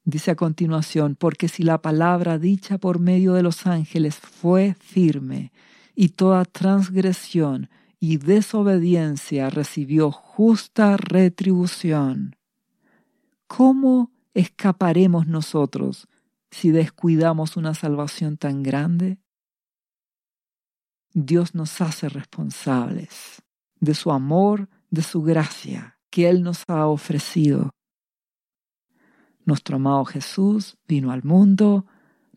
Dice 0.04 0.30
a 0.30 0.36
continuación, 0.36 1.16
porque 1.16 1.48
si 1.48 1.62
la 1.62 1.82
palabra 1.82 2.38
dicha 2.38 2.78
por 2.78 2.98
medio 2.98 3.34
de 3.34 3.42
los 3.42 3.66
ángeles 3.66 4.16
fue 4.16 4.74
firme, 4.74 5.52
y 5.94 6.10
toda 6.10 6.44
transgresión 6.44 7.70
y 7.98 8.18
desobediencia 8.18 9.50
recibió 9.50 10.12
justa 10.12 10.96
retribución, 10.96 12.36
¿cómo 13.46 14.12
escaparemos 14.34 15.26
nosotros 15.26 16.06
si 16.50 16.70
descuidamos 16.70 17.56
una 17.56 17.74
salvación 17.74 18.36
tan 18.36 18.62
grande? 18.62 19.18
Dios 21.14 21.54
nos 21.54 21.80
hace 21.80 22.10
responsables 22.10 23.42
de 23.80 23.94
su 23.94 24.10
amor, 24.10 24.68
de 24.90 25.02
su 25.02 25.22
gracia 25.22 25.98
que 26.10 26.28
Él 26.28 26.42
nos 26.42 26.64
ha 26.68 26.86
ofrecido. 26.86 27.70
Nuestro 29.44 29.76
amado 29.76 30.04
Jesús 30.04 30.76
vino 30.88 31.12
al 31.12 31.22
mundo, 31.22 31.86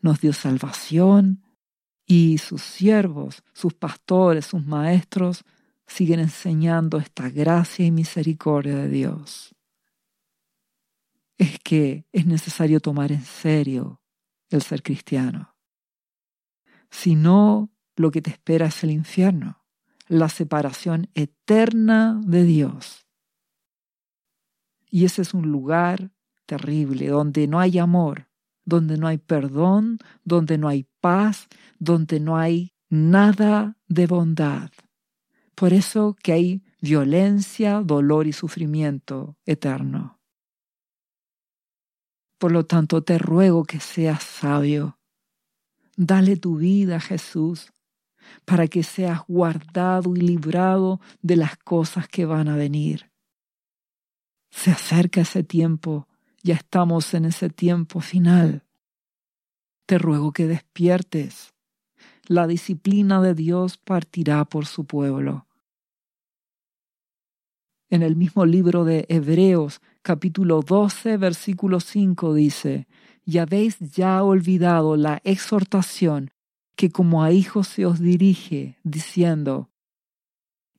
nos 0.00 0.20
dio 0.20 0.32
salvación 0.32 1.42
y 2.06 2.38
sus 2.38 2.62
siervos, 2.62 3.42
sus 3.52 3.74
pastores, 3.74 4.46
sus 4.46 4.64
maestros 4.64 5.44
siguen 5.86 6.20
enseñando 6.20 6.98
esta 6.98 7.28
gracia 7.30 7.84
y 7.84 7.90
misericordia 7.90 8.76
de 8.76 8.88
Dios. 8.88 9.54
Es 11.36 11.58
que 11.58 12.06
es 12.12 12.26
necesario 12.26 12.80
tomar 12.80 13.12
en 13.12 13.24
serio 13.24 14.00
el 14.50 14.62
ser 14.62 14.82
cristiano. 14.82 15.56
Si 16.90 17.14
no, 17.14 17.70
lo 17.96 18.10
que 18.10 18.22
te 18.22 18.30
espera 18.30 18.66
es 18.66 18.84
el 18.84 18.90
infierno, 18.90 19.59
la 20.10 20.28
separación 20.28 21.08
eterna 21.14 22.20
de 22.24 22.42
Dios. 22.42 23.06
Y 24.90 25.04
ese 25.04 25.22
es 25.22 25.34
un 25.34 25.52
lugar 25.52 26.10
terrible 26.46 27.06
donde 27.06 27.46
no 27.46 27.60
hay 27.60 27.78
amor, 27.78 28.28
donde 28.64 28.98
no 28.98 29.06
hay 29.06 29.18
perdón, 29.18 29.98
donde 30.24 30.58
no 30.58 30.66
hay 30.66 30.88
paz, 31.00 31.46
donde 31.78 32.18
no 32.18 32.36
hay 32.36 32.74
nada 32.88 33.78
de 33.86 34.08
bondad. 34.08 34.72
Por 35.54 35.72
eso 35.72 36.16
que 36.20 36.32
hay 36.32 36.64
violencia, 36.80 37.80
dolor 37.80 38.26
y 38.26 38.32
sufrimiento 38.32 39.36
eterno. 39.46 40.18
Por 42.36 42.50
lo 42.50 42.66
tanto, 42.66 43.04
te 43.04 43.16
ruego 43.16 43.62
que 43.62 43.78
seas 43.78 44.24
sabio. 44.24 44.98
Dale 45.96 46.36
tu 46.36 46.56
vida 46.56 46.96
a 46.96 47.00
Jesús 47.00 47.72
para 48.44 48.66
que 48.66 48.82
seas 48.82 49.20
guardado 49.28 50.14
y 50.16 50.20
librado 50.20 51.00
de 51.22 51.36
las 51.36 51.56
cosas 51.56 52.08
que 52.08 52.24
van 52.26 52.48
a 52.48 52.56
venir. 52.56 53.10
Se 54.50 54.70
acerca 54.70 55.22
ese 55.22 55.42
tiempo, 55.42 56.08
ya 56.42 56.54
estamos 56.54 57.14
en 57.14 57.24
ese 57.24 57.50
tiempo 57.50 58.00
final. 58.00 58.64
Te 59.86 59.98
ruego 59.98 60.32
que 60.32 60.46
despiertes. 60.46 61.54
La 62.26 62.46
disciplina 62.46 63.20
de 63.20 63.34
Dios 63.34 63.76
partirá 63.78 64.44
por 64.44 64.66
su 64.66 64.84
pueblo. 64.84 65.46
En 67.88 68.02
el 68.02 68.14
mismo 68.14 68.46
libro 68.46 68.84
de 68.84 69.04
Hebreos, 69.08 69.80
capítulo 70.02 70.62
12, 70.62 71.16
versículo 71.16 71.80
5 71.80 72.34
dice, 72.34 72.86
y 73.24 73.38
habéis 73.38 73.78
ya 73.80 74.22
olvidado 74.22 74.96
la 74.96 75.20
exhortación 75.24 76.30
que 76.80 76.90
como 76.90 77.22
a 77.22 77.30
hijos 77.30 77.68
se 77.68 77.84
os 77.84 78.00
dirige, 78.00 78.78
diciendo, 78.84 79.68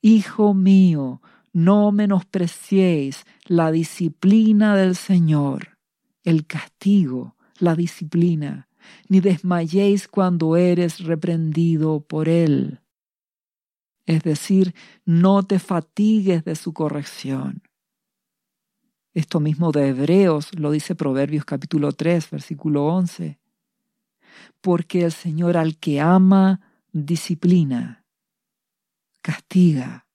Hijo 0.02 0.56
mío, 0.56 1.22
no 1.54 1.92
menospreciéis 1.92 3.24
la 3.46 3.72
disciplina 3.72 4.76
del 4.76 4.96
Señor, 4.96 5.78
el 6.24 6.48
castigo, 6.48 7.36
la 7.60 7.76
disciplina, 7.76 8.68
ni 9.10 9.20
desmayéis 9.20 10.08
cuando 10.08 10.56
eres 10.56 11.02
reprendido 11.02 12.00
por 12.02 12.30
Él. 12.30 12.82
Es 14.08 14.24
decir, 14.24 14.74
no 15.06 15.44
te 15.44 15.60
fatigues 15.60 16.44
de 16.44 16.56
su 16.56 16.74
corrección. 16.74 17.62
Esto 19.14 19.40
mismo 19.40 19.72
de 19.72 19.90
Hebreos 19.90 20.50
lo 20.58 20.72
dice 20.72 20.96
Proverbios 20.96 21.46
capítulo 21.46 21.92
3, 21.92 22.32
versículo 22.32 22.88
11. 22.88 23.41
Porque 24.62 25.04
el 25.04 25.12
Señor 25.12 25.58
al 25.58 25.78
que 25.78 26.02
ama, 26.02 26.62
disciplina, 26.92 28.06
castiga 29.22 30.08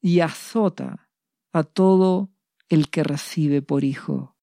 y 0.00 0.20
azota 0.20 1.08
a 1.52 1.62
todo 1.62 2.30
el 2.68 2.90
que 2.90 3.04
recibe 3.04 3.62
por 3.62 3.84
hijo. 3.84 4.36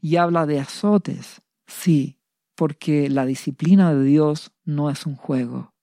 Y 0.00 0.16
habla 0.16 0.46
de 0.46 0.60
azotes, 0.60 1.42
sí, 1.66 2.18
porque 2.54 3.08
la 3.08 3.26
disciplina 3.26 3.94
de 3.94 4.04
Dios 4.04 4.52
no 4.64 4.90
es 4.90 5.06
un 5.06 5.16
juego. 5.16 5.74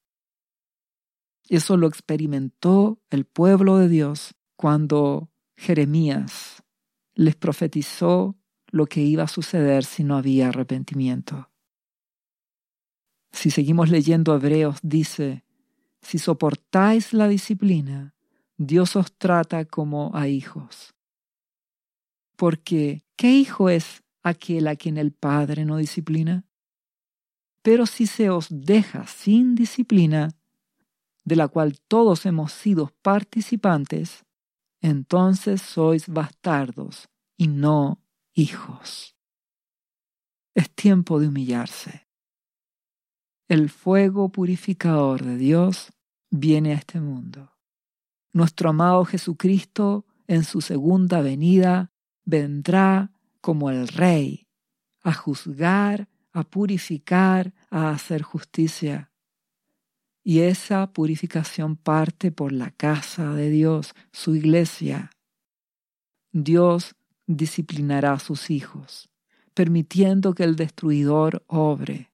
Eso 1.49 1.75
lo 1.77 1.87
experimentó 1.87 3.01
el 3.09 3.25
pueblo 3.25 3.77
de 3.77 3.89
Dios 3.89 4.35
cuando 4.55 5.31
Jeremías 5.57 6.63
les 7.13 7.35
profetizó 7.35 8.37
lo 8.67 8.85
que 8.85 9.01
iba 9.01 9.23
a 9.23 9.27
suceder 9.27 9.83
si 9.83 10.03
no 10.03 10.15
había 10.15 10.47
arrepentimiento. 10.47 11.50
Si 13.31 13.51
seguimos 13.51 13.89
leyendo 13.89 14.35
Hebreos, 14.35 14.77
dice, 14.81 15.43
si 16.01 16.17
soportáis 16.19 17.13
la 17.13 17.27
disciplina, 17.27 18.15
Dios 18.57 18.95
os 18.95 19.13
trata 19.17 19.65
como 19.65 20.11
a 20.13 20.27
hijos. 20.27 20.93
Porque, 22.35 23.03
¿qué 23.15 23.31
hijo 23.31 23.69
es 23.69 24.03
aquel 24.23 24.67
a 24.67 24.75
quien 24.75 24.97
el 24.97 25.11
Padre 25.11 25.65
no 25.65 25.77
disciplina? 25.77 26.45
Pero 27.61 27.85
si 27.85 28.07
se 28.07 28.29
os 28.29 28.47
deja 28.49 29.05
sin 29.07 29.55
disciplina, 29.55 30.29
de 31.23 31.35
la 31.35 31.47
cual 31.47 31.79
todos 31.87 32.25
hemos 32.25 32.51
sido 32.51 32.91
participantes, 33.01 34.25
entonces 34.81 35.61
sois 35.61 36.07
bastardos 36.07 37.09
y 37.37 37.47
no 37.47 38.01
hijos. 38.33 39.15
Es 40.55 40.69
tiempo 40.71 41.19
de 41.19 41.27
humillarse. 41.27 42.07
El 43.51 43.69
fuego 43.69 44.29
purificador 44.29 45.25
de 45.25 45.35
Dios 45.35 45.91
viene 46.29 46.71
a 46.71 46.75
este 46.75 47.01
mundo. 47.01 47.51
Nuestro 48.31 48.69
amado 48.69 49.03
Jesucristo 49.03 50.05
en 50.25 50.45
su 50.45 50.61
segunda 50.61 51.19
venida 51.19 51.91
vendrá 52.23 53.11
como 53.41 53.69
el 53.69 53.89
Rey 53.89 54.47
a 55.03 55.11
juzgar, 55.11 56.07
a 56.31 56.43
purificar, 56.43 57.53
a 57.69 57.89
hacer 57.89 58.21
justicia. 58.21 59.11
Y 60.23 60.39
esa 60.39 60.93
purificación 60.93 61.75
parte 61.75 62.31
por 62.31 62.53
la 62.53 62.71
casa 62.71 63.33
de 63.33 63.49
Dios, 63.49 63.93
su 64.13 64.33
iglesia. 64.33 65.11
Dios 66.31 66.95
disciplinará 67.27 68.13
a 68.13 68.19
sus 68.19 68.49
hijos, 68.49 69.09
permitiendo 69.53 70.35
que 70.35 70.45
el 70.45 70.55
destruidor 70.55 71.43
obre. 71.47 72.10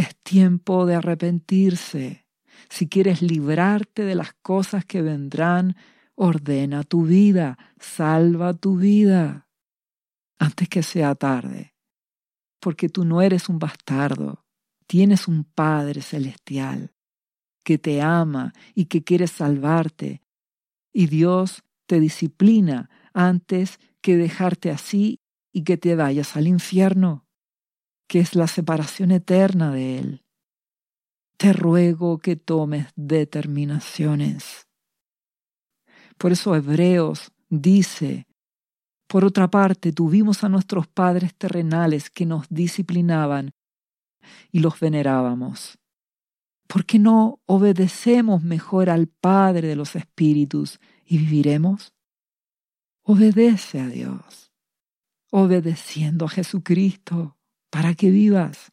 Es 0.00 0.16
tiempo 0.22 0.86
de 0.86 0.94
arrepentirse. 0.94 2.26
Si 2.70 2.88
quieres 2.88 3.20
librarte 3.20 4.02
de 4.06 4.14
las 4.14 4.32
cosas 4.32 4.86
que 4.86 5.02
vendrán, 5.02 5.76
ordena 6.14 6.84
tu 6.84 7.04
vida, 7.04 7.58
salva 7.78 8.54
tu 8.54 8.78
vida, 8.78 9.50
antes 10.38 10.70
que 10.70 10.82
sea 10.82 11.14
tarde. 11.16 11.74
Porque 12.60 12.88
tú 12.88 13.04
no 13.04 13.20
eres 13.20 13.50
un 13.50 13.58
bastardo, 13.58 14.46
tienes 14.86 15.28
un 15.28 15.44
Padre 15.44 16.00
celestial 16.00 16.94
que 17.62 17.76
te 17.76 18.00
ama 18.00 18.54
y 18.74 18.86
que 18.86 19.04
quiere 19.04 19.26
salvarte. 19.26 20.22
Y 20.94 21.08
Dios 21.08 21.62
te 21.84 22.00
disciplina 22.00 22.88
antes 23.12 23.78
que 24.00 24.16
dejarte 24.16 24.70
así 24.70 25.20
y 25.52 25.62
que 25.64 25.76
te 25.76 25.94
vayas 25.94 26.38
al 26.38 26.46
infierno, 26.46 27.26
que 28.10 28.18
es 28.18 28.34
la 28.34 28.48
separación 28.48 29.12
eterna 29.12 29.70
de 29.70 30.00
Él. 30.00 30.24
Te 31.36 31.52
ruego 31.52 32.18
que 32.18 32.34
tomes 32.34 32.88
determinaciones. 32.96 34.66
Por 36.18 36.32
eso 36.32 36.56
Hebreos 36.56 37.30
dice, 37.48 38.26
por 39.06 39.24
otra 39.24 39.48
parte, 39.48 39.92
tuvimos 39.92 40.42
a 40.42 40.48
nuestros 40.48 40.88
padres 40.88 41.36
terrenales 41.36 42.10
que 42.10 42.26
nos 42.26 42.48
disciplinaban 42.48 43.52
y 44.50 44.58
los 44.58 44.80
venerábamos. 44.80 45.78
¿Por 46.66 46.86
qué 46.86 46.98
no 46.98 47.40
obedecemos 47.46 48.42
mejor 48.42 48.90
al 48.90 49.06
Padre 49.06 49.68
de 49.68 49.76
los 49.76 49.94
Espíritus 49.94 50.80
y 51.04 51.18
viviremos? 51.18 51.94
Obedece 53.04 53.78
a 53.78 53.86
Dios, 53.86 54.50
obedeciendo 55.30 56.24
a 56.24 56.28
Jesucristo 56.28 57.36
para 57.70 57.94
que 57.94 58.10
vivas, 58.10 58.72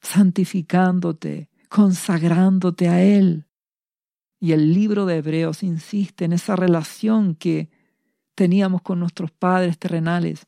santificándote, 0.00 1.50
consagrándote 1.68 2.88
a 2.88 3.02
Él. 3.02 3.46
Y 4.38 4.52
el 4.52 4.72
libro 4.74 5.06
de 5.06 5.16
Hebreos 5.16 5.62
insiste 5.62 6.26
en 6.26 6.34
esa 6.34 6.54
relación 6.56 7.34
que 7.34 7.70
teníamos 8.34 8.82
con 8.82 9.00
nuestros 9.00 9.32
padres 9.32 9.78
terrenales. 9.78 10.46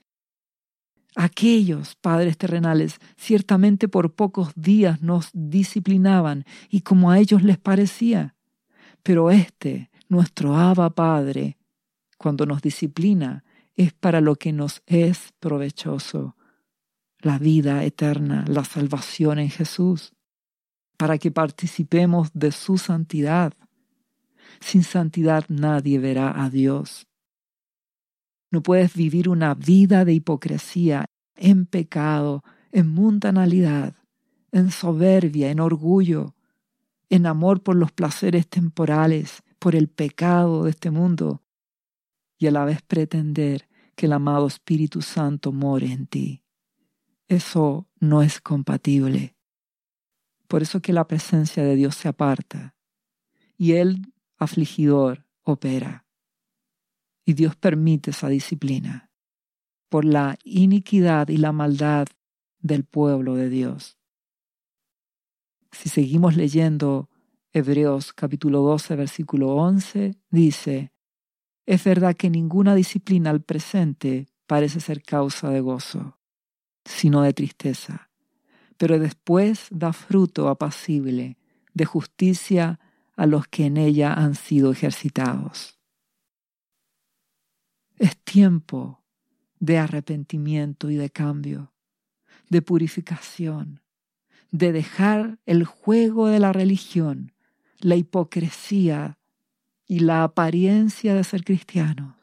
Aquellos 1.17 1.97
padres 1.97 2.37
terrenales 2.39 3.01
ciertamente 3.17 3.89
por 3.89 4.15
pocos 4.15 4.53
días 4.55 5.03
nos 5.03 5.31
disciplinaban 5.33 6.45
y 6.69 6.83
como 6.83 7.11
a 7.11 7.19
ellos 7.19 7.43
les 7.43 7.59
parecía. 7.59 8.37
Pero 9.03 9.31
este, 9.31 9.91
nuestro 10.09 10.57
Abba 10.57 10.91
Padre, 10.91 11.57
cuando 12.19 12.47
nos 12.47 12.61
disciplina, 12.63 13.43
es 13.75 13.93
para 13.93 14.21
lo 14.21 14.37
que 14.37 14.53
nos 14.53 14.83
es 14.87 15.33
provechoso, 15.41 16.37
la 17.21 17.39
vida 17.39 17.85
eterna, 17.85 18.45
la 18.49 18.65
salvación 18.65 19.39
en 19.39 19.51
Jesús, 19.51 20.13
para 20.97 21.19
que 21.19 21.31
participemos 21.31 22.31
de 22.35 22.53
su 22.53 22.79
santidad. 22.79 23.53
Sin 24.61 24.83
santidad 24.83 25.45
nadie 25.49 25.99
verá 25.99 26.43
a 26.43 26.51
Dios. 26.51 27.07
No 28.51 28.63
puedes 28.63 28.95
vivir 28.95 29.29
una 29.29 29.55
vida 29.55 30.05
de 30.05 30.15
hipocresía, 30.15 31.05
en 31.35 31.67
pecado, 31.67 32.43
en 32.73 32.89
mundanalidad, 32.89 33.95
en 34.51 34.71
soberbia, 34.71 35.51
en 35.51 35.61
orgullo, 35.61 36.35
en 37.11 37.27
amor 37.27 37.63
por 37.63 37.77
los 37.77 37.93
placeres 37.93 38.49
temporales, 38.49 39.43
por 39.59 39.75
el 39.75 39.89
pecado 39.89 40.65
de 40.65 40.71
este 40.71 40.91
mundo, 40.91 41.43
y 42.39 42.47
a 42.47 42.51
la 42.51 42.65
vez 42.65 42.83
pretender 42.83 43.69
que 43.95 44.07
el 44.07 44.13
amado 44.13 44.47
Espíritu 44.47 45.03
Santo 45.03 45.53
more 45.53 45.87
en 45.87 46.07
ti. 46.07 46.43
Eso 47.29 47.87
no 48.01 48.23
es 48.23 48.41
compatible. 48.41 49.37
Por 50.47 50.63
eso 50.63 50.81
que 50.81 50.95
la 50.95 51.07
presencia 51.07 51.63
de 51.63 51.77
Dios 51.77 51.95
se 51.95 52.09
aparta 52.09 52.75
y 53.59 53.73
el 53.73 54.15
afligidor 54.39 55.27
opera. 55.43 56.07
Y 57.27 57.35
Dios 57.35 57.55
permite 57.55 58.11
esa 58.13 58.29
disciplina 58.29 59.11
por 59.91 60.05
la 60.05 60.39
iniquidad 60.43 61.29
y 61.29 61.37
la 61.37 61.53
maldad 61.53 62.07
del 62.61 62.85
pueblo 62.85 63.35
de 63.35 63.51
Dios. 63.51 63.99
Si 65.71 65.89
seguimos 65.89 66.37
leyendo 66.37 67.11
Hebreos 67.53 68.13
capítulo 68.13 68.63
12, 68.63 68.97
versículo 68.97 69.55
11, 69.55 70.15
dice, 70.31 70.93
es 71.67 71.85
verdad 71.85 72.17
que 72.17 72.31
ninguna 72.31 72.75
disciplina 72.75 73.31
al 73.31 73.43
presente 73.43 74.29
parece 74.47 74.81
ser 74.81 75.03
causa 75.03 75.51
de 75.51 75.61
gozo, 75.61 76.18
sino 76.89 77.23
de 77.23 77.35
tristeza, 77.35 78.09
pero 78.79 78.99
después 78.99 79.67
da 79.71 79.93
fruto 79.93 80.49
apacible 80.49 81.37
de 81.75 81.85
justicia 81.85 82.81
a 83.15 83.27
los 83.27 83.47
que 83.47 83.67
en 83.67 83.77
ella 83.77 84.15
han 84.15 84.35
sido 84.35 84.73
ejercitados. 84.73 85.79
Es 87.99 88.17
tiempo 88.17 89.03
de 89.61 89.79
arrepentimiento 89.79 90.89
y 90.89 90.97
de 90.97 91.11
cambio, 91.11 91.73
de 92.49 92.63
purificación, 92.63 93.83
de 94.51 94.73
dejar 94.73 95.39
el 95.45 95.65
juego 95.65 96.29
de 96.29 96.39
la 96.39 96.53
religión, 96.53 97.33
la 97.81 97.97
hipocresía 97.97 99.19
y 99.87 100.01
la 100.01 100.23
apariencia 100.23 101.15
de 101.15 101.25
ser 101.25 101.45
cristiano 101.45 102.17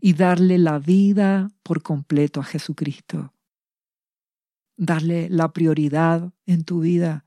y 0.00 0.12
darle 0.12 0.58
la 0.58 0.78
vida 0.78 1.48
por 1.64 1.82
completo 1.82 2.40
a 2.40 2.44
Jesucristo. 2.44 3.32
Darle 4.76 5.28
la 5.30 5.52
prioridad 5.52 6.32
en 6.44 6.64
tu 6.64 6.80
vida, 6.80 7.24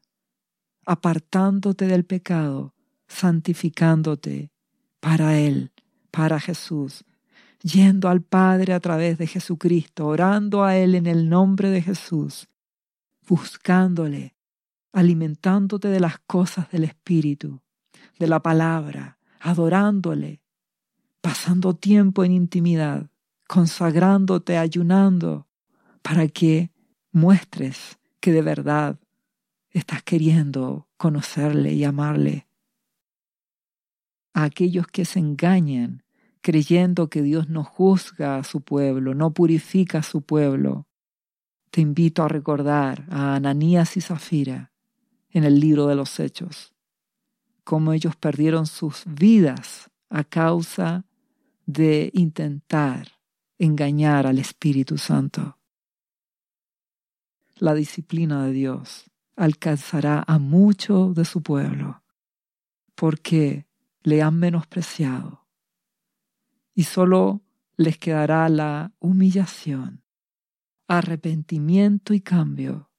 apartándote 0.85 1.87
del 1.87 2.05
pecado, 2.05 2.75
santificándote 3.07 4.51
para 4.99 5.37
Él, 5.37 5.71
para 6.11 6.39
Jesús, 6.39 7.05
yendo 7.61 8.09
al 8.09 8.21
Padre 8.21 8.73
a 8.73 8.79
través 8.79 9.17
de 9.17 9.27
Jesucristo, 9.27 10.07
orando 10.07 10.63
a 10.63 10.77
Él 10.77 10.95
en 10.95 11.07
el 11.07 11.29
nombre 11.29 11.69
de 11.69 11.81
Jesús, 11.81 12.47
buscándole, 13.27 14.35
alimentándote 14.91 15.87
de 15.87 15.99
las 15.99 16.19
cosas 16.19 16.69
del 16.71 16.83
Espíritu, 16.83 17.61
de 18.17 18.27
la 18.27 18.41
palabra, 18.41 19.17
adorándole, 19.39 20.41
pasando 21.21 21.75
tiempo 21.75 22.23
en 22.23 22.31
intimidad, 22.31 23.09
consagrándote, 23.47 24.57
ayunando, 24.57 25.47
para 26.01 26.27
que 26.27 26.71
muestres 27.11 27.99
que 28.19 28.31
de 28.31 28.41
verdad 28.41 28.99
estás 29.71 30.03
queriendo 30.03 30.87
conocerle 30.97 31.73
y 31.73 31.83
amarle. 31.83 32.47
A 34.33 34.43
aquellos 34.43 34.87
que 34.87 35.05
se 35.05 35.19
engañan 35.19 36.03
creyendo 36.41 37.09
que 37.09 37.21
Dios 37.21 37.49
no 37.49 37.63
juzga 37.63 38.37
a 38.37 38.43
su 38.43 38.61
pueblo, 38.61 39.13
no 39.13 39.33
purifica 39.33 39.99
a 39.99 40.03
su 40.03 40.21
pueblo, 40.21 40.87
te 41.71 41.81
invito 41.81 42.23
a 42.23 42.27
recordar 42.29 43.05
a 43.09 43.35
Ananías 43.35 43.97
y 43.97 44.01
Zafira 44.01 44.71
en 45.29 45.43
el 45.43 45.59
libro 45.59 45.87
de 45.87 45.95
los 45.95 46.19
Hechos 46.19 46.73
cómo 47.69 47.93
ellos 47.93 48.15
perdieron 48.15 48.65
sus 48.65 49.03
vidas 49.05 49.91
a 50.09 50.23
causa 50.23 51.05
de 51.67 52.09
intentar 52.15 53.19
engañar 53.59 54.25
al 54.25 54.39
Espíritu 54.39 54.97
Santo. 54.97 55.58
La 57.59 57.73
disciplina 57.73 58.45
de 58.45 58.53
Dios 58.53 59.11
alcanzará 59.35 60.23
a 60.25 60.39
mucho 60.39 61.13
de 61.13 61.25
su 61.25 61.43
pueblo 61.43 62.01
porque 62.95 63.67
le 64.01 64.21
han 64.21 64.39
menospreciado 64.39 65.45
y 66.73 66.83
solo 66.85 67.41
les 67.75 67.97
quedará 67.97 68.47
la 68.47 68.93
humillación, 68.99 70.05
arrepentimiento 70.87 72.13
y 72.13 72.21
cambio 72.21 72.91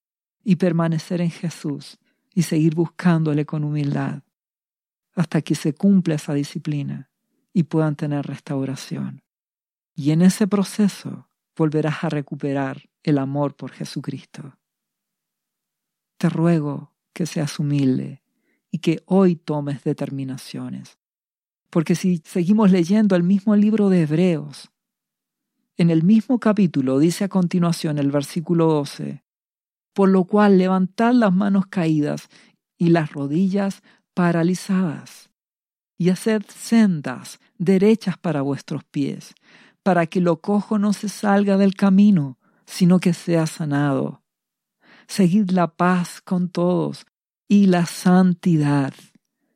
y 0.45 0.57
permanecer 0.57 1.23
en 1.23 1.31
Jesús 1.31 1.99
y 2.35 2.43
seguir 2.43 2.75
buscándole 2.75 3.47
con 3.47 3.65
humildad 3.65 4.25
hasta 5.15 5.41
que 5.41 5.55
se 5.55 5.73
cumpla 5.73 6.17
esa 6.17 6.35
disciplina 6.35 7.11
y 7.55 7.63
puedan 7.63 7.97
tener 7.97 8.27
restauración. 8.27 9.23
Y 9.95 10.11
en 10.11 10.21
ese 10.21 10.47
proceso 10.47 11.30
volverás 11.61 12.05
a 12.05 12.09
recuperar 12.09 12.89
el 13.03 13.19
amor 13.19 13.55
por 13.55 13.71
Jesucristo. 13.71 14.57
te 16.17 16.31
ruego 16.31 16.95
que 17.13 17.27
seas 17.27 17.59
humilde 17.59 18.23
y 18.71 18.79
que 18.79 19.03
hoy 19.05 19.37
tomes 19.37 19.85
determinaciones. 19.85 20.99
Porque 21.69 21.95
si 21.97 22.23
seguimos 22.25 22.71
leyendo 22.71 23.15
el 23.15 23.25
mismo 23.25 23.57
libro 23.57 23.91
de 23.91 24.03
Hebreos, 24.03 24.71
en 25.77 25.91
el 25.91 26.03
mismo 26.03 26.39
capítulo 26.39 26.99
dice 26.99 27.25
a 27.25 27.29
continuación 27.29 27.99
el 27.99 28.11
versículo 28.11 28.65
12, 28.67 29.23
por 29.93 30.09
lo 30.09 30.25
cual 30.25 30.57
levantad 30.57 31.13
las 31.13 31.35
manos 31.35 31.67
caídas 31.67 32.31
y 32.79 32.89
las 32.89 33.13
rodillas 33.13 33.83
paralizadas, 34.15 35.31
y 35.99 36.09
haced 36.09 36.43
sendas 36.49 37.39
derechas 37.59 38.17
para 38.17 38.41
vuestros 38.41 38.83
pies, 38.85 39.35
para 39.91 40.07
que 40.07 40.21
lo 40.21 40.41
cojo 40.41 40.79
no 40.79 40.93
se 40.93 41.09
salga 41.09 41.57
del 41.57 41.75
camino, 41.75 42.39
sino 42.65 43.01
que 43.01 43.13
sea 43.13 43.49
sanado. 43.49 44.23
Seguid 45.09 45.51
la 45.51 45.75
paz 45.75 46.21
con 46.21 46.49
todos 46.49 47.07
y 47.49 47.67
la 47.67 47.87
santidad, 47.87 48.95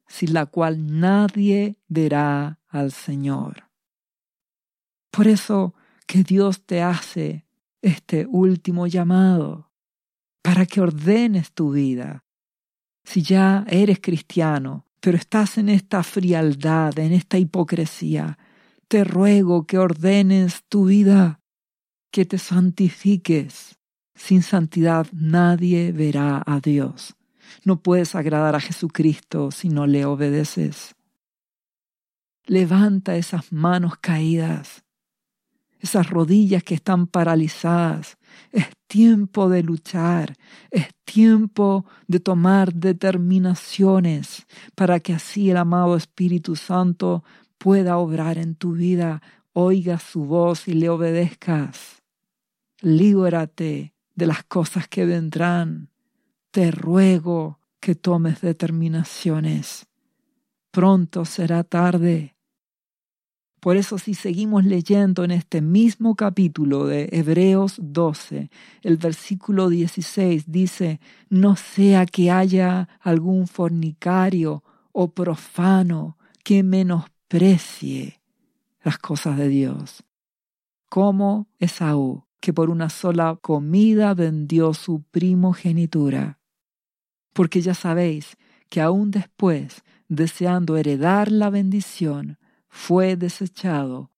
sin 0.08 0.32
la 0.32 0.46
cual 0.46 0.98
nadie 0.98 1.78
verá 1.86 2.58
al 2.66 2.90
Señor. 2.90 3.70
Por 5.12 5.28
eso 5.28 5.76
que 6.04 6.24
Dios 6.24 6.66
te 6.66 6.82
hace 6.82 7.46
este 7.80 8.26
último 8.26 8.88
llamado, 8.88 9.70
para 10.42 10.66
que 10.66 10.80
ordenes 10.80 11.52
tu 11.52 11.70
vida. 11.70 12.24
Si 13.04 13.22
ya 13.22 13.64
eres 13.68 14.00
cristiano, 14.00 14.84
pero 14.98 15.16
estás 15.16 15.58
en 15.58 15.68
esta 15.68 16.02
frialdad, 16.02 16.98
en 16.98 17.12
esta 17.12 17.38
hipocresía, 17.38 18.36
te 18.88 19.04
ruego 19.04 19.66
que 19.66 19.78
ordenes 19.78 20.62
tu 20.68 20.86
vida, 20.86 21.40
que 22.10 22.24
te 22.24 22.38
santifiques. 22.38 23.78
Sin 24.14 24.42
santidad 24.42 25.06
nadie 25.12 25.90
verá 25.92 26.42
a 26.46 26.60
Dios. 26.60 27.16
No 27.64 27.82
puedes 27.82 28.14
agradar 28.14 28.54
a 28.54 28.60
Jesucristo 28.60 29.50
si 29.50 29.68
no 29.68 29.86
le 29.86 30.04
obedeces. 30.04 30.94
Levanta 32.46 33.16
esas 33.16 33.52
manos 33.52 33.96
caídas, 34.00 34.84
esas 35.80 36.08
rodillas 36.10 36.62
que 36.62 36.74
están 36.74 37.06
paralizadas. 37.06 38.16
Es 38.52 38.66
tiempo 38.86 39.48
de 39.48 39.62
luchar, 39.62 40.36
es 40.70 40.88
tiempo 41.04 41.86
de 42.06 42.20
tomar 42.20 42.74
determinaciones 42.74 44.46
para 44.74 45.00
que 45.00 45.14
así 45.14 45.50
el 45.50 45.56
amado 45.56 45.96
Espíritu 45.96 46.54
Santo 46.54 47.24
pueda 47.64 47.96
obrar 47.96 48.36
en 48.36 48.56
tu 48.56 48.72
vida. 48.72 49.22
Oiga 49.54 49.98
su 49.98 50.26
voz 50.26 50.68
y 50.68 50.74
le 50.74 50.90
obedezcas. 50.90 52.02
Líbrate 52.82 53.94
de 54.14 54.26
las 54.26 54.44
cosas 54.44 54.86
que 54.86 55.06
vendrán 55.06 55.88
te 56.50 56.70
ruego 56.70 57.60
que 57.80 57.94
tomes 57.94 58.42
determinaciones. 58.42 59.86
Pronto 60.72 61.24
será 61.24 61.64
tarde. 61.64 62.36
Por 63.60 63.78
eso 63.78 63.96
si 63.96 64.12
seguimos 64.12 64.66
leyendo 64.66 65.24
en 65.24 65.30
este 65.30 65.62
mismo 65.62 66.16
capítulo 66.16 66.84
de 66.84 67.08
Hebreos 67.12 67.76
12, 67.80 68.50
el 68.82 68.98
versículo 68.98 69.70
16 69.70 70.52
dice, 70.52 71.00
no 71.30 71.56
sea 71.56 72.04
que 72.04 72.30
haya 72.30 72.90
algún 73.00 73.46
fornicario 73.46 74.62
o 74.92 75.12
profano 75.12 76.18
que 76.42 76.62
menosprecie 77.34 78.20
las 78.82 78.98
cosas 78.98 79.36
de 79.36 79.48
Dios, 79.48 80.04
como 80.88 81.48
Esaú, 81.58 82.24
que 82.40 82.52
por 82.52 82.70
una 82.70 82.90
sola 82.90 83.38
comida 83.40 84.14
vendió 84.14 84.74
su 84.74 85.02
primogenitura 85.10 86.38
porque 87.34 87.60
ya 87.60 87.74
sabéis 87.74 88.38
que 88.70 88.80
aún 88.80 89.10
después, 89.10 89.82
deseando 90.08 90.78
heredar 90.78 91.30
la 91.30 91.50
bendición, 91.50 92.38
fue 92.68 93.16
desechado 93.16 94.10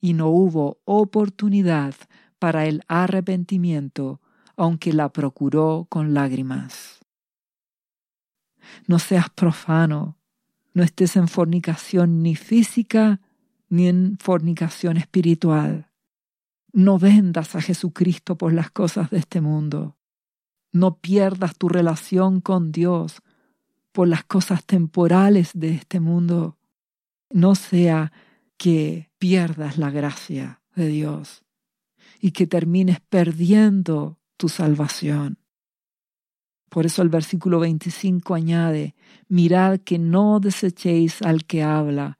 y 0.00 0.12
no 0.12 0.28
hubo 0.28 0.78
oportunidad 0.84 1.94
para 2.38 2.66
el 2.66 2.82
arrepentimiento, 2.86 4.20
aunque 4.56 4.92
la 4.92 5.08
procuró 5.08 5.86
con 5.88 6.14
lágrimas. 6.14 7.00
No 8.86 8.98
seas 8.98 9.30
profano, 9.30 10.18
no 10.74 10.82
estés 10.82 11.16
en 11.16 11.28
fornicación 11.28 12.22
ni 12.22 12.34
física 12.34 13.20
ni 13.68 13.88
en 13.88 14.18
fornicación 14.20 14.96
espiritual. 14.96 15.90
No 16.72 16.98
vendas 16.98 17.54
a 17.54 17.62
Jesucristo 17.62 18.36
por 18.36 18.52
las 18.52 18.70
cosas 18.70 19.08
de 19.10 19.18
este 19.18 19.40
mundo. 19.40 19.96
No 20.72 20.98
pierdas 20.98 21.56
tu 21.56 21.68
relación 21.68 22.40
con 22.40 22.72
Dios 22.72 23.22
por 23.92 24.08
las 24.08 24.24
cosas 24.24 24.64
temporales 24.64 25.52
de 25.54 25.70
este 25.70 26.00
mundo. 26.00 26.58
No 27.30 27.54
sea 27.54 28.12
que 28.56 29.10
pierdas 29.18 29.78
la 29.78 29.90
gracia 29.90 30.60
de 30.74 30.88
Dios 30.88 31.44
y 32.20 32.32
que 32.32 32.48
termines 32.48 33.00
perdiendo 33.00 34.18
tu 34.36 34.48
salvación. 34.48 35.38
Por 36.74 36.86
eso 36.86 37.02
el 37.02 37.08
versículo 37.08 37.60
25 37.60 38.34
añade, 38.34 38.96
mirad 39.28 39.78
que 39.78 39.96
no 39.96 40.40
desechéis 40.40 41.22
al 41.22 41.44
que 41.44 41.62
habla, 41.62 42.18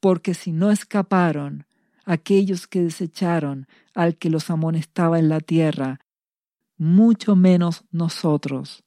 porque 0.00 0.34
si 0.34 0.50
no 0.50 0.72
escaparon 0.72 1.68
aquellos 2.04 2.66
que 2.66 2.82
desecharon 2.82 3.68
al 3.94 4.16
que 4.16 4.28
los 4.28 4.50
amonestaba 4.50 5.20
en 5.20 5.28
la 5.28 5.38
tierra, 5.38 6.00
mucho 6.76 7.36
menos 7.36 7.84
nosotros, 7.92 8.82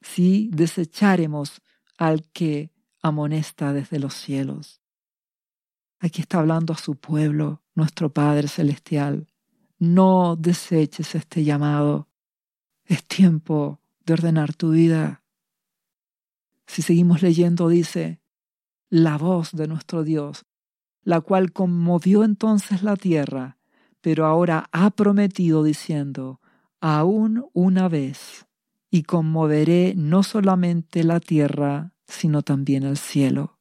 si 0.00 0.50
desecharemos 0.52 1.60
al 1.98 2.22
que 2.30 2.70
amonesta 3.02 3.72
desde 3.72 3.98
los 3.98 4.14
cielos. 4.14 4.80
Aquí 5.98 6.20
está 6.20 6.38
hablando 6.38 6.72
a 6.72 6.78
su 6.78 6.94
pueblo, 6.94 7.64
nuestro 7.74 8.12
Padre 8.12 8.46
Celestial. 8.46 9.26
No 9.80 10.36
deseches 10.36 11.16
este 11.16 11.42
llamado. 11.42 12.08
Es 12.84 13.04
tiempo 13.04 13.80
de 14.04 14.12
ordenar 14.12 14.54
tu 14.54 14.70
vida. 14.70 15.22
Si 16.66 16.82
seguimos 16.82 17.22
leyendo, 17.22 17.68
dice, 17.68 18.20
la 18.90 19.18
voz 19.18 19.52
de 19.52 19.66
nuestro 19.66 20.04
Dios, 20.04 20.44
la 21.02 21.20
cual 21.20 21.52
conmovió 21.52 22.24
entonces 22.24 22.82
la 22.82 22.96
tierra, 22.96 23.58
pero 24.00 24.26
ahora 24.26 24.68
ha 24.72 24.90
prometido 24.90 25.62
diciendo, 25.62 26.40
aún 26.80 27.46
una 27.52 27.88
vez, 27.88 28.46
y 28.90 29.02
conmoveré 29.02 29.94
no 29.96 30.22
solamente 30.22 31.02
la 31.04 31.20
tierra, 31.20 31.92
sino 32.06 32.42
también 32.42 32.84
el 32.84 32.96
cielo. 32.96 33.58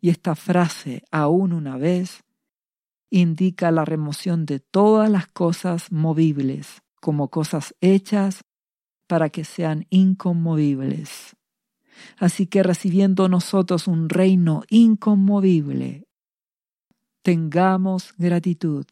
Y 0.00 0.10
esta 0.10 0.34
frase, 0.34 1.04
aún 1.10 1.52
una 1.52 1.76
vez, 1.76 2.24
indica 3.08 3.70
la 3.70 3.84
remoción 3.84 4.46
de 4.46 4.58
todas 4.58 5.08
las 5.10 5.28
cosas 5.28 5.92
movibles 5.92 6.82
como 7.00 7.28
cosas 7.28 7.74
hechas 7.80 8.44
para 9.12 9.28
que 9.28 9.44
sean 9.44 9.86
inconmovibles. 9.90 11.36
Así 12.16 12.46
que 12.46 12.62
recibiendo 12.62 13.28
nosotros 13.28 13.86
un 13.86 14.08
reino 14.08 14.62
inconmovible, 14.70 16.08
tengamos 17.20 18.14
gratitud 18.16 18.86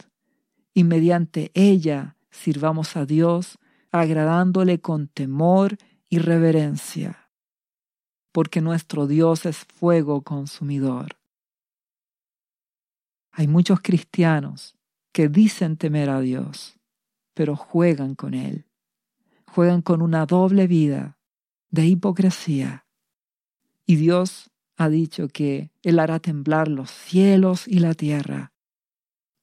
y 0.74 0.84
mediante 0.84 1.50
ella 1.54 2.18
sirvamos 2.30 2.98
a 2.98 3.06
Dios 3.06 3.58
agradándole 3.92 4.82
con 4.82 5.08
temor 5.08 5.78
y 6.10 6.18
reverencia, 6.18 7.30
porque 8.30 8.60
nuestro 8.60 9.06
Dios 9.06 9.46
es 9.46 9.56
fuego 9.74 10.20
consumidor. 10.20 11.16
Hay 13.32 13.48
muchos 13.48 13.80
cristianos 13.80 14.76
que 15.12 15.30
dicen 15.30 15.78
temer 15.78 16.10
a 16.10 16.20
Dios, 16.20 16.78
pero 17.32 17.56
juegan 17.56 18.14
con 18.14 18.34
Él, 18.34 18.66
juegan 19.50 19.82
con 19.82 20.00
una 20.00 20.26
doble 20.26 20.66
vida 20.66 21.18
de 21.70 21.86
hipocresía. 21.86 22.86
Y 23.84 23.96
Dios 23.96 24.50
ha 24.76 24.88
dicho 24.88 25.28
que 25.28 25.72
Él 25.82 25.98
hará 25.98 26.20
temblar 26.20 26.68
los 26.68 26.90
cielos 26.90 27.66
y 27.66 27.80
la 27.80 27.94
tierra, 27.94 28.52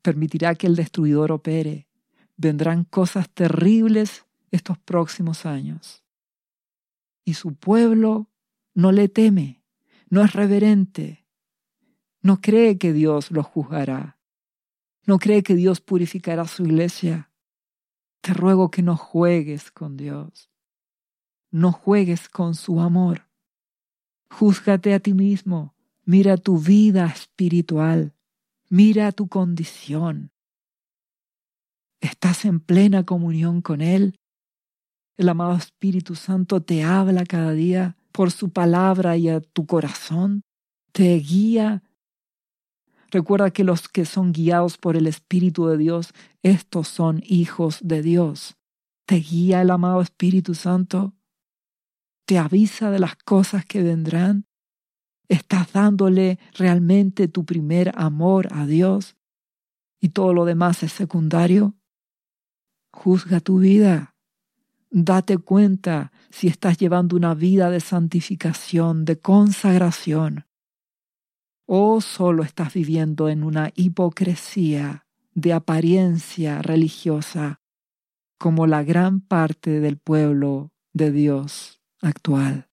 permitirá 0.01 0.55
que 0.55 0.67
el 0.67 0.75
destruidor 0.75 1.31
opere, 1.31 1.87
vendrán 2.37 2.85
cosas 2.85 3.29
terribles 3.29 4.25
estos 4.51 4.77
próximos 4.79 5.45
años. 5.45 6.03
Y 7.25 7.33
su 7.33 7.55
pueblo 7.55 8.29
no 8.73 8.93
le 8.93 9.09
teme, 9.09 9.61
no 10.09 10.23
es 10.23 10.33
reverente, 10.33 11.25
no 12.21 12.39
cree 12.39 12.77
que 12.77 12.93
Dios 12.93 13.29
lo 13.31 13.43
juzgará, 13.43 14.17
no 15.05 15.19
cree 15.19 15.43
que 15.43 15.55
Dios 15.55 15.81
purificará 15.81 16.47
su 16.47 16.63
iglesia. 16.63 17.26
Te 18.21 18.33
ruego 18.33 18.71
que 18.71 18.81
no 18.81 18.97
juegues 18.97 19.71
con 19.71 19.97
Dios, 19.97 20.49
no 21.51 21.71
juegues 21.71 22.29
con 22.29 22.55
su 22.55 22.79
amor. 22.81 23.27
Júzgate 24.29 24.93
a 24.93 24.99
ti 24.99 25.13
mismo, 25.13 25.75
mira 26.03 26.37
tu 26.37 26.59
vida 26.59 27.05
espiritual, 27.07 28.13
mira 28.69 29.11
tu 29.11 29.27
condición, 29.27 30.31
¿Estás 31.99 32.45
en 32.45 32.59
plena 32.59 33.03
comunión 33.05 33.61
con 33.61 33.81
Él? 33.81 34.19
El 35.17 35.29
amado 35.29 35.55
Espíritu 35.55 36.13
Santo 36.13 36.61
te 36.61 36.83
habla 36.83 37.25
cada 37.25 37.53
día 37.53 37.97
por 38.11 38.31
su 38.31 38.51
palabra 38.51 39.17
y 39.17 39.29
a 39.29 39.41
tu 39.41 39.65
corazón, 39.65 40.43
te 40.91 41.15
guía. 41.15 41.83
Recuerda 43.09 43.51
que 43.51 43.63
los 43.63 43.87
que 43.87 44.05
son 44.05 44.33
guiados 44.33 44.77
por 44.77 44.97
el 44.97 45.07
Espíritu 45.07 45.67
de 45.67 45.77
Dios, 45.77 46.13
estos 46.43 46.87
son 46.87 47.21
hijos 47.25 47.79
de 47.81 48.01
Dios. 48.01 48.57
¿Te 49.05 49.15
guía 49.15 49.61
el 49.61 49.71
amado 49.71 50.01
Espíritu 50.01 50.53
Santo? 50.53 51.13
¿Te 52.25 52.37
avisa 52.37 52.91
de 52.91 52.99
las 52.99 53.15
cosas 53.15 53.65
que 53.65 53.81
vendrán? 53.81 54.45
¿Estás 55.29 55.71
dándole 55.71 56.39
realmente 56.53 57.29
tu 57.29 57.45
primer 57.45 57.93
amor 57.95 58.49
a 58.51 58.65
Dios? 58.65 59.15
¿Y 60.01 60.09
todo 60.09 60.33
lo 60.33 60.43
demás 60.43 60.83
es 60.83 60.91
secundario? 60.91 61.75
Juzga 62.91 63.39
tu 63.39 63.59
vida. 63.59 64.15
Date 64.89 65.37
cuenta 65.37 66.11
si 66.29 66.47
estás 66.47 66.77
llevando 66.77 67.15
una 67.15 67.33
vida 67.33 67.69
de 67.69 67.79
santificación, 67.79 69.05
de 69.05 69.19
consagración, 69.19 70.46
o 71.67 72.01
solo 72.01 72.43
estás 72.43 72.73
viviendo 72.73 73.29
en 73.29 73.43
una 73.43 73.71
hipocresía 73.75 75.05
de 75.35 75.53
apariencia 75.53 76.61
religiosa, 76.63 77.61
como 78.39 78.65
la 78.65 78.83
gran 78.83 79.19
parte 79.19 79.79
del 79.79 79.97
pueblo 79.97 80.71
de 80.93 81.11
Dios 81.11 81.81
actual. 82.01 82.69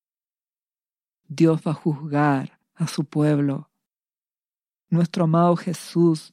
Dios 1.28 1.60
va 1.66 1.72
a 1.72 1.74
juzgar 1.74 2.60
a 2.74 2.86
su 2.86 3.04
pueblo. 3.04 3.68
Nuestro 4.88 5.24
amado 5.24 5.56
Jesús 5.56 6.32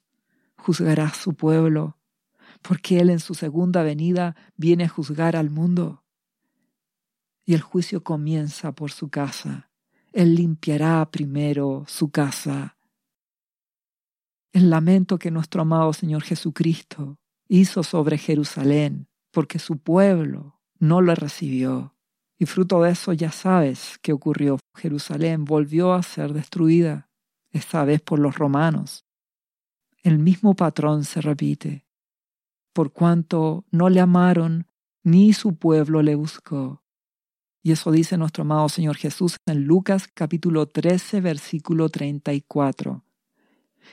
juzgará 0.55 1.05
a 1.05 1.14
su 1.14 1.34
pueblo 1.34 1.97
porque 2.62 2.99
Él 2.99 3.09
en 3.09 3.20
su 3.20 3.34
segunda 3.34 3.82
venida 3.82 4.36
viene 4.55 4.84
a 4.84 4.89
juzgar 4.89 5.36
al 5.36 5.49
mundo. 5.49 6.03
Y 7.43 7.55
el 7.55 7.62
juicio 7.62 8.03
comienza 8.03 8.72
por 8.74 8.91
su 8.91 9.09
casa. 9.09 9.70
Él 10.12 10.36
limpiará 10.36 11.09
primero 11.09 11.86
su 11.88 12.09
casa. 12.12 12.78
El 14.51 14.70
lamento 14.70 15.18
que 15.18 15.32
nuestro 15.32 15.62
amado 15.62 15.93
Señor 15.93 16.24
Jesucristo 16.24 17.18
hizo 17.47 17.84
sobre 17.84 18.18
Jerusalén, 18.18 19.07
porque 19.32 19.59
su 19.59 19.78
pueblo 19.78 20.59
no 20.80 21.01
lo 21.01 21.16
recibió. 21.16 21.95
Y 22.38 22.45
fruto 22.45 22.82
de 22.82 22.91
eso 22.91 23.14
ya 23.14 23.32
sabes 23.32 23.97
qué 24.01 24.14
ocurrió. 24.14 24.57
Jerusalén 24.76 25.45
volvió 25.45 25.93
a 25.93 26.03
ser 26.03 26.34
destruida, 26.34 27.09
esta 27.51 27.86
vez 27.86 28.01
por 28.01 28.20
los 28.20 28.36
romanos. 28.36 29.05
El 30.03 30.20
mismo 30.20 30.55
patrón 30.55 31.03
se 31.05 31.22
repite 31.22 31.86
por 32.74 32.93
cuanto 32.93 33.66
no 33.72 33.89
le 33.89 33.99
amaron, 33.99 34.68
ni 35.03 35.34
su 35.34 35.55
pueblo 35.55 36.01
le 36.01 36.16
buscó. 36.16 36.84
Y 37.64 37.72
eso 37.72 37.91
dice 37.91 38.18
nuestro 38.18 38.41
amado 38.41 38.70
Señor 38.70 38.97
Jesús 38.97 39.38
en 39.45 39.66
Lucas 39.66 40.07
capítulo 40.12 40.68
13, 40.68 41.22
versículo 41.22 41.89
34. 41.89 43.03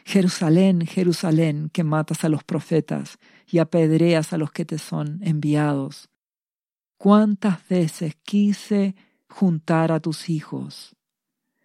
Jerusalén, 0.05 0.87
Jerusalén, 0.87 1.71
que 1.71 1.85
matas 1.85 2.25
a 2.25 2.29
los 2.29 2.45
profetas 2.45 3.19
y 3.47 3.59
apedreas 3.59 4.33
a 4.33 4.39
los 4.39 4.53
que 4.53 4.65
te 4.65 4.79
son 4.79 5.21
enviados. 5.23 6.09
¿Cuántas 6.97 7.67
veces 7.69 8.17
quise 8.25 8.97
juntar 9.29 9.93
a 9.93 10.01
tus 10.01 10.31
hijos, 10.31 10.97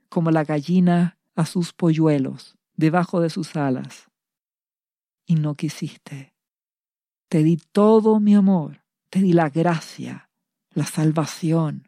como 0.09 0.29
la 0.29 0.43
gallina 0.43 1.17
a 1.35 1.45
sus 1.45 1.73
polluelos, 1.73 2.57
debajo 2.75 3.21
de 3.21 3.29
sus 3.29 3.55
alas? 3.55 4.09
Y 5.25 5.35
no 5.35 5.55
quisiste. 5.55 6.33
Te 7.29 7.43
di 7.43 7.57
todo 7.71 8.19
mi 8.19 8.35
amor, 8.35 8.83
te 9.09 9.21
di 9.21 9.33
la 9.33 9.49
gracia, 9.49 10.29
la 10.73 10.85
salvación. 10.85 11.87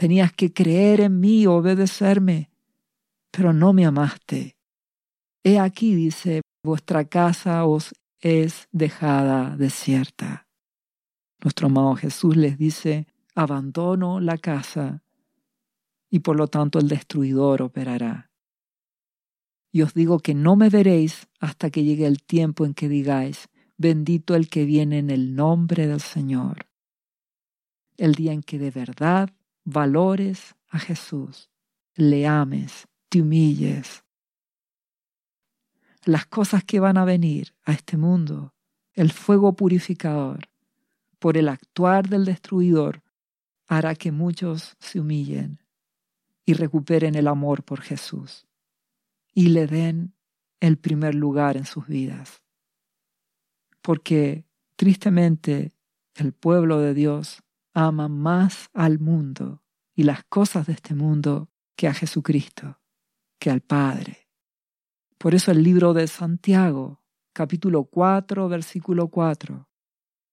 Tenías 0.00 0.32
que 0.32 0.50
creer 0.50 1.02
en 1.02 1.20
mí, 1.20 1.46
obedecerme, 1.46 2.50
pero 3.30 3.52
no 3.52 3.74
me 3.74 3.84
amaste. 3.84 4.56
He 5.44 5.58
aquí, 5.58 5.94
dice, 5.94 6.40
vuestra 6.64 7.04
casa 7.04 7.66
os 7.66 7.94
es 8.18 8.66
dejada 8.72 9.58
desierta. 9.58 10.48
Nuestro 11.44 11.66
amado 11.66 11.96
Jesús 11.96 12.34
les 12.34 12.56
dice, 12.56 13.08
abandono 13.34 14.20
la 14.20 14.38
casa 14.38 15.02
y 16.08 16.20
por 16.20 16.36
lo 16.36 16.48
tanto 16.48 16.78
el 16.78 16.88
destruidor 16.88 17.60
operará. 17.60 18.30
Y 19.70 19.82
os 19.82 19.92
digo 19.92 20.20
que 20.20 20.32
no 20.32 20.56
me 20.56 20.70
veréis 20.70 21.28
hasta 21.40 21.68
que 21.68 21.84
llegue 21.84 22.06
el 22.06 22.22
tiempo 22.22 22.64
en 22.64 22.72
que 22.72 22.88
digáis, 22.88 23.50
Bendito 23.76 24.34
el 24.34 24.48
que 24.48 24.64
viene 24.64 24.96
en 24.96 25.10
el 25.10 25.34
nombre 25.34 25.86
del 25.86 26.00
Señor. 26.00 26.70
El 27.98 28.14
día 28.14 28.32
en 28.32 28.42
que 28.42 28.58
de 28.58 28.70
verdad 28.70 29.28
valores 29.70 30.54
a 30.68 30.78
Jesús, 30.78 31.50
le 31.94 32.26
ames, 32.26 32.86
te 33.08 33.20
humilles. 33.22 34.04
Las 36.04 36.26
cosas 36.26 36.64
que 36.64 36.80
van 36.80 36.96
a 36.96 37.04
venir 37.04 37.54
a 37.64 37.72
este 37.72 37.96
mundo, 37.96 38.54
el 38.94 39.12
fuego 39.12 39.54
purificador, 39.54 40.48
por 41.18 41.36
el 41.36 41.48
actuar 41.48 42.08
del 42.08 42.24
destruidor, 42.24 43.02
hará 43.66 43.94
que 43.94 44.10
muchos 44.10 44.76
se 44.78 45.00
humillen 45.00 45.62
y 46.44 46.54
recuperen 46.54 47.14
el 47.14 47.28
amor 47.28 47.62
por 47.62 47.80
Jesús 47.82 48.46
y 49.32 49.48
le 49.48 49.66
den 49.66 50.14
el 50.60 50.78
primer 50.78 51.14
lugar 51.14 51.56
en 51.56 51.66
sus 51.66 51.86
vidas 51.86 52.42
porque 53.82 54.44
tristemente 54.76 55.72
el 56.14 56.32
pueblo 56.32 56.80
de 56.80 56.94
Dios 56.94 57.42
ama 57.86 58.08
más 58.08 58.68
al 58.72 58.98
mundo 58.98 59.62
y 59.94 60.02
las 60.04 60.24
cosas 60.24 60.66
de 60.66 60.74
este 60.74 60.94
mundo 60.94 61.50
que 61.76 61.88
a 61.88 61.94
Jesucristo, 61.94 62.80
que 63.38 63.50
al 63.50 63.60
Padre. 63.60 64.28
Por 65.18 65.34
eso 65.34 65.50
el 65.50 65.62
libro 65.62 65.92
de 65.94 66.06
Santiago, 66.06 67.02
capítulo 67.32 67.84
4, 67.84 68.48
versículo 68.48 69.08
4, 69.08 69.68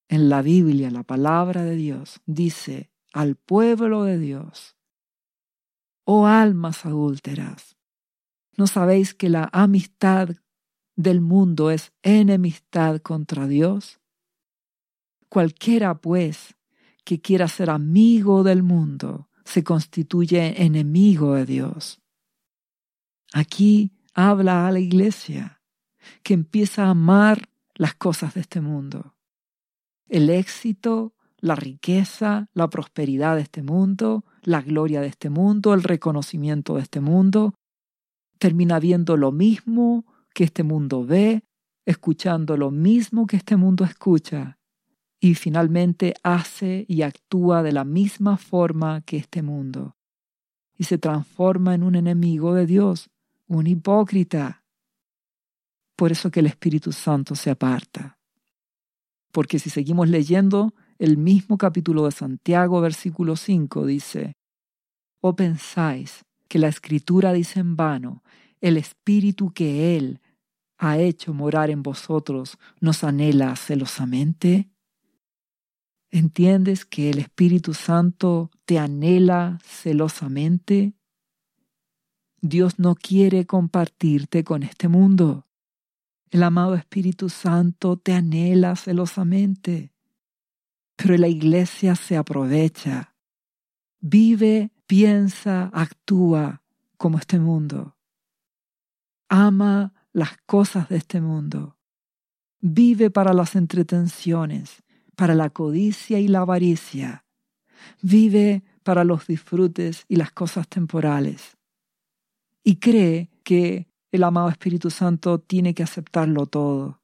en 0.08 0.28
la 0.28 0.42
Biblia, 0.42 0.90
la 0.90 1.02
palabra 1.02 1.64
de 1.64 1.76
Dios, 1.76 2.20
dice 2.26 2.90
al 3.12 3.36
pueblo 3.36 4.04
de 4.04 4.18
Dios, 4.18 4.76
oh 6.04 6.26
almas 6.26 6.84
adúlteras, 6.84 7.76
¿no 8.56 8.66
sabéis 8.66 9.14
que 9.14 9.28
la 9.28 9.48
amistad 9.52 10.30
del 10.96 11.20
mundo 11.20 11.70
es 11.70 11.92
enemistad 12.02 13.00
contra 13.00 13.46
Dios? 13.46 14.00
Cualquiera, 15.28 16.00
pues, 16.00 16.57
que 17.08 17.22
quiera 17.22 17.48
ser 17.48 17.70
amigo 17.70 18.42
del 18.42 18.62
mundo, 18.62 19.30
se 19.42 19.64
constituye 19.64 20.62
enemigo 20.62 21.36
de 21.36 21.46
Dios. 21.46 22.02
Aquí 23.32 23.92
habla 24.12 24.68
a 24.68 24.72
la 24.72 24.78
iglesia, 24.78 25.62
que 26.22 26.34
empieza 26.34 26.84
a 26.84 26.90
amar 26.90 27.48
las 27.76 27.94
cosas 27.94 28.34
de 28.34 28.42
este 28.42 28.60
mundo. 28.60 29.14
El 30.06 30.28
éxito, 30.28 31.14
la 31.38 31.56
riqueza, 31.56 32.50
la 32.52 32.68
prosperidad 32.68 33.36
de 33.36 33.42
este 33.42 33.62
mundo, 33.62 34.26
la 34.42 34.60
gloria 34.60 35.00
de 35.00 35.06
este 35.06 35.30
mundo, 35.30 35.72
el 35.72 35.84
reconocimiento 35.84 36.74
de 36.74 36.82
este 36.82 37.00
mundo, 37.00 37.54
termina 38.38 38.78
viendo 38.78 39.16
lo 39.16 39.32
mismo 39.32 40.04
que 40.34 40.44
este 40.44 40.62
mundo 40.62 41.06
ve, 41.06 41.42
escuchando 41.86 42.58
lo 42.58 42.70
mismo 42.70 43.26
que 43.26 43.38
este 43.38 43.56
mundo 43.56 43.86
escucha, 43.86 44.57
y 45.20 45.34
finalmente 45.34 46.14
hace 46.22 46.84
y 46.88 47.02
actúa 47.02 47.62
de 47.62 47.72
la 47.72 47.84
misma 47.84 48.36
forma 48.36 49.00
que 49.02 49.16
este 49.16 49.42
mundo, 49.42 49.96
y 50.76 50.84
se 50.84 50.98
transforma 50.98 51.74
en 51.74 51.82
un 51.82 51.96
enemigo 51.96 52.54
de 52.54 52.66
Dios, 52.66 53.10
un 53.48 53.66
hipócrita. 53.66 54.64
Por 55.96 56.12
eso 56.12 56.30
que 56.30 56.40
el 56.40 56.46
Espíritu 56.46 56.92
Santo 56.92 57.34
se 57.34 57.50
aparta. 57.50 58.18
Porque 59.32 59.58
si 59.58 59.70
seguimos 59.70 60.08
leyendo, 60.08 60.72
el 60.98 61.16
mismo 61.16 61.58
capítulo 61.58 62.04
de 62.04 62.12
Santiago, 62.12 62.80
versículo 62.80 63.34
5, 63.34 63.86
dice, 63.86 64.34
¿O 65.20 65.34
pensáis 65.34 66.24
que 66.48 66.58
la 66.58 66.68
Escritura 66.68 67.32
dice 67.32 67.60
en 67.60 67.76
vano, 67.76 68.22
el 68.60 68.76
Espíritu 68.76 69.52
que 69.52 69.96
Él 69.96 70.20
ha 70.78 70.98
hecho 70.98 71.34
morar 71.34 71.70
en 71.70 71.82
vosotros 71.82 72.58
nos 72.80 73.02
anhela 73.02 73.56
celosamente? 73.56 74.70
¿Entiendes 76.10 76.84
que 76.86 77.10
el 77.10 77.18
Espíritu 77.18 77.74
Santo 77.74 78.50
te 78.64 78.78
anhela 78.78 79.58
celosamente? 79.62 80.94
Dios 82.40 82.78
no 82.78 82.94
quiere 82.94 83.46
compartirte 83.46 84.42
con 84.42 84.62
este 84.62 84.88
mundo. 84.88 85.46
El 86.30 86.42
amado 86.42 86.74
Espíritu 86.74 87.28
Santo 87.28 87.96
te 87.98 88.14
anhela 88.14 88.74
celosamente. 88.76 89.92
Pero 90.96 91.16
la 91.16 91.28
iglesia 91.28 91.94
se 91.94 92.16
aprovecha. 92.16 93.14
Vive, 94.00 94.70
piensa, 94.86 95.70
actúa 95.74 96.62
como 96.96 97.18
este 97.18 97.38
mundo. 97.38 97.96
Ama 99.28 99.92
las 100.12 100.38
cosas 100.46 100.88
de 100.88 100.96
este 100.96 101.20
mundo. 101.20 101.76
Vive 102.60 103.10
para 103.10 103.32
las 103.32 103.56
entretenciones, 103.56 104.82
para 105.18 105.34
la 105.34 105.50
codicia 105.50 106.20
y 106.20 106.28
la 106.28 106.42
avaricia. 106.42 107.24
Vive 108.02 108.62
para 108.84 109.02
los 109.02 109.26
disfrutes 109.26 110.04
y 110.06 110.14
las 110.14 110.30
cosas 110.30 110.68
temporales. 110.68 111.58
Y 112.62 112.76
cree 112.76 113.28
que 113.42 113.88
el 114.12 114.22
amado 114.22 114.48
Espíritu 114.48 114.90
Santo 114.90 115.40
tiene 115.40 115.74
que 115.74 115.82
aceptarlo 115.82 116.46
todo 116.46 117.02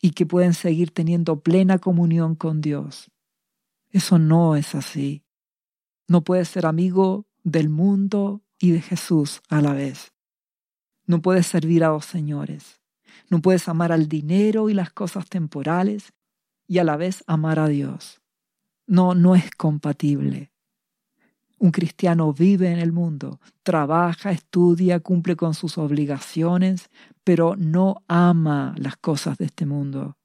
y 0.00 0.12
que 0.12 0.26
pueden 0.26 0.54
seguir 0.54 0.92
teniendo 0.92 1.40
plena 1.40 1.80
comunión 1.80 2.36
con 2.36 2.60
Dios. 2.60 3.10
Eso 3.90 4.20
no 4.20 4.54
es 4.54 4.76
así. 4.76 5.24
No 6.06 6.22
puedes 6.22 6.48
ser 6.48 6.66
amigo 6.66 7.26
del 7.42 7.68
mundo 7.68 8.44
y 8.60 8.70
de 8.70 8.80
Jesús 8.80 9.42
a 9.48 9.60
la 9.60 9.72
vez. 9.72 10.12
No 11.04 11.20
puedes 11.20 11.48
servir 11.48 11.82
a 11.82 11.88
dos 11.88 12.04
señores. 12.04 12.80
No 13.28 13.42
puedes 13.42 13.66
amar 13.66 13.90
al 13.90 14.06
dinero 14.06 14.70
y 14.70 14.74
las 14.74 14.92
cosas 14.92 15.28
temporales 15.28 16.12
y 16.68 16.78
a 16.78 16.84
la 16.84 16.96
vez 16.96 17.24
amar 17.26 17.58
a 17.58 17.66
Dios. 17.66 18.20
No, 18.86 19.14
no 19.14 19.34
es 19.34 19.50
compatible. 19.50 20.52
Un 21.58 21.72
cristiano 21.72 22.32
vive 22.32 22.70
en 22.70 22.78
el 22.78 22.92
mundo, 22.92 23.40
trabaja, 23.64 24.30
estudia, 24.30 25.00
cumple 25.00 25.34
con 25.34 25.54
sus 25.54 25.76
obligaciones, 25.76 26.88
pero 27.24 27.56
no 27.56 28.04
ama 28.06 28.74
las 28.78 28.96
cosas 28.96 29.38
de 29.38 29.46
este 29.46 29.66
mundo. 29.66 30.16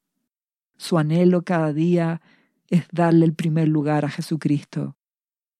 Su 0.77 0.99
anhelo 0.99 1.43
cada 1.43 1.73
día 1.73 2.21
es 2.67 2.85
darle 2.91 3.25
el 3.25 3.33
primer 3.33 3.67
lugar 3.67 4.05
a 4.05 4.09
Jesucristo, 4.09 4.95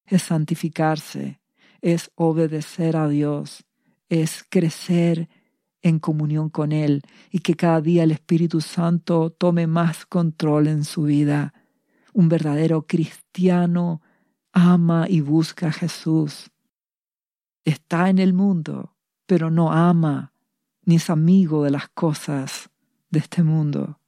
es 0.05 0.23
santificarse, 0.23 1.39
es 1.81 2.11
obedecer 2.15 2.95
a 2.95 3.07
Dios, 3.07 3.65
es 4.09 4.45
crecer 4.47 5.27
en 5.83 5.99
comunión 5.99 6.49
con 6.49 6.71
Él 6.71 7.03
y 7.29 7.39
que 7.39 7.55
cada 7.55 7.81
día 7.81 8.03
el 8.03 8.11
Espíritu 8.11 8.61
Santo 8.61 9.29
tome 9.29 9.67
más 9.67 10.05
control 10.05 10.67
en 10.67 10.85
su 10.85 11.03
vida. 11.03 11.53
Un 12.13 12.29
verdadero 12.29 12.87
cristiano 12.87 14.01
ama 14.53 15.05
y 15.07 15.21
busca 15.21 15.67
a 15.67 15.71
Jesús. 15.71 16.49
Está 17.65 18.09
en 18.09 18.17
el 18.17 18.33
mundo, 18.33 18.95
pero 19.27 19.51
no 19.51 19.71
ama 19.71 20.33
ni 20.85 20.95
es 20.95 21.09
amigo 21.09 21.63
de 21.63 21.71
las 21.71 21.89
cosas 21.89 22.69
de 23.09 23.19
este 23.19 23.43
mundo. 23.43 23.99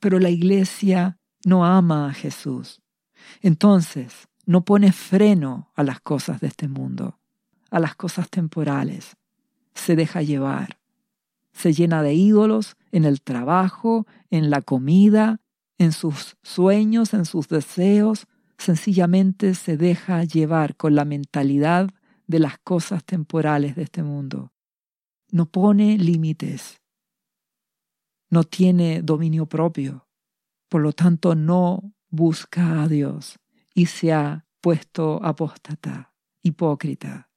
Pero 0.00 0.18
la 0.18 0.30
iglesia 0.30 1.18
no 1.44 1.64
ama 1.64 2.08
a 2.08 2.14
Jesús. 2.14 2.80
Entonces, 3.42 4.28
no 4.46 4.64
pone 4.64 4.92
freno 4.92 5.72
a 5.74 5.82
las 5.82 6.00
cosas 6.00 6.40
de 6.40 6.46
este 6.46 6.68
mundo, 6.68 7.18
a 7.70 7.80
las 7.80 7.96
cosas 7.96 8.30
temporales. 8.30 9.17
Se 9.78 9.96
deja 9.96 10.22
llevar. 10.22 10.78
Se 11.52 11.72
llena 11.72 12.02
de 12.02 12.14
ídolos 12.14 12.76
en 12.92 13.04
el 13.04 13.22
trabajo, 13.22 14.06
en 14.30 14.50
la 14.50 14.60
comida, 14.60 15.40
en 15.78 15.92
sus 15.92 16.36
sueños, 16.42 17.14
en 17.14 17.24
sus 17.24 17.48
deseos, 17.48 18.26
sencillamente 18.58 19.54
se 19.54 19.76
deja 19.76 20.24
llevar 20.24 20.76
con 20.76 20.94
la 20.94 21.04
mentalidad 21.04 21.88
de 22.26 22.40
las 22.40 22.58
cosas 22.58 23.04
temporales 23.04 23.76
de 23.76 23.82
este 23.82 24.02
mundo. 24.02 24.52
No 25.30 25.46
pone 25.46 25.96
límites. 25.96 26.82
No 28.30 28.44
tiene 28.44 29.02
dominio 29.02 29.46
propio. 29.46 30.08
Por 30.68 30.82
lo 30.82 30.92
tanto, 30.92 31.34
no 31.34 31.94
busca 32.10 32.82
a 32.82 32.88
Dios 32.88 33.38
y 33.74 33.86
se 33.86 34.12
ha 34.12 34.44
puesto 34.60 35.24
apóstata, 35.24 36.12
hipócrita. 36.42 37.30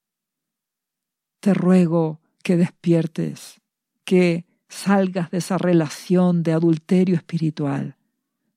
Te 1.40 1.54
ruego 1.54 2.21
que 2.42 2.56
despiertes, 2.56 3.60
que 4.04 4.46
salgas 4.68 5.30
de 5.30 5.38
esa 5.38 5.58
relación 5.58 6.42
de 6.42 6.52
adulterio 6.52 7.16
espiritual, 7.16 7.96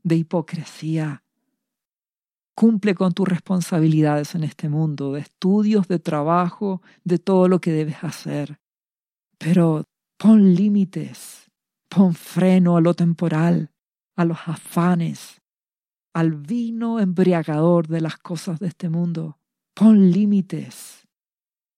de 0.04 0.16
hipocresía, 0.16 1.24
Cumple 2.56 2.96
con 2.96 3.12
tus 3.12 3.28
responsabilidades 3.28 4.34
en 4.34 4.46
este 4.46 4.70
mundo, 4.70 5.12
de 5.12 5.20
estudios, 5.20 5.90
de 5.90 6.00
trabajo, 6.00 6.82
de 7.04 7.20
todo 7.20 7.50
lo 7.50 7.60
que 7.60 7.74
debes 7.74 8.02
hacer. 8.02 8.62
Pero 9.38 9.84
pon 10.18 10.56
límites, 10.56 11.52
pon 11.90 12.14
freno 12.14 12.78
a 12.78 12.82
lo 12.82 12.94
temporal, 12.94 13.72
a 14.16 14.24
los 14.24 14.38
afanes, 14.46 15.42
al 16.14 16.32
vino 16.32 17.02
embriagador 17.02 17.90
de 17.90 18.00
las 18.00 18.16
cosas 18.18 18.58
de 18.60 18.68
este 18.68 18.88
mundo. 18.88 19.38
Pon 19.74 20.12
límites 20.12 21.05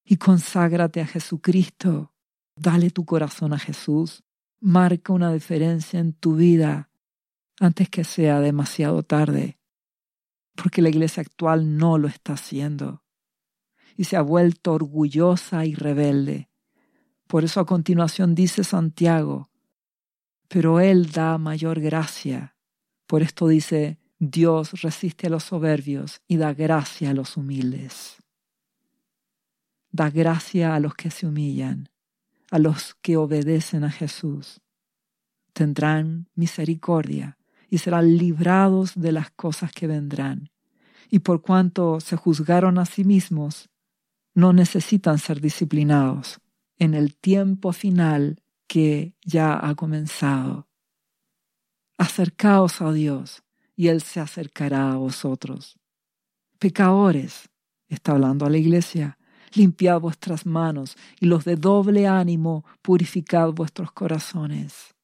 y 0.07 0.17
conságrate 0.17 1.01
a 1.01 1.05
Jesucristo. 1.05 2.13
Dale 2.55 2.89
tu 2.89 3.05
corazón 3.05 3.53
a 3.53 3.59
Jesús. 3.59 4.23
Marca 4.59 5.13
una 5.13 5.31
diferencia 5.31 5.99
en 5.99 6.13
tu 6.13 6.35
vida 6.35 6.89
antes 7.59 7.89
que 7.89 8.03
sea 8.03 8.39
demasiado 8.39 9.03
tarde 9.03 9.57
porque 10.57 10.81
la 10.81 10.89
iglesia 10.89 11.21
actual 11.21 11.77
no 11.77 11.97
lo 11.97 12.07
está 12.07 12.33
haciendo 12.33 13.03
y 13.95 14.03
se 14.05 14.17
ha 14.17 14.21
vuelto 14.21 14.73
orgullosa 14.73 15.65
y 15.65 15.75
rebelde. 15.75 16.49
Por 17.27 17.43
eso 17.43 17.59
a 17.59 17.65
continuación 17.65 18.35
dice 18.35 18.63
Santiago, 18.63 19.49
pero 20.47 20.79
Él 20.79 21.11
da 21.11 21.37
mayor 21.37 21.79
gracia. 21.79 22.55
Por 23.05 23.21
esto 23.21 23.47
dice, 23.47 23.99
Dios 24.19 24.81
resiste 24.81 25.27
a 25.27 25.29
los 25.29 25.43
soberbios 25.43 26.21
y 26.27 26.37
da 26.37 26.53
gracia 26.53 27.11
a 27.11 27.13
los 27.13 27.37
humildes. 27.37 28.17
Da 29.91 30.09
gracia 30.09 30.75
a 30.75 30.79
los 30.79 30.93
que 30.95 31.09
se 31.09 31.25
humillan, 31.25 31.89
a 32.51 32.59
los 32.59 32.95
que 33.01 33.17
obedecen 33.17 33.83
a 33.83 33.91
Jesús. 33.91 34.61
Tendrán 35.53 36.29
misericordia 36.35 37.37
y 37.69 37.79
serán 37.79 38.17
librados 38.17 38.93
de 38.95 39.11
las 39.11 39.31
cosas 39.31 39.71
que 39.71 39.87
vendrán. 39.87 40.49
Y 41.09 41.19
por 41.19 41.41
cuanto 41.41 41.99
se 41.99 42.15
juzgaron 42.15 42.77
a 42.77 42.85
sí 42.85 43.03
mismos, 43.03 43.69
no 44.33 44.53
necesitan 44.53 45.17
ser 45.17 45.41
disciplinados 45.41 46.39
en 46.77 46.93
el 46.93 47.15
tiempo 47.15 47.73
final 47.73 48.43
que 48.67 49.15
ya 49.25 49.57
ha 49.67 49.75
comenzado. 49.75 50.67
Acercaos 51.97 52.81
a 52.81 52.91
Dios 52.91 53.43
y 53.75 53.87
Él 53.87 54.01
se 54.01 54.19
acercará 54.19 54.91
a 54.91 54.97
vosotros. 54.97 55.79
Pecadores, 56.59 57.49
está 57.87 58.11
hablando 58.11 58.45
a 58.45 58.49
la 58.49 58.57
iglesia, 58.57 59.16
limpiad 59.53 59.99
vuestras 59.99 60.45
manos 60.45 60.97
y 61.19 61.25
los 61.25 61.45
de 61.45 61.55
doble 61.55 62.07
ánimo 62.07 62.65
purificad 62.81 63.51
vuestros 63.51 63.91
corazones 63.91 64.97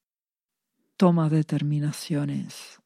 toma 1.03 1.29
determinaciones. 1.29 2.79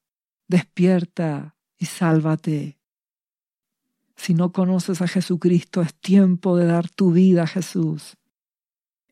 Despierta 0.47 1.55
y 1.77 1.85
sálvate. 1.85 2.79
Si 4.15 4.33
no 4.33 4.51
conoces 4.51 5.01
a 5.01 5.07
Jesucristo, 5.07 5.81
es 5.81 5.93
tiempo 5.93 6.57
de 6.57 6.65
dar 6.65 6.89
tu 6.89 7.11
vida 7.11 7.43
a 7.43 7.47
Jesús. 7.47 8.17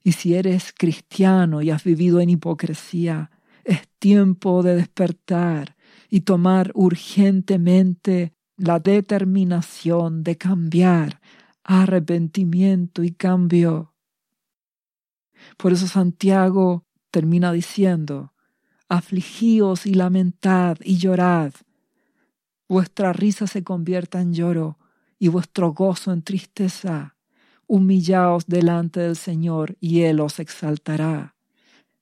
Y 0.04 0.14
si 0.14 0.34
eres 0.34 0.74
cristiano 0.76 1.62
y 1.62 1.70
has 1.70 1.84
vivido 1.84 2.20
en 2.20 2.32
hipocresía, 2.32 3.30
es 3.64 3.88
tiempo 4.00 4.64
de 4.64 4.76
despertar 4.76 5.76
y 6.10 6.22
tomar 6.22 6.72
urgentemente 6.74 8.34
la 8.58 8.80
determinación 8.80 10.24
de 10.24 10.38
cambiar, 10.38 11.22
arrepentimiento 11.66 13.04
y 13.04 13.12
cambio. 13.12 13.94
Por 15.58 15.74
eso 15.74 15.88
Santiago 15.88 16.86
termina 17.12 17.52
diciendo, 17.52 18.34
afligíos 18.88 19.86
y 19.86 19.96
lamentad 19.96 20.78
y 20.84 20.98
llorad. 20.98 21.54
Vuestra 22.70 23.14
risa 23.14 23.48
se 23.48 23.64
convierta 23.64 24.22
en 24.22 24.34
lloro 24.34 24.78
y 25.18 25.28
vuestro 25.28 25.74
gozo 25.74 26.14
en 26.14 26.22
tristeza. 26.22 27.16
Humillaos 27.68 28.46
delante 28.46 29.00
del 29.00 29.16
Señor 29.16 29.76
y 29.80 30.02
Él 30.02 30.20
os 30.20 30.40
exaltará. 30.40 31.36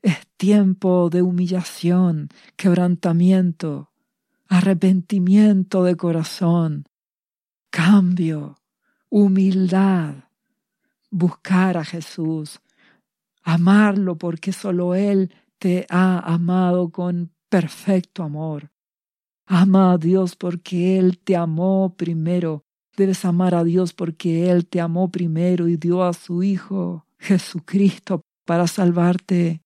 Es 0.01 0.27
tiempo 0.35 1.09
de 1.09 1.21
humillación, 1.21 2.27
quebrantamiento, 2.57 3.91
arrepentimiento 4.49 5.85
de 5.85 5.95
corazón, 5.95 6.89
cambio, 7.69 8.57
humildad, 9.15 10.15
buscar 11.11 11.77
a 11.77 11.85
Jesús, 11.85 12.59
amarlo 13.43 14.17
porque 14.17 14.51
solo 14.51 14.95
Él 14.95 15.31
te 15.59 15.85
ha 15.91 16.17
amado 16.17 16.89
con 16.89 17.31
perfecto 17.47 18.23
amor. 18.23 18.71
Ama 19.45 19.91
a 19.91 19.97
Dios 19.99 20.35
porque 20.35 20.97
Él 20.97 21.19
te 21.19 21.35
amó 21.35 21.93
primero. 21.95 22.63
Debes 22.97 23.23
amar 23.23 23.53
a 23.53 23.63
Dios 23.63 23.93
porque 23.93 24.49
Él 24.49 24.65
te 24.65 24.81
amó 24.81 25.11
primero 25.11 25.67
y 25.67 25.77
dio 25.77 26.03
a 26.03 26.13
su 26.13 26.41
Hijo 26.41 27.05
Jesucristo 27.19 28.21
para 28.45 28.65
salvarte. 28.65 29.61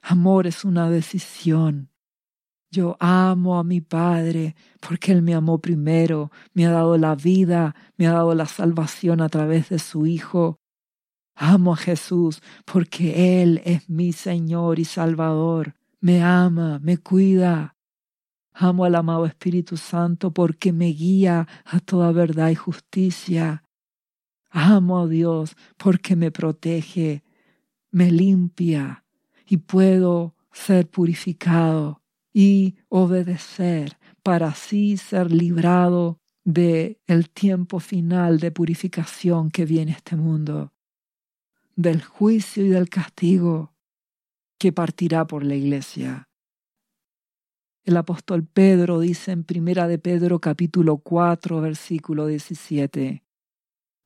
Amor 0.00 0.46
es 0.46 0.64
una 0.64 0.88
decisión. 0.88 1.91
Yo 2.72 2.96
amo 3.00 3.58
a 3.58 3.64
mi 3.64 3.82
Padre 3.82 4.56
porque 4.80 5.12
Él 5.12 5.20
me 5.20 5.34
amó 5.34 5.58
primero, 5.58 6.32
me 6.54 6.64
ha 6.64 6.70
dado 6.70 6.96
la 6.96 7.14
vida, 7.14 7.74
me 7.98 8.06
ha 8.06 8.12
dado 8.12 8.34
la 8.34 8.46
salvación 8.46 9.20
a 9.20 9.28
través 9.28 9.68
de 9.68 9.78
su 9.78 10.06
Hijo. 10.06 10.58
Amo 11.34 11.74
a 11.74 11.76
Jesús 11.76 12.40
porque 12.64 13.42
Él 13.42 13.60
es 13.66 13.90
mi 13.90 14.14
Señor 14.14 14.78
y 14.78 14.86
Salvador. 14.86 15.74
Me 16.00 16.22
ama, 16.22 16.78
me 16.78 16.96
cuida. 16.96 17.76
Amo 18.54 18.86
al 18.86 18.94
amado 18.94 19.26
Espíritu 19.26 19.76
Santo 19.76 20.30
porque 20.30 20.72
me 20.72 20.86
guía 20.86 21.46
a 21.66 21.78
toda 21.78 22.10
verdad 22.10 22.48
y 22.48 22.54
justicia. 22.54 23.64
Amo 24.48 25.00
a 25.00 25.06
Dios 25.08 25.56
porque 25.76 26.16
me 26.16 26.30
protege, 26.30 27.22
me 27.90 28.10
limpia 28.10 29.04
y 29.46 29.58
puedo 29.58 30.36
ser 30.52 30.88
purificado 30.88 32.01
y 32.32 32.76
obedecer 32.88 33.98
para 34.22 34.48
así 34.48 34.96
ser 34.96 35.32
librado 35.32 36.18
de 36.44 37.00
el 37.06 37.30
tiempo 37.30 37.80
final 37.80 38.40
de 38.40 38.50
purificación 38.50 39.50
que 39.50 39.64
viene 39.64 39.92
este 39.92 40.16
mundo, 40.16 40.72
del 41.76 42.02
juicio 42.02 42.64
y 42.64 42.68
del 42.68 42.88
castigo 42.88 43.72
que 44.58 44.72
partirá 44.72 45.26
por 45.26 45.44
la 45.44 45.54
iglesia. 45.54 46.28
El 47.84 47.96
apóstol 47.96 48.44
Pedro 48.44 49.00
dice 49.00 49.32
en 49.32 49.42
Primera 49.42 49.88
de 49.88 49.98
Pedro 49.98 50.40
capítulo 50.40 50.98
4 50.98 51.60
versículo 51.60 52.26
17, 52.26 53.24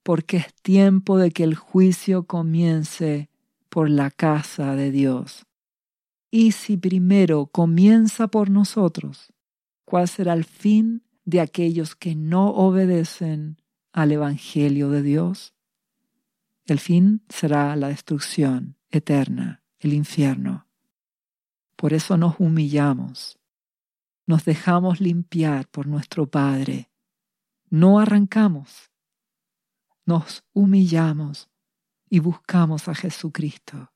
porque 0.03 0.39
es 0.39 0.55
tiempo 0.63 1.19
de 1.19 1.31
que 1.31 1.45
el 1.45 1.55
juicio 1.55 2.27
comience 2.27 3.29
por 3.69 3.91
la 3.91 4.11
casa 4.11 4.75
de 4.75 4.91
Dios. 4.91 5.47
Y 6.39 6.53
si 6.53 6.77
primero 6.77 7.47
comienza 7.47 8.29
por 8.29 8.51
nosotros, 8.51 9.33
¿cuál 9.87 10.07
será 10.07 10.35
el 10.35 10.45
fin 10.45 11.03
de 11.25 11.41
aquellos 11.41 11.97
que 11.97 12.15
no 12.15 12.51
obedecen 12.51 13.63
al 13.91 14.13
Evangelio 14.13 14.91
de 14.91 15.01
Dios? 15.01 15.55
El 16.67 16.79
fin 16.79 17.25
será 17.31 17.75
la 17.75 17.89
destrucción 17.89 18.77
eterna, 18.91 19.63
el 19.79 19.95
infierno. 19.95 20.69
Por 21.75 21.95
eso 21.95 22.19
nos 22.19 22.39
humillamos, 22.39 23.39
nos 24.27 24.45
dejamos 24.45 25.01
limpiar 25.01 25.67
por 25.69 25.87
nuestro 25.87 26.31
Padre, 26.31 26.91
no 27.71 27.99
arrancamos, 27.99 28.91
nos 30.05 30.45
humillamos 30.53 31.49
y 32.11 32.19
buscamos 32.19 32.89
a 32.89 32.95
Jesucristo 32.95 33.91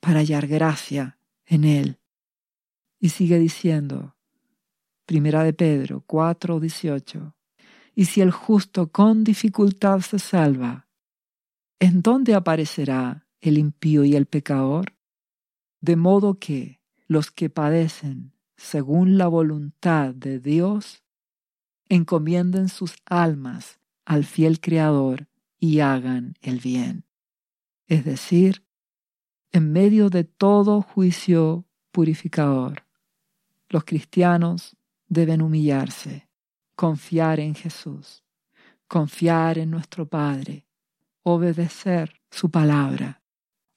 para 0.00 0.20
hallar 0.20 0.46
gracia 0.46 1.18
en 1.46 1.64
Él. 1.64 2.00
Y 2.98 3.10
sigue 3.10 3.38
diciendo, 3.38 4.16
Primera 5.06 5.42
de 5.42 5.52
Pedro 5.52 6.02
4, 6.06 6.60
18, 6.60 7.36
y 7.94 8.06
si 8.06 8.20
el 8.20 8.30
justo 8.30 8.90
con 8.90 9.24
dificultad 9.24 10.00
se 10.00 10.18
salva, 10.18 10.88
¿en 11.78 12.02
dónde 12.02 12.34
aparecerá 12.34 13.26
el 13.40 13.58
impío 13.58 14.04
y 14.04 14.16
el 14.16 14.26
pecador? 14.26 14.96
De 15.80 15.96
modo 15.96 16.38
que 16.38 16.80
los 17.06 17.30
que 17.30 17.50
padecen 17.50 18.34
según 18.56 19.18
la 19.18 19.28
voluntad 19.28 20.14
de 20.14 20.38
Dios, 20.38 21.02
encomienden 21.88 22.68
sus 22.68 22.96
almas 23.04 23.78
al 24.04 24.24
fiel 24.24 24.60
Creador 24.60 25.28
y 25.58 25.80
hagan 25.80 26.34
el 26.40 26.60
bien. 26.60 27.04
Es 27.86 28.04
decir, 28.04 28.63
en 29.54 29.70
medio 29.70 30.10
de 30.10 30.24
todo 30.24 30.82
juicio 30.82 31.64
purificador, 31.92 32.84
los 33.68 33.84
cristianos 33.84 34.76
deben 35.06 35.42
humillarse, 35.42 36.28
confiar 36.74 37.38
en 37.38 37.54
Jesús, 37.54 38.24
confiar 38.88 39.58
en 39.58 39.70
nuestro 39.70 40.08
Padre, 40.08 40.66
obedecer 41.22 42.20
su 42.32 42.50
palabra, 42.50 43.22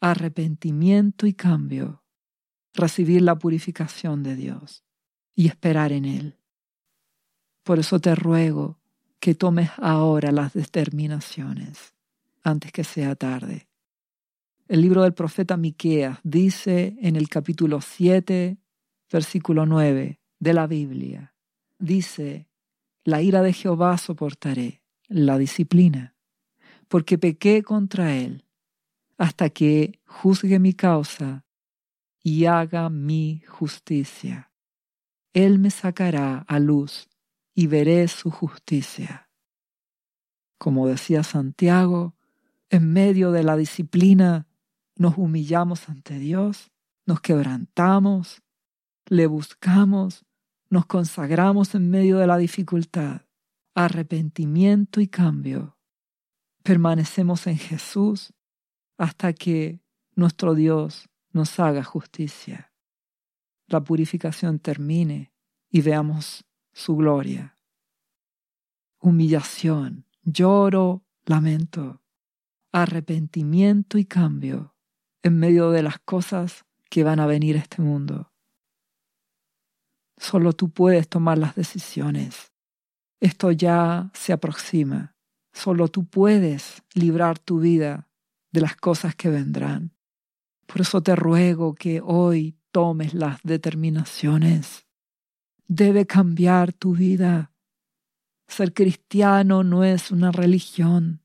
arrepentimiento 0.01 1.28
y 1.28 1.34
cambio, 1.34 2.03
recibir 2.73 3.21
la 3.21 3.38
purificación 3.38 4.23
de 4.23 4.36
Dios 4.36 4.84
y 5.36 5.45
esperar 5.45 5.91
en 5.91 6.05
Él. 6.05 6.39
Por 7.61 7.78
eso 7.78 7.99
te 7.99 8.15
ruego 8.15 8.80
que 9.19 9.36
tomes 9.36 9.69
ahora 9.78 10.32
las 10.32 10.53
determinaciones 10.53 11.93
antes 12.41 12.71
que 12.71 12.84
sea 12.84 13.13
tarde. 13.13 13.67
El 14.68 14.82
libro 14.82 15.03
del 15.03 15.13
profeta 15.13 15.55
Miqueas 15.55 16.20
dice 16.24 16.97
en 17.01 17.15
el 17.15 17.30
capítulo 17.30 17.80
7, 17.80 18.57
versículo 19.09 19.65
9 19.65 20.20
de 20.39 20.53
la 20.53 20.68
Biblia, 20.68 21.34
dice, 21.80 22.49
la 23.05 23.22
ira 23.22 23.41
de 23.41 23.53
Jehová 23.53 23.97
soportaré, 23.97 24.84
la 25.07 25.38
disciplina, 25.38 26.18
porque 26.89 27.18
pequé 27.18 27.63
contra 27.63 28.13
él, 28.18 28.43
hasta 29.18 29.49
que 29.49 30.01
juzgue 30.05 30.59
mi 30.59 30.74
causa 30.74 31.45
y 32.22 32.43
haga 32.45 32.89
mi 32.89 33.43
justicia. 33.47 34.51
Él 35.32 35.59
me 35.59 35.70
sacará 35.70 36.39
a 36.39 36.59
luz 36.59 37.07
y 37.53 37.68
veré 37.68 38.05
su 38.09 38.32
justicia. 38.32 39.30
Como 40.57 40.89
decía 40.89 41.24
Santiago, 41.24 42.15
en 42.70 42.91
medio 42.91 43.32
de 43.32 43.43
la 43.43 43.55
disciplina 43.55 44.47
nos 44.98 45.18
humillamos 45.18 45.89
ante 45.89 46.18
Dios, 46.20 46.72
nos 47.06 47.22
quebrantamos, 47.22 48.43
le 49.06 49.28
buscamos, 49.28 50.26
nos 50.70 50.86
consagramos 50.86 51.76
en 51.76 51.89
medio 51.89 52.18
de 52.18 52.28
la 52.28 52.38
dificultad, 52.38 53.22
arrepentimiento 53.74 55.00
y 55.00 55.08
cambio. 55.08 55.78
Permanecemos 56.64 57.48
en 57.48 57.58
Jesús 57.58 58.34
hasta 58.98 59.34
que 59.34 59.82
nuestro 60.16 60.56
Dios 60.56 61.10
nos 61.32 61.60
haga 61.60 61.84
justicia. 61.84 62.74
La 63.68 63.82
purificación 63.84 64.60
termine 64.60 65.32
y 65.70 65.82
veamos 65.82 66.45
su 66.74 66.95
gloria. 66.95 67.56
Humillación, 69.00 70.08
lloro, 70.24 71.06
lamento, 71.26 72.02
arrepentimiento 72.72 73.98
y 73.98 74.06
cambio 74.06 74.76
en 75.28 75.39
medio 75.39 75.71
de 75.71 75.84
las 75.84 75.99
cosas 75.99 76.65
que 76.89 77.03
van 77.03 77.19
a 77.19 77.28
venir 77.28 77.55
a 77.55 77.59
este 77.59 77.82
mundo. 77.82 78.32
Solo 80.17 80.53
tú 80.53 80.69
puedes 80.69 81.07
tomar 81.07 81.38
las 81.38 81.55
decisiones. 81.55 82.51
Esto 83.19 83.51
ya 83.51 84.09
se 84.13 84.34
aproxima. 84.34 85.15
Solo 85.53 85.88
tú 85.88 86.05
puedes 86.05 86.84
librar 86.93 87.39
tu 87.39 87.59
vida 87.59 88.09
de 88.51 88.61
las 88.61 88.75
cosas 88.75 89.15
que 89.15 89.30
vendrán. 89.30 89.93
Por 90.65 90.82
eso 90.82 91.01
te 91.01 91.15
ruego 91.15 91.75
que 91.75 92.01
hoy 92.03 92.57
tomes 92.71 93.13
las 93.13 93.41
determinaciones 93.43 94.88
debe 95.67 96.05
cambiar 96.05 96.73
tu 96.73 96.95
vida. 96.95 97.51
Ser 98.47 98.73
cristiano 98.73 99.63
no 99.63 99.84
es 99.84 100.11
una 100.11 100.32
religión. 100.32 101.21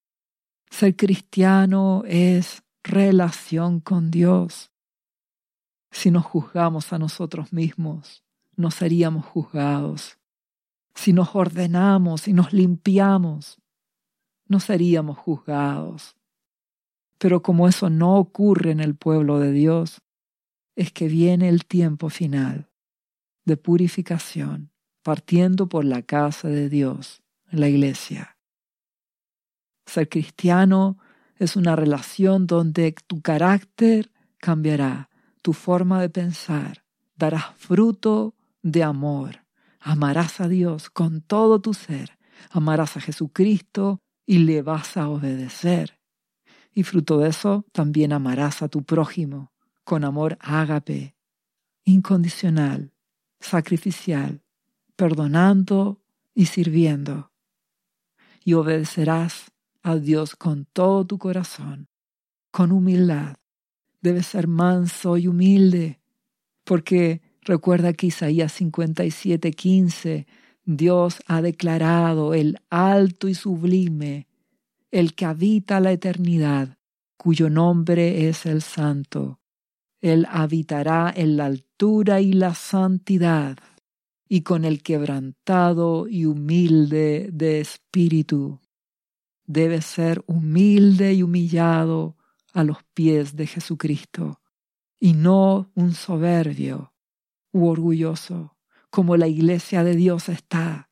Ser 0.70 0.96
cristiano 0.96 2.02
es 2.06 2.62
relación 2.82 3.80
con 3.80 4.10
Dios. 4.10 4.70
Si 5.90 6.10
nos 6.10 6.24
juzgamos 6.24 6.92
a 6.92 6.98
nosotros 6.98 7.52
mismos, 7.52 8.24
no 8.56 8.70
seríamos 8.70 9.24
juzgados. 9.26 10.18
Si 10.94 11.12
nos 11.12 11.34
ordenamos 11.34 12.28
y 12.28 12.32
nos 12.32 12.52
limpiamos, 12.52 13.60
no 14.46 14.60
seríamos 14.60 15.18
juzgados. 15.18 16.16
Pero 17.18 17.42
como 17.42 17.68
eso 17.68 17.88
no 17.88 18.16
ocurre 18.16 18.72
en 18.72 18.80
el 18.80 18.96
pueblo 18.96 19.38
de 19.38 19.52
Dios, 19.52 20.02
es 20.76 20.92
que 20.92 21.08
viene 21.08 21.48
el 21.48 21.66
tiempo 21.66 22.08
final 22.08 22.70
de 23.44 23.56
purificación, 23.56 24.72
partiendo 25.02 25.68
por 25.68 25.84
la 25.84 26.02
casa 26.02 26.48
de 26.48 26.68
Dios, 26.68 27.22
la 27.50 27.68
iglesia. 27.68 28.38
Ser 29.86 30.08
cristiano 30.08 30.98
es 31.42 31.56
una 31.56 31.74
relación 31.74 32.46
donde 32.46 32.94
tu 33.08 33.20
carácter 33.20 34.12
cambiará, 34.38 35.10
tu 35.42 35.52
forma 35.52 36.00
de 36.00 36.08
pensar, 36.08 36.84
darás 37.16 37.46
fruto 37.56 38.36
de 38.62 38.84
amor, 38.84 39.44
amarás 39.80 40.40
a 40.40 40.46
Dios 40.46 40.88
con 40.88 41.20
todo 41.20 41.60
tu 41.60 41.74
ser, 41.74 42.16
amarás 42.50 42.96
a 42.96 43.00
Jesucristo 43.00 44.00
y 44.24 44.38
le 44.38 44.62
vas 44.62 44.96
a 44.96 45.08
obedecer. 45.08 45.98
Y 46.72 46.84
fruto 46.84 47.18
de 47.18 47.30
eso 47.30 47.66
también 47.72 48.12
amarás 48.12 48.62
a 48.62 48.68
tu 48.68 48.84
prójimo 48.84 49.52
con 49.82 50.04
amor 50.04 50.38
ágape, 50.40 51.16
incondicional, 51.84 52.92
sacrificial, 53.40 54.44
perdonando 54.94 56.00
y 56.36 56.46
sirviendo. 56.46 57.32
Y 58.44 58.54
obedecerás 58.54 59.51
a 59.82 59.96
Dios 59.96 60.36
con 60.36 60.64
todo 60.64 61.04
tu 61.06 61.18
corazón, 61.18 61.88
con 62.50 62.72
humildad. 62.72 63.36
Debes 64.00 64.26
ser 64.26 64.48
manso 64.48 65.16
y 65.16 65.28
humilde, 65.28 66.00
porque 66.64 67.20
recuerda 67.42 67.92
que 67.92 68.06
Isaías 68.06 68.52
57:15, 68.52 70.26
Dios 70.64 71.22
ha 71.26 71.42
declarado 71.42 72.34
el 72.34 72.58
alto 72.70 73.28
y 73.28 73.34
sublime, 73.34 74.28
el 74.90 75.14
que 75.14 75.24
habita 75.24 75.80
la 75.80 75.92
eternidad, 75.92 76.78
cuyo 77.16 77.50
nombre 77.50 78.28
es 78.28 78.46
el 78.46 78.62
Santo. 78.62 79.40
Él 80.00 80.26
habitará 80.30 81.12
en 81.14 81.36
la 81.36 81.46
altura 81.46 82.20
y 82.20 82.32
la 82.32 82.54
santidad, 82.54 83.56
y 84.28 84.42
con 84.42 84.64
el 84.64 84.82
quebrantado 84.82 86.08
y 86.08 86.24
humilde 86.24 87.28
de 87.32 87.60
espíritu. 87.60 88.61
Debe 89.46 89.82
ser 89.82 90.22
humilde 90.26 91.14
y 91.14 91.22
humillado 91.22 92.16
a 92.52 92.64
los 92.64 92.78
pies 92.94 93.36
de 93.36 93.46
Jesucristo, 93.46 94.40
y 95.00 95.14
no 95.14 95.70
un 95.74 95.94
soberbio 95.94 96.92
u 97.50 97.66
orgulloso, 97.66 98.56
como 98.90 99.16
la 99.16 99.26
iglesia 99.26 99.84
de 99.84 99.96
Dios 99.96 100.28
está. 100.28 100.90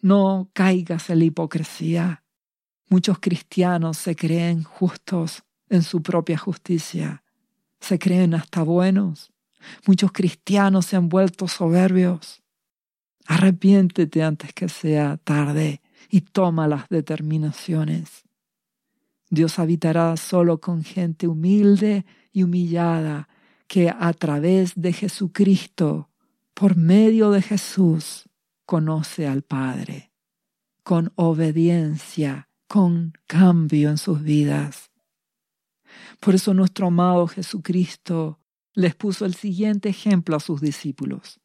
No 0.00 0.50
caigas 0.52 1.10
en 1.10 1.20
la 1.20 1.24
hipocresía. 1.24 2.24
Muchos 2.88 3.18
cristianos 3.18 3.96
se 3.96 4.14
creen 4.14 4.62
justos 4.62 5.42
en 5.68 5.82
su 5.82 6.02
propia 6.02 6.36
justicia, 6.36 7.24
se 7.80 7.98
creen 7.98 8.34
hasta 8.34 8.62
buenos. 8.62 9.32
Muchos 9.86 10.12
cristianos 10.12 10.86
se 10.86 10.96
han 10.96 11.08
vuelto 11.08 11.48
soberbios. 11.48 12.42
Arrepiéntete 13.26 14.22
antes 14.22 14.52
que 14.52 14.68
sea 14.68 15.16
tarde 15.16 15.80
y 16.12 16.20
toma 16.20 16.68
las 16.68 16.90
determinaciones. 16.90 18.24
Dios 19.30 19.58
habitará 19.58 20.14
solo 20.18 20.60
con 20.60 20.84
gente 20.84 21.26
humilde 21.26 22.04
y 22.32 22.42
humillada 22.42 23.30
que 23.66 23.88
a 23.88 24.12
través 24.12 24.74
de 24.76 24.92
Jesucristo, 24.92 26.10
por 26.52 26.76
medio 26.76 27.30
de 27.30 27.40
Jesús, 27.40 28.28
conoce 28.66 29.26
al 29.26 29.40
Padre, 29.40 30.12
con 30.82 31.12
obediencia, 31.14 32.50
con 32.68 33.14
cambio 33.26 33.88
en 33.88 33.96
sus 33.96 34.22
vidas. 34.22 34.90
Por 36.20 36.34
eso 36.34 36.52
nuestro 36.52 36.88
amado 36.88 37.26
Jesucristo 37.26 38.38
les 38.74 38.94
puso 38.94 39.24
el 39.24 39.34
siguiente 39.34 39.88
ejemplo 39.88 40.36
a 40.36 40.40
sus 40.40 40.60
discípulos. 40.60 41.40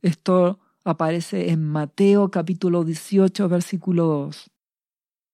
Esto 0.00 0.60
aparece 0.84 1.50
en 1.50 1.64
Mateo 1.64 2.30
capítulo 2.30 2.84
18, 2.84 3.48
versículo 3.48 4.06
2. 4.06 4.50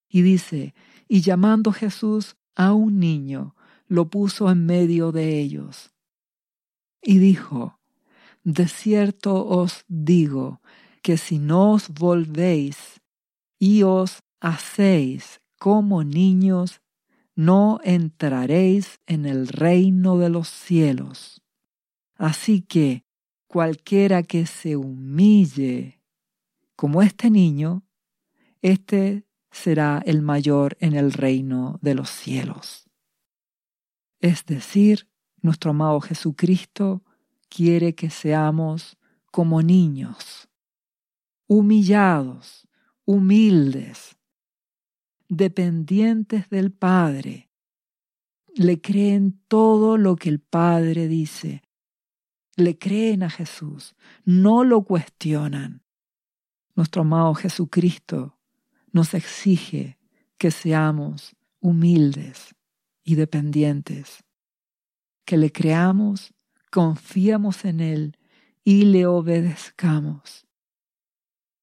Y 0.09 0.23
dice, 0.23 0.75
y 1.09 1.21
llamando 1.21 1.73
Jesús 1.73 2.37
a 2.55 2.73
un 2.73 2.99
niño, 2.99 3.55
lo 3.87 4.09
puso 4.09 4.51
en 4.51 4.67
medio 4.67 5.13
de 5.13 5.39
ellos. 5.39 5.93
Y 7.03 7.19
dijo, 7.19 7.79
De 8.43 8.67
cierto 8.69 9.47
os 9.47 9.85
digo 9.89 10.61
que 11.03 11.17
si 11.17 11.39
no 11.39 11.73
os 11.73 11.89
volvéis 11.91 13.01
y 13.59 13.85
os 13.85 14.23
hacéis 14.41 15.41
como 15.59 16.03
niños, 16.03 16.81
no 17.35 17.81
entraréis 17.85 18.99
en 19.07 19.27
el 19.27 19.47
reino 19.47 20.19
de 20.19 20.31
los 20.31 20.49
cielos. 20.49 21.43
Así 22.17 22.63
que 22.63 23.06
cualquiera 23.57 24.23
que 24.23 24.45
se 24.45 24.77
humille 24.77 26.03
como 26.77 27.01
este 27.01 27.31
niño, 27.31 27.87
este 28.61 29.25
será 29.51 30.03
el 30.05 30.21
mayor 30.21 30.77
en 30.79 30.95
el 30.95 31.11
reino 31.11 31.79
de 31.81 31.95
los 31.95 32.11
cielos. 32.11 32.91
Es 34.21 34.45
decir, 34.45 35.09
nuestro 35.41 35.71
amado 35.71 36.03
Jesucristo 36.03 37.03
quiere 37.49 37.95
que 37.95 38.11
seamos 38.11 38.99
como 39.33 39.63
niños, 39.63 40.51
humillados, 41.47 42.69
humildes, 43.07 44.19
dependientes 45.31 46.51
del 46.51 46.73
Padre. 46.73 47.49
Le 48.55 48.83
creen 48.83 49.41
todo 49.49 49.97
lo 49.97 50.17
que 50.17 50.29
el 50.29 50.41
Padre 50.41 51.09
dice. 51.09 51.63
Le 52.57 52.79
creen 52.79 53.23
a 53.23 53.31
Jesús, 53.31 53.95
no 54.25 54.65
lo 54.65 54.83
cuestionan. 54.83 55.83
Nuestro 56.75 57.03
amado 57.03 57.35
Jesucristo 57.35 58.39
nos 58.93 59.15
exige 59.15 59.99
que 60.39 60.51
seamos 60.51 61.37
humildes 61.61 62.55
y 63.05 63.15
dependientes, 63.15 64.25
que 65.25 65.37
le 65.37 65.53
creamos, 65.53 66.33
confiamos 66.71 67.65
en 67.65 67.81
Él 67.81 68.19
y 68.65 68.87
le 68.87 69.07
obedezcamos. 69.07 70.47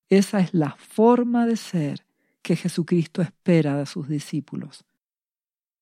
Esa 0.09 0.39
es 0.39 0.53
la 0.53 0.75
forma 0.77 1.47
de 1.47 1.57
ser 1.57 2.05
que 2.43 2.55
Jesucristo 2.55 3.21
espera 3.21 3.77
de 3.77 3.87
sus 3.87 4.07
discípulos. 4.07 4.85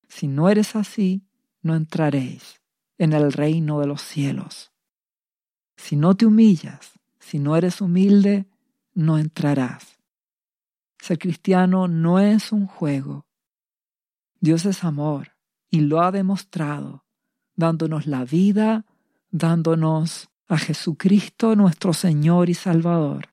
Si 0.08 0.28
no 0.28 0.50
eres 0.50 0.76
así, 0.76 1.24
no 1.62 1.76
entraréis 1.76 2.62
en 2.98 3.14
el 3.14 3.34
reino 3.34 3.80
de 3.80 3.88
los 3.88 4.02
cielos. 4.02 4.71
Si 5.82 5.96
no 5.96 6.16
te 6.16 6.28
humillas, 6.28 7.00
si 7.20 7.40
no 7.40 7.58
eres 7.58 7.82
humilde, 7.82 8.46
no 8.94 9.18
entrarás. 9.18 10.00
Ser 11.00 11.18
cristiano 11.18 11.88
no 11.88 12.20
es 12.20 12.52
un 12.52 12.68
juego. 12.68 13.26
Dios 14.40 14.66
es 14.66 14.84
amor 14.84 15.32
y 15.72 15.82
lo 15.82 16.02
ha 16.02 16.12
demostrado, 16.12 17.04
dándonos 17.56 18.06
la 18.06 18.24
vida, 18.26 18.86
dándonos 19.32 20.30
a 20.48 20.60
Jesucristo 20.60 21.56
nuestro 21.56 21.94
Señor 21.94 22.52
y 22.52 22.54
Salvador, 22.54 23.30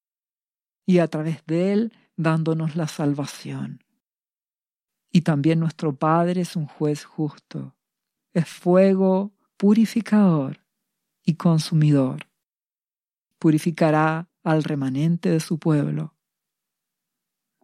y 0.86 1.00
a 1.00 1.08
través 1.08 1.44
de 1.44 1.74
Él 1.74 1.92
dándonos 2.16 2.76
la 2.76 2.88
salvación. 2.88 3.84
Y 5.12 5.20
también 5.20 5.60
nuestro 5.60 5.94
Padre 5.94 6.40
es 6.40 6.56
un 6.56 6.66
juez 6.66 7.04
justo, 7.04 7.76
es 8.32 8.48
fuego 8.48 9.32
purificador 9.58 10.64
y 11.22 11.34
consumidor. 11.34 12.27
Purificará 13.38 14.28
al 14.42 14.64
remanente 14.64 15.30
de 15.30 15.40
su 15.40 15.58
pueblo 15.58 16.18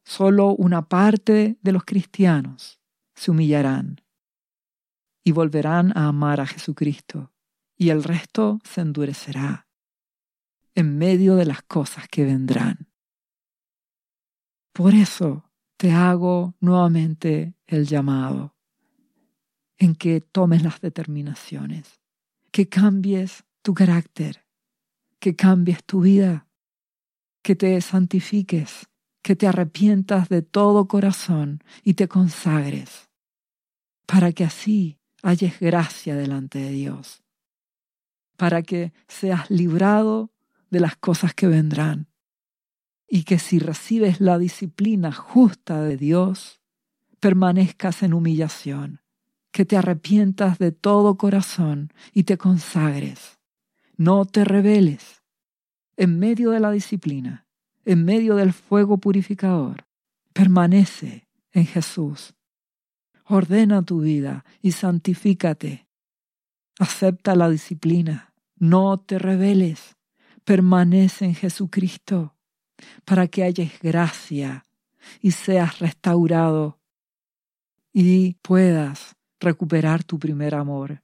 Solo 0.04 0.54
una 0.54 0.86
parte 0.86 1.58
de 1.62 1.72
los 1.72 1.84
cristianos 1.84 2.80
se 3.14 3.30
humillarán 3.30 4.02
y 5.24 5.32
volverán 5.32 5.96
a 5.96 6.08
amar 6.08 6.40
a 6.40 6.46
Jesucristo, 6.46 7.32
y 7.76 7.88
el 7.88 8.04
resto 8.04 8.60
se 8.62 8.82
endurecerá 8.82 9.66
en 10.74 10.98
medio 10.98 11.36
de 11.36 11.46
las 11.46 11.62
cosas 11.62 12.06
que 12.08 12.24
vendrán. 12.24 12.90
Por 14.74 14.92
eso 14.92 15.50
te 15.78 15.92
hago 15.92 16.54
nuevamente 16.60 17.54
el 17.66 17.86
llamado 17.86 18.54
en 19.78 19.94
que 19.94 20.20
tomes 20.20 20.62
las 20.62 20.80
determinaciones, 20.80 22.02
que 22.50 22.68
cambies 22.68 23.44
tu 23.62 23.72
carácter, 23.72 24.43
que 25.24 25.34
cambies 25.34 25.82
tu 25.84 26.02
vida, 26.02 26.46
que 27.42 27.54
te 27.56 27.80
santifiques 27.80 28.86
que 29.24 29.34
te 29.34 29.46
arrepientas 29.46 30.28
de 30.28 30.42
todo 30.42 30.86
corazón 30.86 31.64
y 31.82 31.94
te 31.94 32.08
consagres, 32.08 33.08
para 34.04 34.32
que 34.32 34.44
así 34.44 34.98
halles 35.22 35.58
gracia 35.60 36.14
delante 36.14 36.58
de 36.58 36.68
Dios, 36.72 37.24
para 38.36 38.60
que 38.60 38.92
seas 39.08 39.50
librado 39.50 40.30
de 40.70 40.80
las 40.80 40.96
cosas 40.96 41.32
que 41.32 41.46
vendrán, 41.46 42.08
y 43.08 43.24
que 43.24 43.38
si 43.38 43.58
recibes 43.58 44.20
la 44.20 44.36
disciplina 44.36 45.10
justa 45.10 45.80
de 45.80 45.96
Dios, 45.96 46.60
permanezcas 47.18 48.02
en 48.02 48.12
humillación, 48.12 49.00
que 49.52 49.64
te 49.64 49.78
arrepientas 49.78 50.58
de 50.58 50.70
todo 50.70 51.16
corazón 51.16 51.94
y 52.12 52.24
te 52.24 52.36
consagres. 52.36 53.33
No 53.96 54.24
te 54.24 54.44
rebeles 54.44 55.22
en 55.96 56.18
medio 56.18 56.50
de 56.50 56.60
la 56.60 56.70
disciplina 56.70 57.44
en 57.84 58.04
medio 58.04 58.36
del 58.36 58.52
fuego 58.52 58.98
purificador. 58.98 59.86
Permanece 60.32 61.28
en 61.52 61.66
Jesús. 61.66 62.34
Ordena 63.26 63.82
tu 63.82 64.00
vida 64.00 64.44
y 64.60 64.72
santifícate. 64.72 65.86
Acepta 66.78 67.34
la 67.34 67.48
disciplina. 67.48 68.34
No 68.56 68.98
te 68.98 69.18
rebeles. 69.18 69.96
Permanece 70.44 71.24
en 71.24 71.34
Jesucristo 71.34 72.34
para 73.04 73.28
que 73.28 73.44
hayas 73.44 73.72
gracia 73.80 74.64
y 75.20 75.30
seas 75.30 75.78
restaurado 75.78 76.80
y 77.92 78.34
puedas 78.42 79.16
recuperar 79.38 80.02
tu 80.04 80.18
primer 80.18 80.54
amor. 80.54 81.03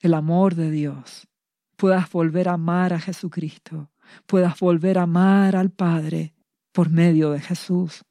El 0.00 0.14
amor 0.14 0.54
de 0.54 0.70
Dios. 0.70 1.28
Puedas 1.76 2.10
volver 2.10 2.48
a 2.48 2.54
amar 2.54 2.92
a 2.92 3.00
Jesucristo 3.00 3.90
puedas 4.26 4.58
volver 4.58 4.98
a 4.98 5.02
amar 5.02 5.56
al 5.56 5.70
Padre 5.70 6.34
por 6.72 6.90
medio 6.90 7.30
de 7.30 7.40
Jesús. 7.40 8.04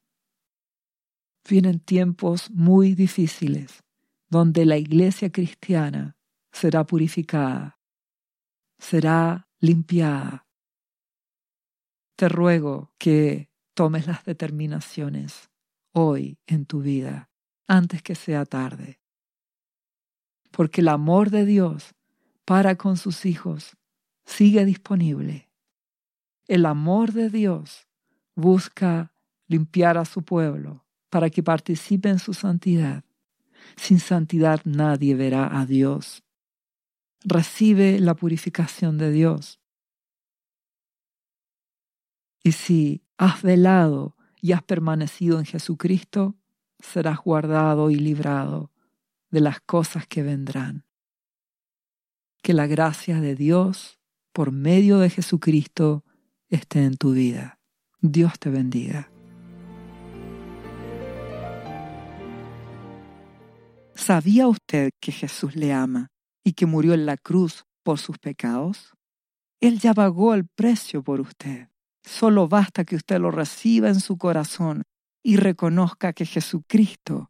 Vienen 1.47 1.79
tiempos 1.79 2.51
muy 2.51 2.93
difíciles 2.95 3.83
donde 4.29 4.65
la 4.65 4.77
iglesia 4.77 5.31
cristiana 5.31 6.17
será 6.51 6.85
purificada, 6.85 7.79
será 8.77 9.49
limpiada. 9.59 10.47
Te 12.15 12.29
ruego 12.29 12.91
que 12.97 13.49
tomes 13.73 14.05
las 14.05 14.23
determinaciones 14.25 15.49
hoy 15.93 16.37
en 16.45 16.65
tu 16.65 16.81
vida, 16.81 17.31
antes 17.67 18.03
que 18.03 18.13
sea 18.13 18.45
tarde. 18.45 18.98
Porque 20.59 20.81
el 20.81 20.89
amor 20.89 21.29
de 21.29 21.45
Dios 21.45 21.95
para 22.43 22.75
con 22.75 22.97
sus 22.97 23.25
hijos 23.25 23.77
sigue 24.25 24.65
disponible 24.65 25.49
el 26.49 26.65
amor 26.65 27.13
de 27.13 27.29
Dios 27.29 27.87
busca 28.35 29.13
limpiar 29.47 29.99
a 29.99 30.05
su 30.05 30.23
pueblo 30.23 30.83
para 31.11 31.29
que 31.29 31.43
participe 31.43 32.09
en 32.09 32.17
su 32.17 32.33
santidad. 32.33 33.03
Sin 33.77 33.99
santidad 33.99 34.59
nadie 34.65 35.13
verá 35.13 35.59
a 35.59 35.67
Dios. 35.67 36.23
Recibe 37.23 37.99
la 37.99 38.15
purificación 38.15 38.97
de 38.97 39.11
Dios. 39.11 39.59
Y 42.43 42.53
si 42.53 43.03
has 43.17 43.43
velado 43.43 44.15
y 44.41 44.53
has 44.53 44.63
permanecido 44.63 45.37
en 45.37 45.45
Jesucristo, 45.45 46.35
serás 46.79 47.19
guardado 47.19 47.91
y 47.91 47.95
librado 47.95 48.71
de 49.29 49.41
las 49.41 49.59
cosas 49.61 50.07
que 50.07 50.23
vendrán. 50.23 50.85
Que 52.41 52.53
la 52.53 52.67
gracia 52.67 53.19
de 53.19 53.35
Dios, 53.35 53.99
por 54.33 54.51
medio 54.51 54.99
de 54.99 55.09
Jesucristo, 55.09 56.03
esté 56.47 56.83
en 56.83 56.95
tu 56.95 57.13
vida. 57.13 57.59
Dios 58.01 58.39
te 58.39 58.49
bendiga. 58.49 59.11
¿Sabía 63.93 64.47
usted 64.47 64.91
que 64.99 65.11
Jesús 65.11 65.55
le 65.55 65.73
ama 65.73 66.07
y 66.43 66.53
que 66.53 66.65
murió 66.65 66.93
en 66.93 67.05
la 67.05 67.17
cruz 67.17 67.65
por 67.83 67.99
sus 67.99 68.17
pecados? 68.17 68.93
Él 69.59 69.79
ya 69.79 69.93
pagó 69.93 70.33
el 70.33 70.47
precio 70.47 71.03
por 71.03 71.19
usted. 71.19 71.67
Solo 72.03 72.47
basta 72.47 72.85
que 72.85 72.95
usted 72.95 73.19
lo 73.19 73.29
reciba 73.29 73.89
en 73.89 73.99
su 73.99 74.17
corazón 74.17 74.83
y 75.21 75.35
reconozca 75.35 76.13
que 76.13 76.25
Jesucristo 76.25 77.29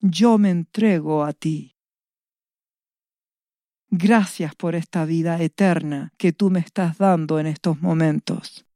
Yo 0.00 0.36
me 0.38 0.50
entrego 0.50 1.24
a 1.24 1.32
ti. 1.32 1.76
Gracias 3.88 4.54
por 4.54 4.74
esta 4.74 5.04
vida 5.04 5.40
eterna 5.40 6.12
que 6.18 6.32
tú 6.32 6.50
me 6.50 6.60
estás 6.60 6.98
dando 6.98 7.38
en 7.38 7.46
estos 7.46 7.80
momentos. 7.80 8.66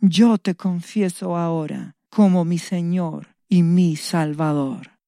Yo 0.00 0.38
te 0.38 0.54
confieso 0.54 1.36
ahora 1.36 1.96
como 2.10 2.44
mi 2.44 2.58
Señor 2.58 3.34
y 3.48 3.62
mi 3.62 3.96
Salvador. 3.96 4.98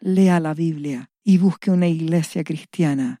Lea 0.00 0.38
la 0.38 0.54
Biblia 0.54 1.10
y 1.24 1.38
busque 1.38 1.70
una 1.70 1.88
iglesia 1.88 2.44
cristiana 2.44 3.20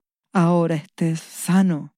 ahora 0.33 0.75
estés 0.75 1.19
sano. 1.19 1.93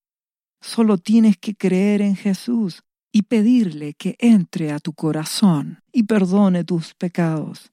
Solo 0.62 0.98
tienes 0.98 1.38
que 1.38 1.56
creer 1.56 2.02
en 2.02 2.16
Jesús 2.16 2.84
y 3.12 3.24
pedirle 3.24 3.94
que 3.94 4.16
entre 4.20 4.72
a 4.72 4.80
tu 4.80 4.94
corazón 4.94 5.80
y 5.92 6.04
perdone 6.04 6.64
tus 6.64 6.94
pecados. 6.96 7.72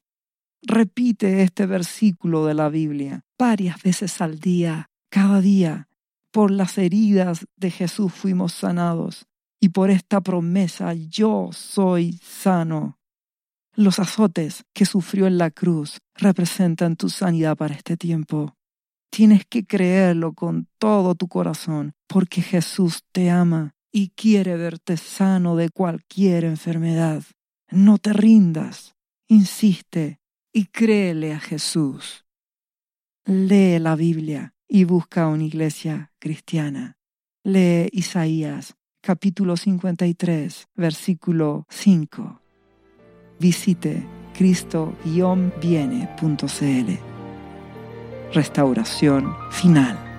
Repite 0.62 1.42
este 1.42 1.66
versículo 1.66 2.44
de 2.46 2.54
la 2.54 2.68
Biblia 2.68 3.24
varias 3.38 3.82
veces 3.82 4.20
al 4.20 4.38
día, 4.38 4.90
cada 5.08 5.40
día, 5.40 5.88
por 6.30 6.50
las 6.50 6.76
heridas 6.78 7.46
de 7.56 7.70
Jesús 7.70 8.12
fuimos 8.12 8.52
sanados 8.52 9.26
y 9.60 9.70
por 9.70 9.90
esta 9.90 10.20
promesa 10.20 10.94
yo 10.94 11.50
soy 11.52 12.18
sano. 12.22 12.98
Los 13.74 13.98
azotes 13.98 14.64
que 14.74 14.84
sufrió 14.84 15.26
en 15.26 15.38
la 15.38 15.50
cruz 15.50 15.98
representan 16.14 16.96
tu 16.96 17.08
sanidad 17.08 17.56
para 17.56 17.74
este 17.74 17.96
tiempo. 17.96 18.56
Tienes 19.10 19.44
que 19.44 19.66
creerlo 19.66 20.32
con 20.32 20.68
todo 20.78 21.14
tu 21.14 21.28
corazón 21.28 21.92
porque 22.06 22.42
Jesús 22.42 23.02
te 23.12 23.30
ama 23.30 23.74
y 23.92 24.10
quiere 24.10 24.56
verte 24.56 24.96
sano 24.96 25.56
de 25.56 25.70
cualquier 25.70 26.44
enfermedad. 26.44 27.22
No 27.70 27.98
te 27.98 28.12
rindas, 28.12 28.94
insiste 29.28 30.20
y 30.52 30.66
créele 30.66 31.32
a 31.32 31.40
Jesús. 31.40 32.24
Lee 33.24 33.78
la 33.78 33.96
Biblia 33.96 34.54
y 34.68 34.84
busca 34.84 35.26
una 35.26 35.44
iglesia 35.44 36.12
cristiana. 36.18 36.98
Lee 37.42 37.88
Isaías 37.92 38.76
capítulo 39.00 39.56
53, 39.56 40.68
versículo 40.74 41.66
5. 41.68 42.40
Visite 43.38 44.06
cristo-viene.cl. 44.34 47.09
Restauración 48.32 49.36
final. 49.50 50.09